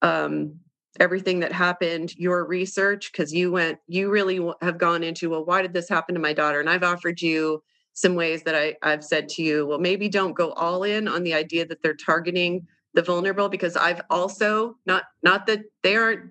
um, 0.00 0.58
everything 0.98 1.40
that 1.40 1.52
happened, 1.52 2.14
your 2.16 2.46
research? 2.46 3.12
Because 3.12 3.30
you 3.30 3.52
went, 3.52 3.78
you 3.88 4.10
really 4.10 4.40
have 4.62 4.78
gone 4.78 5.02
into 5.02 5.28
well, 5.28 5.44
why 5.44 5.60
did 5.60 5.74
this 5.74 5.88
happen 5.88 6.14
to 6.14 6.20
my 6.20 6.32
daughter? 6.32 6.60
And 6.60 6.70
I've 6.70 6.82
offered 6.82 7.20
you 7.20 7.62
some 7.94 8.14
ways 8.14 8.42
that 8.44 8.54
I, 8.54 8.76
I've 8.82 9.04
said 9.04 9.28
to 9.30 9.42
you, 9.42 9.66
well, 9.66 9.78
maybe 9.78 10.08
don't 10.08 10.34
go 10.34 10.52
all 10.52 10.82
in 10.82 11.08
on 11.08 11.22
the 11.22 11.34
idea 11.34 11.66
that 11.66 11.82
they're 11.82 11.94
targeting 11.94 12.66
the 12.94 13.02
vulnerable 13.02 13.48
because 13.48 13.76
I've 13.76 14.02
also 14.10 14.76
not 14.86 15.04
not 15.22 15.46
that 15.46 15.60
they 15.82 15.96
aren't 15.96 16.30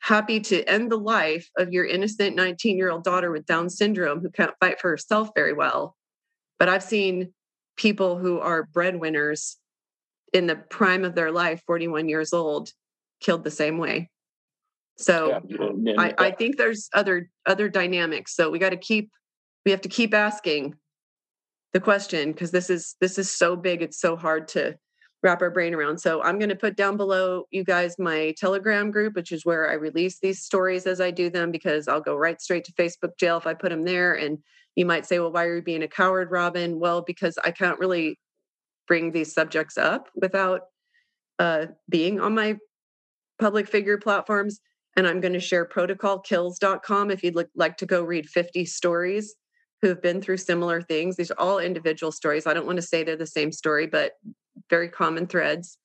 happy 0.00 0.40
to 0.40 0.64
end 0.64 0.90
the 0.90 0.98
life 0.98 1.48
of 1.58 1.72
your 1.72 1.84
innocent 1.84 2.36
19 2.36 2.76
year 2.76 2.90
old 2.90 3.04
daughter 3.04 3.30
with 3.30 3.46
Down 3.46 3.68
syndrome 3.68 4.20
who 4.20 4.30
can't 4.30 4.54
fight 4.60 4.80
for 4.80 4.90
herself 4.90 5.30
very 5.34 5.52
well. 5.52 5.96
But 6.58 6.68
I've 6.68 6.82
seen 6.82 7.32
people 7.76 8.18
who 8.18 8.38
are 8.40 8.64
breadwinners 8.64 9.56
in 10.32 10.46
the 10.46 10.56
prime 10.56 11.04
of 11.04 11.14
their 11.14 11.30
life, 11.30 11.62
41 11.66 12.08
years 12.08 12.32
old, 12.32 12.72
killed 13.20 13.44
the 13.44 13.50
same 13.50 13.78
way. 13.78 14.10
So 14.96 15.40
yeah. 15.46 15.94
I, 15.98 16.14
I 16.18 16.30
think 16.30 16.56
there's 16.56 16.90
other 16.92 17.30
other 17.46 17.68
dynamics. 17.68 18.36
So 18.36 18.50
we 18.50 18.58
got 18.58 18.70
to 18.70 18.76
keep 18.76 19.10
we 19.64 19.70
have 19.70 19.80
to 19.82 19.88
keep 19.88 20.14
asking 20.14 20.74
the 21.72 21.80
question 21.80 22.32
because 22.32 22.50
this 22.50 22.70
is 22.70 22.96
this 23.00 23.18
is 23.18 23.30
so 23.30 23.56
big 23.56 23.82
it's 23.82 24.00
so 24.00 24.16
hard 24.16 24.48
to 24.48 24.74
wrap 25.22 25.42
our 25.42 25.50
brain 25.50 25.74
around 25.74 25.98
so 25.98 26.22
i'm 26.22 26.38
going 26.38 26.48
to 26.48 26.56
put 26.56 26.76
down 26.76 26.96
below 26.96 27.44
you 27.50 27.62
guys 27.62 27.96
my 27.98 28.34
telegram 28.38 28.90
group 28.90 29.14
which 29.14 29.32
is 29.32 29.44
where 29.44 29.70
i 29.70 29.74
release 29.74 30.18
these 30.20 30.42
stories 30.42 30.86
as 30.86 31.00
i 31.00 31.10
do 31.10 31.30
them 31.30 31.50
because 31.50 31.86
i'll 31.86 32.00
go 32.00 32.16
right 32.16 32.40
straight 32.40 32.64
to 32.64 32.72
facebook 32.72 33.16
jail 33.18 33.36
if 33.36 33.46
i 33.46 33.54
put 33.54 33.70
them 33.70 33.84
there 33.84 34.14
and 34.14 34.38
you 34.76 34.86
might 34.86 35.06
say 35.06 35.18
well 35.18 35.30
why 35.30 35.44
are 35.44 35.56
you 35.56 35.62
being 35.62 35.82
a 35.82 35.88
coward 35.88 36.30
Robyn 36.30 36.80
well 36.80 37.02
because 37.02 37.38
i 37.44 37.50
can't 37.50 37.78
really 37.78 38.18
bring 38.88 39.12
these 39.12 39.32
subjects 39.32 39.78
up 39.78 40.08
without 40.16 40.62
uh, 41.38 41.66
being 41.88 42.20
on 42.20 42.34
my 42.34 42.56
public 43.40 43.66
figure 43.66 43.98
platforms. 43.98 44.60
And 44.96 45.06
I'm 45.06 45.20
going 45.20 45.32
to 45.32 45.40
share 45.40 45.64
protocolkills.com 45.64 47.10
if 47.10 47.24
you'd 47.24 47.36
like 47.54 47.76
to 47.78 47.86
go 47.86 48.02
read 48.02 48.28
50 48.28 48.66
stories 48.66 49.34
who 49.82 49.88
have 49.88 50.02
been 50.02 50.20
through 50.20 50.36
similar 50.36 50.82
things. 50.82 51.16
These 51.16 51.30
are 51.30 51.38
all 51.38 51.58
individual 51.58 52.12
stories. 52.12 52.46
I 52.46 52.54
don't 52.54 52.66
want 52.66 52.76
to 52.76 52.82
say 52.82 53.02
they're 53.02 53.16
the 53.16 53.26
same 53.26 53.52
story, 53.52 53.86
but 53.86 54.12
very 54.68 54.88
common 54.88 55.26
threads 55.26 55.78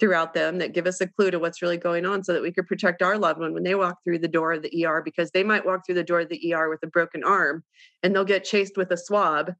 throughout 0.00 0.32
them 0.32 0.58
that 0.58 0.72
give 0.72 0.86
us 0.86 1.00
a 1.00 1.06
clue 1.06 1.30
to 1.30 1.38
what's 1.38 1.60
really 1.60 1.76
going 1.76 2.06
on 2.06 2.24
so 2.24 2.32
that 2.32 2.42
we 2.42 2.52
could 2.52 2.66
protect 2.66 3.02
our 3.02 3.18
loved 3.18 3.40
one 3.40 3.52
when 3.52 3.64
they 3.64 3.74
walk 3.74 3.98
through 4.02 4.18
the 4.18 4.28
door 4.28 4.52
of 4.52 4.62
the 4.62 4.86
ER 4.86 5.02
because 5.04 5.30
they 5.30 5.44
might 5.44 5.66
walk 5.66 5.84
through 5.84 5.94
the 5.94 6.02
door 6.02 6.20
of 6.20 6.28
the 6.30 6.54
ER 6.54 6.70
with 6.70 6.82
a 6.82 6.86
broken 6.86 7.22
arm 7.22 7.62
and 8.02 8.14
they'll 8.14 8.24
get 8.24 8.44
chased 8.44 8.76
with 8.76 8.90
a 8.90 8.96
swab. 8.96 9.52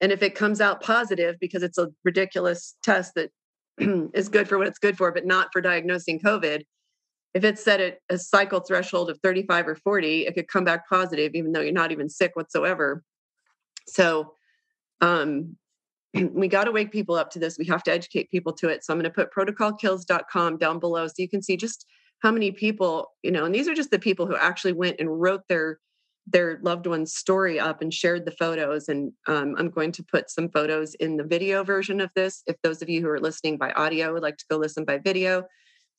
And 0.00 0.12
if 0.12 0.22
it 0.22 0.34
comes 0.34 0.60
out 0.60 0.82
positive 0.82 1.36
because 1.40 1.62
it's 1.62 1.78
a 1.78 1.88
ridiculous 2.04 2.76
test 2.82 3.14
that 3.16 3.30
is 4.14 4.30
good 4.30 4.48
for 4.48 4.56
what 4.56 4.66
it's 4.66 4.78
good 4.78 4.96
for, 4.96 5.12
but 5.12 5.26
not 5.26 5.48
for 5.52 5.60
diagnosing 5.60 6.20
COVID, 6.20 6.62
if 7.34 7.44
it's 7.44 7.62
set 7.62 7.80
at 7.80 7.98
a 8.08 8.16
cycle 8.16 8.60
threshold 8.60 9.10
of 9.10 9.18
35 9.22 9.68
or 9.68 9.74
40, 9.74 10.26
it 10.26 10.34
could 10.34 10.48
come 10.48 10.64
back 10.64 10.88
positive 10.88 11.34
even 11.34 11.52
though 11.52 11.60
you're 11.60 11.72
not 11.72 11.92
even 11.92 12.08
sick 12.08 12.30
whatsoever. 12.34 13.02
So 13.86 14.34
um, 15.00 15.56
we 16.14 16.48
got 16.48 16.64
to 16.64 16.72
wake 16.72 16.92
people 16.92 17.14
up 17.14 17.30
to 17.32 17.38
this. 17.38 17.58
We 17.58 17.66
have 17.66 17.82
to 17.84 17.92
educate 17.92 18.30
people 18.30 18.52
to 18.54 18.68
it. 18.68 18.84
So 18.84 18.92
I'm 18.92 19.00
going 19.00 19.10
to 19.10 19.14
put 19.14 19.32
protocolkills.com 19.32 20.58
down 20.58 20.78
below 20.78 21.06
so 21.06 21.14
you 21.18 21.28
can 21.28 21.42
see 21.42 21.56
just 21.56 21.86
how 22.22 22.30
many 22.30 22.50
people, 22.50 23.08
you 23.22 23.30
know, 23.30 23.44
and 23.44 23.54
these 23.54 23.68
are 23.68 23.74
just 23.74 23.90
the 23.90 23.98
people 23.98 24.26
who 24.26 24.36
actually 24.36 24.72
went 24.72 24.96
and 24.98 25.20
wrote 25.20 25.42
their 25.48 25.78
their 26.28 26.58
loved 26.62 26.88
one's 26.88 27.14
story 27.14 27.60
up 27.60 27.80
and 27.80 27.94
shared 27.94 28.24
the 28.24 28.32
photos. 28.32 28.88
And 28.88 29.12
um, 29.28 29.54
I'm 29.56 29.70
going 29.70 29.92
to 29.92 30.02
put 30.02 30.28
some 30.28 30.48
photos 30.48 30.94
in 30.96 31.16
the 31.16 31.22
video 31.22 31.62
version 31.62 32.00
of 32.00 32.10
this. 32.16 32.42
If 32.48 32.56
those 32.62 32.82
of 32.82 32.88
you 32.88 33.00
who 33.00 33.08
are 33.08 33.20
listening 33.20 33.58
by 33.58 33.70
audio 33.72 34.12
would 34.12 34.24
like 34.24 34.36
to 34.38 34.44
go 34.50 34.56
listen 34.56 34.84
by 34.84 34.98
video, 34.98 35.44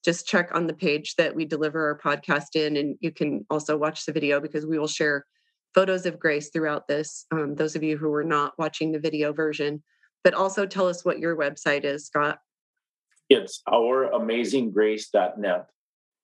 just 0.04 0.28
check 0.28 0.50
on 0.54 0.68
the 0.68 0.74
page 0.74 1.16
that 1.16 1.34
we 1.34 1.46
deliver 1.46 1.88
our 1.88 2.00
podcast 2.00 2.56
in, 2.56 2.76
and 2.76 2.98
you 3.00 3.12
can 3.12 3.46
also 3.50 3.78
watch 3.78 4.06
the 4.06 4.12
video 4.12 4.42
because 4.42 4.66
we 4.66 4.78
will 4.78 4.88
share 4.88 5.26
photos 5.74 6.05
of 6.05 6.20
grace 6.20 6.49
throughout 6.49 6.88
this. 6.88 7.26
Um, 7.32 7.55
those 7.55 7.76
of 7.76 7.84
you 7.84 7.97
who 7.97 8.13
are 8.13 8.24
not 8.24 8.53
watching 8.57 8.91
the 8.91 8.99
video 8.99 9.34
version, 9.34 9.84
but 10.24 10.34
also 10.34 10.65
tell 10.65 10.88
us 10.88 11.05
what 11.05 11.20
your 11.20 11.36
website 11.36 11.84
is, 11.84 12.05
Scott. 12.05 12.39
It's 13.30 13.61
ouramazinggrace.net. 13.68 15.68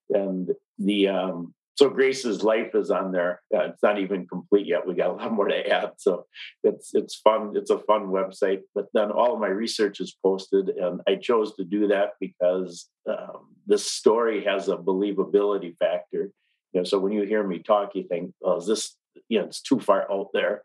And 0.09 0.49
the 0.77 1.07
um, 1.07 1.53
so 1.75 1.89
Grace's 1.89 2.43
life 2.43 2.75
is 2.75 2.91
on 2.91 3.11
there. 3.11 3.41
Uh, 3.53 3.63
it's 3.63 3.81
not 3.81 3.99
even 3.99 4.27
complete 4.27 4.67
yet. 4.67 4.85
We 4.85 4.93
got 4.93 5.09
a 5.09 5.13
lot 5.13 5.31
more 5.31 5.47
to 5.47 5.67
add. 5.67 5.91
So 5.97 6.25
it's 6.63 6.93
it's 6.93 7.15
fun. 7.15 7.53
It's 7.55 7.71
a 7.71 7.79
fun 7.79 8.07
website. 8.07 8.61
But 8.75 8.87
then 8.93 9.11
all 9.11 9.33
of 9.33 9.39
my 9.39 9.47
research 9.47 9.99
is 9.99 10.15
posted, 10.23 10.69
and 10.69 11.01
I 11.07 11.15
chose 11.15 11.55
to 11.55 11.63
do 11.63 11.87
that 11.87 12.11
because 12.19 12.89
um, 13.09 13.55
this 13.65 13.89
story 13.89 14.43
has 14.45 14.69
a 14.69 14.77
believability 14.77 15.75
factor. 15.77 16.31
You 16.73 16.81
know, 16.81 16.83
so 16.83 16.99
when 16.99 17.11
you 17.11 17.23
hear 17.23 17.45
me 17.45 17.59
talk, 17.59 17.95
you 17.95 18.03
think, 18.03 18.33
"Oh, 18.43 18.57
is 18.57 18.67
this 18.67 18.95
you 19.27 19.39
know, 19.39 19.45
it's 19.45 19.61
too 19.61 19.79
far 19.79 20.11
out 20.11 20.29
there. 20.33 20.63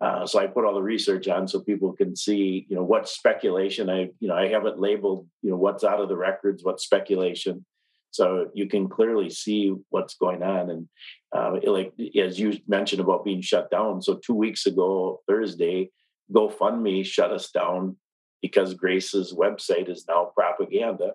Uh, 0.00 0.26
so 0.26 0.38
I 0.38 0.46
put 0.46 0.64
all 0.64 0.74
the 0.74 0.82
research 0.82 1.28
on 1.28 1.46
so 1.46 1.60
people 1.60 1.92
can 1.92 2.16
see, 2.16 2.66
you 2.68 2.76
know, 2.76 2.82
what 2.82 3.08
speculation. 3.08 3.90
I, 3.90 4.10
you 4.18 4.28
know, 4.28 4.34
I 4.34 4.48
haven't 4.48 4.80
labeled, 4.80 5.26
you 5.42 5.50
know, 5.50 5.56
what's 5.56 5.84
out 5.84 6.00
of 6.00 6.08
the 6.08 6.16
records, 6.16 6.64
what's 6.64 6.84
speculation, 6.84 7.66
so 8.10 8.50
you 8.54 8.66
can 8.66 8.88
clearly 8.88 9.30
see 9.30 9.74
what's 9.90 10.14
going 10.14 10.42
on. 10.42 10.70
And 10.70 10.88
uh, 11.34 11.58
like 11.64 11.92
as 12.20 12.38
you 12.38 12.58
mentioned 12.66 13.00
about 13.00 13.24
being 13.24 13.40
shut 13.40 13.70
down, 13.70 14.02
so 14.02 14.14
two 14.14 14.34
weeks 14.34 14.66
ago 14.66 15.20
Thursday, 15.28 15.90
GoFundMe 16.32 17.04
shut 17.04 17.30
us 17.30 17.50
down 17.50 17.96
because 18.42 18.74
Grace's 18.74 19.32
website 19.32 19.88
is 19.88 20.04
now 20.08 20.32
propaganda. 20.34 21.12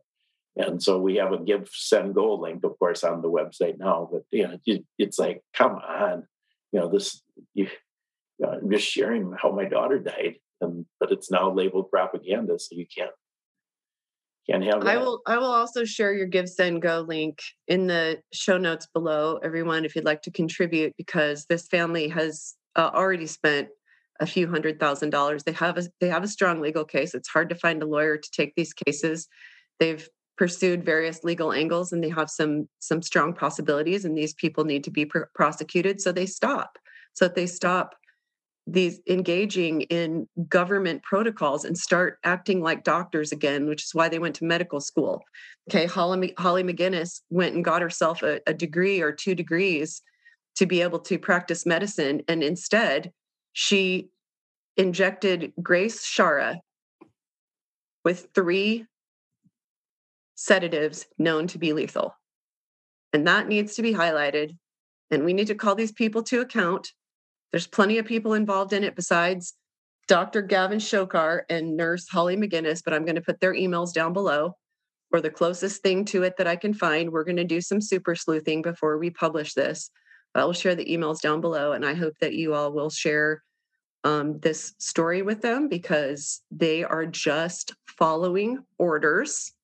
And 0.57 0.81
so 0.81 1.01
we 1.01 1.15
have 1.15 1.33
a 1.33 1.43
give 1.43 1.67
send 1.69 2.15
go 2.15 2.35
link, 2.35 2.63
of 2.63 2.79
course, 2.79 3.03
on 3.03 3.21
the 3.21 3.29
website 3.29 3.77
now. 3.77 4.09
But 4.09 4.23
you 4.31 4.47
know, 4.47 4.57
it's 4.97 5.19
like, 5.19 5.41
come 5.53 5.73
on, 5.75 6.27
you 6.75 6.81
know, 6.81 6.89
this, 6.89 7.21
you, 7.53 7.67
you 8.37 8.45
know, 8.45 8.49
I'm 8.49 8.69
just 8.69 8.85
sharing 8.85 9.33
how 9.41 9.49
my 9.49 9.63
daughter 9.63 9.97
died, 9.97 10.35
and 10.59 10.85
but 10.99 11.09
it's 11.09 11.31
now 11.31 11.49
labeled 11.49 11.89
propaganda, 11.89 12.59
so 12.59 12.67
you 12.71 12.85
can't 12.93 13.11
can't 14.49 14.61
have 14.65 14.81
that. 14.81 14.89
I 14.89 14.97
will 14.97 15.21
I 15.25 15.37
will 15.37 15.53
also 15.53 15.85
share 15.85 16.13
your 16.13 16.27
Give 16.27 16.49
Send 16.49 16.81
Go 16.81 17.05
link 17.07 17.39
in 17.69 17.87
the 17.87 18.21
show 18.33 18.57
notes 18.57 18.89
below, 18.93 19.39
everyone, 19.41 19.85
if 19.85 19.95
you'd 19.95 20.03
like 20.03 20.21
to 20.23 20.31
contribute, 20.31 20.93
because 20.97 21.45
this 21.45 21.65
family 21.67 22.09
has 22.09 22.55
uh, 22.75 22.91
already 22.93 23.27
spent 23.27 23.69
a 24.19 24.25
few 24.25 24.49
hundred 24.49 24.77
thousand 24.77 25.11
dollars. 25.11 25.45
They 25.45 25.53
have 25.53 25.77
a 25.77 25.83
they 26.01 26.09
have 26.09 26.25
a 26.25 26.27
strong 26.27 26.59
legal 26.59 26.83
case. 26.83 27.15
It's 27.15 27.29
hard 27.29 27.47
to 27.47 27.55
find 27.55 27.81
a 27.83 27.87
lawyer 27.87 28.17
to 28.17 28.31
take 28.31 28.53
these 28.57 28.73
cases. 28.73 29.29
They've 29.79 30.05
pursued 30.37 30.83
various 30.83 31.23
legal 31.23 31.53
angles 31.53 31.91
and 31.91 32.03
they 32.03 32.09
have 32.09 32.29
some 32.29 32.67
some 32.79 33.01
strong 33.01 33.33
possibilities 33.33 34.05
and 34.05 34.17
these 34.17 34.33
people 34.33 34.65
need 34.65 34.83
to 34.83 34.91
be 34.91 35.05
pr- 35.05 35.23
prosecuted 35.33 36.01
so 36.01 36.11
they 36.11 36.25
stop. 36.25 36.77
So 37.13 37.25
that 37.25 37.35
they 37.35 37.47
stop 37.47 37.95
these 38.67 38.99
engaging 39.07 39.81
in 39.81 40.27
government 40.49 41.03
protocols 41.03 41.63
and 41.63 41.77
start 41.77 42.17
acting 42.23 42.61
like 42.61 42.83
doctors 42.83 43.31
again 43.31 43.67
which 43.67 43.83
is 43.83 43.93
why 43.93 44.09
they 44.09 44.19
went 44.19 44.35
to 44.35 44.45
medical 44.45 44.81
school. 44.81 45.23
Okay 45.69 45.85
holly, 45.85 46.33
holly 46.37 46.63
mcginnis 46.63 47.21
went 47.29 47.55
and 47.55 47.63
got 47.63 47.81
herself 47.81 48.21
a, 48.23 48.41
a 48.47 48.53
degree 48.53 49.01
or 49.01 49.11
two 49.11 49.35
degrees 49.35 50.01
to 50.55 50.65
be 50.65 50.81
able 50.81 50.99
to 50.99 51.19
practice 51.19 51.65
medicine 51.65 52.21
and 52.27 52.43
instead 52.43 53.11
she 53.53 54.09
injected 54.75 55.53
grace 55.61 56.05
Schara 56.05 56.57
with 58.03 58.27
three 58.35 58.85
sedatives 60.35 61.05
known 61.17 61.47
to 61.47 61.57
be 61.57 61.73
lethal. 61.73 62.15
And 63.13 63.27
that 63.27 63.47
needs 63.47 63.75
to 63.75 63.81
be 63.81 63.93
highlighted. 63.93 64.57
And 65.11 65.23
we 65.23 65.33
need 65.33 65.47
to 65.47 65.55
call 65.55 65.75
these 65.75 65.91
people 65.91 66.23
to 66.23 66.41
account. 66.41 66.91
There's 67.51 67.67
plenty 67.67 67.97
of 67.97 68.05
people 68.05 68.33
involved 68.33 68.73
in 68.73 68.83
it 68.83 68.95
besides 68.95 69.53
Dr. 70.07 70.41
Gavin 70.41 70.79
Shokar 70.79 71.43
and 71.49 71.77
nurse 71.77 72.07
Holly 72.07 72.35
McGinnis, 72.35 72.81
but 72.83 72.93
I'm 72.93 73.05
going 73.05 73.15
to 73.15 73.21
put 73.21 73.39
their 73.39 73.53
emails 73.53 73.93
down 73.93 74.13
below 74.13 74.55
or 75.11 75.21
the 75.21 75.29
closest 75.29 75.81
thing 75.81 76.05
to 76.05 76.23
it 76.23 76.37
that 76.37 76.47
I 76.47 76.55
can 76.55 76.73
find. 76.73 77.11
We're 77.11 77.23
going 77.23 77.37
to 77.37 77.43
do 77.43 77.61
some 77.61 77.81
super 77.81 78.15
sleuthing 78.15 78.61
before 78.61 78.97
we 78.97 79.09
publish 79.09 79.53
this. 79.53 79.89
I 80.35 80.43
will 80.43 80.53
share 80.53 80.75
the 80.75 80.85
emails 80.85 81.21
down 81.21 81.39
below, 81.39 81.71
and 81.71 81.85
I 81.85 81.93
hope 81.93 82.15
that 82.19 82.33
you 82.33 82.53
all 82.53 82.73
will 82.73 82.89
share 82.89 83.41
um, 84.03 84.39
this 84.39 84.73
story 84.77 85.21
with 85.21 85.41
them 85.41 85.69
because 85.69 86.41
they 86.51 86.83
are 86.83 87.05
just 87.05 87.73
following 87.87 88.59
orders 88.77 89.54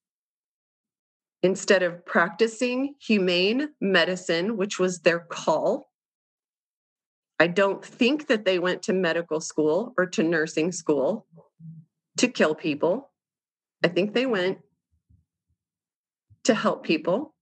instead 1.42 1.82
of 1.82 2.04
practicing 2.06 2.94
humane 3.00 3.68
medicine, 3.80 4.56
which 4.56 4.78
was 4.78 5.00
their 5.00 5.20
call. 5.20 5.90
I 7.40 7.48
don't 7.48 7.84
think 7.84 8.28
that 8.28 8.44
they 8.44 8.58
went 8.58 8.82
to 8.82 8.92
medical 8.92 9.40
school 9.40 9.94
or 9.98 10.06
to 10.06 10.22
nursing 10.22 10.70
school 10.70 11.26
to 12.18 12.28
kill 12.28 12.54
people. 12.54 13.10
I 13.84 13.88
think 13.88 14.14
they 14.14 14.26
went 14.26 14.58
to 16.44 16.54
help 16.54 16.84
people, 16.84 17.34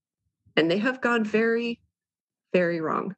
and 0.57 0.71
they 0.71 0.79
have 0.79 1.01
gone 1.01 1.25
very, 1.25 1.81
very 2.53 2.81
wrong. 2.81 3.15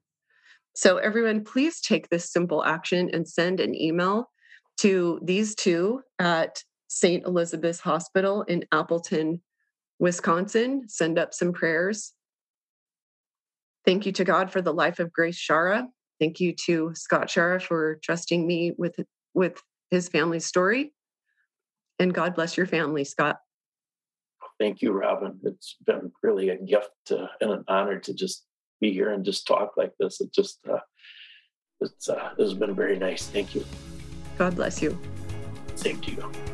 So, 0.74 0.97
everyone, 0.97 1.45
please 1.45 1.80
take 1.80 2.09
this 2.09 2.33
simple 2.33 2.64
action 2.64 3.11
and 3.12 3.28
send 3.28 3.61
an 3.61 3.74
email 3.74 4.30
to 4.78 5.20
these 5.22 5.55
two 5.55 6.03
at 6.18 6.62
St. 6.89 7.24
Elizabeth's 7.26 7.80
Hospital 7.80 8.43
in 8.43 8.64
Appleton, 8.72 9.41
Wisconsin, 10.03 10.89
send 10.89 11.17
up 11.17 11.33
some 11.33 11.53
prayers. 11.53 12.13
Thank 13.85 14.05
you 14.05 14.11
to 14.13 14.25
God 14.25 14.51
for 14.51 14.61
the 14.61 14.75
life 14.75 14.99
of 14.99 15.13
Grace 15.13 15.39
Schara. 15.39 15.87
Thank 16.19 16.41
you 16.41 16.53
to 16.67 16.91
Scott 16.95 17.29
Schara 17.29 17.63
for 17.63 18.01
trusting 18.03 18.45
me 18.45 18.73
with 18.77 18.97
with 19.33 19.63
his 19.93 20.09
family 20.09 20.41
story. 20.41 20.93
And 22.01 22.13
God 22.13 22.35
bless 22.35 22.57
your 22.57 22.67
family, 22.67 23.05
Scott. 23.05 23.39
Thank 24.59 24.83
you, 24.83 24.91
Robyn. 24.91 25.39
It's 25.45 25.77
been 25.87 26.11
really 26.21 26.49
a 26.49 26.57
gift 26.57 27.13
and 27.13 27.29
an 27.41 27.65
honor 27.69 28.01
to 28.01 28.13
just 28.13 28.45
be 28.81 28.93
here 28.93 29.11
and 29.13 29.25
just 29.25 29.47
talk 29.47 29.75
like 29.77 29.93
this. 30.01 30.21
It 30.21 30.35
just 30.35 30.59
uh, 30.69 30.79
it's 31.81 32.09
uh, 32.09 32.31
this 32.37 32.51
has 32.51 32.59
been 32.59 32.75
very 32.75 32.99
nice. 32.99 33.29
Thank 33.29 33.55
you. 33.55 33.65
God 34.37 34.57
bless 34.57 34.83
you. 34.83 34.99
Same 35.77 36.01
to 36.01 36.11
you. 36.11 36.52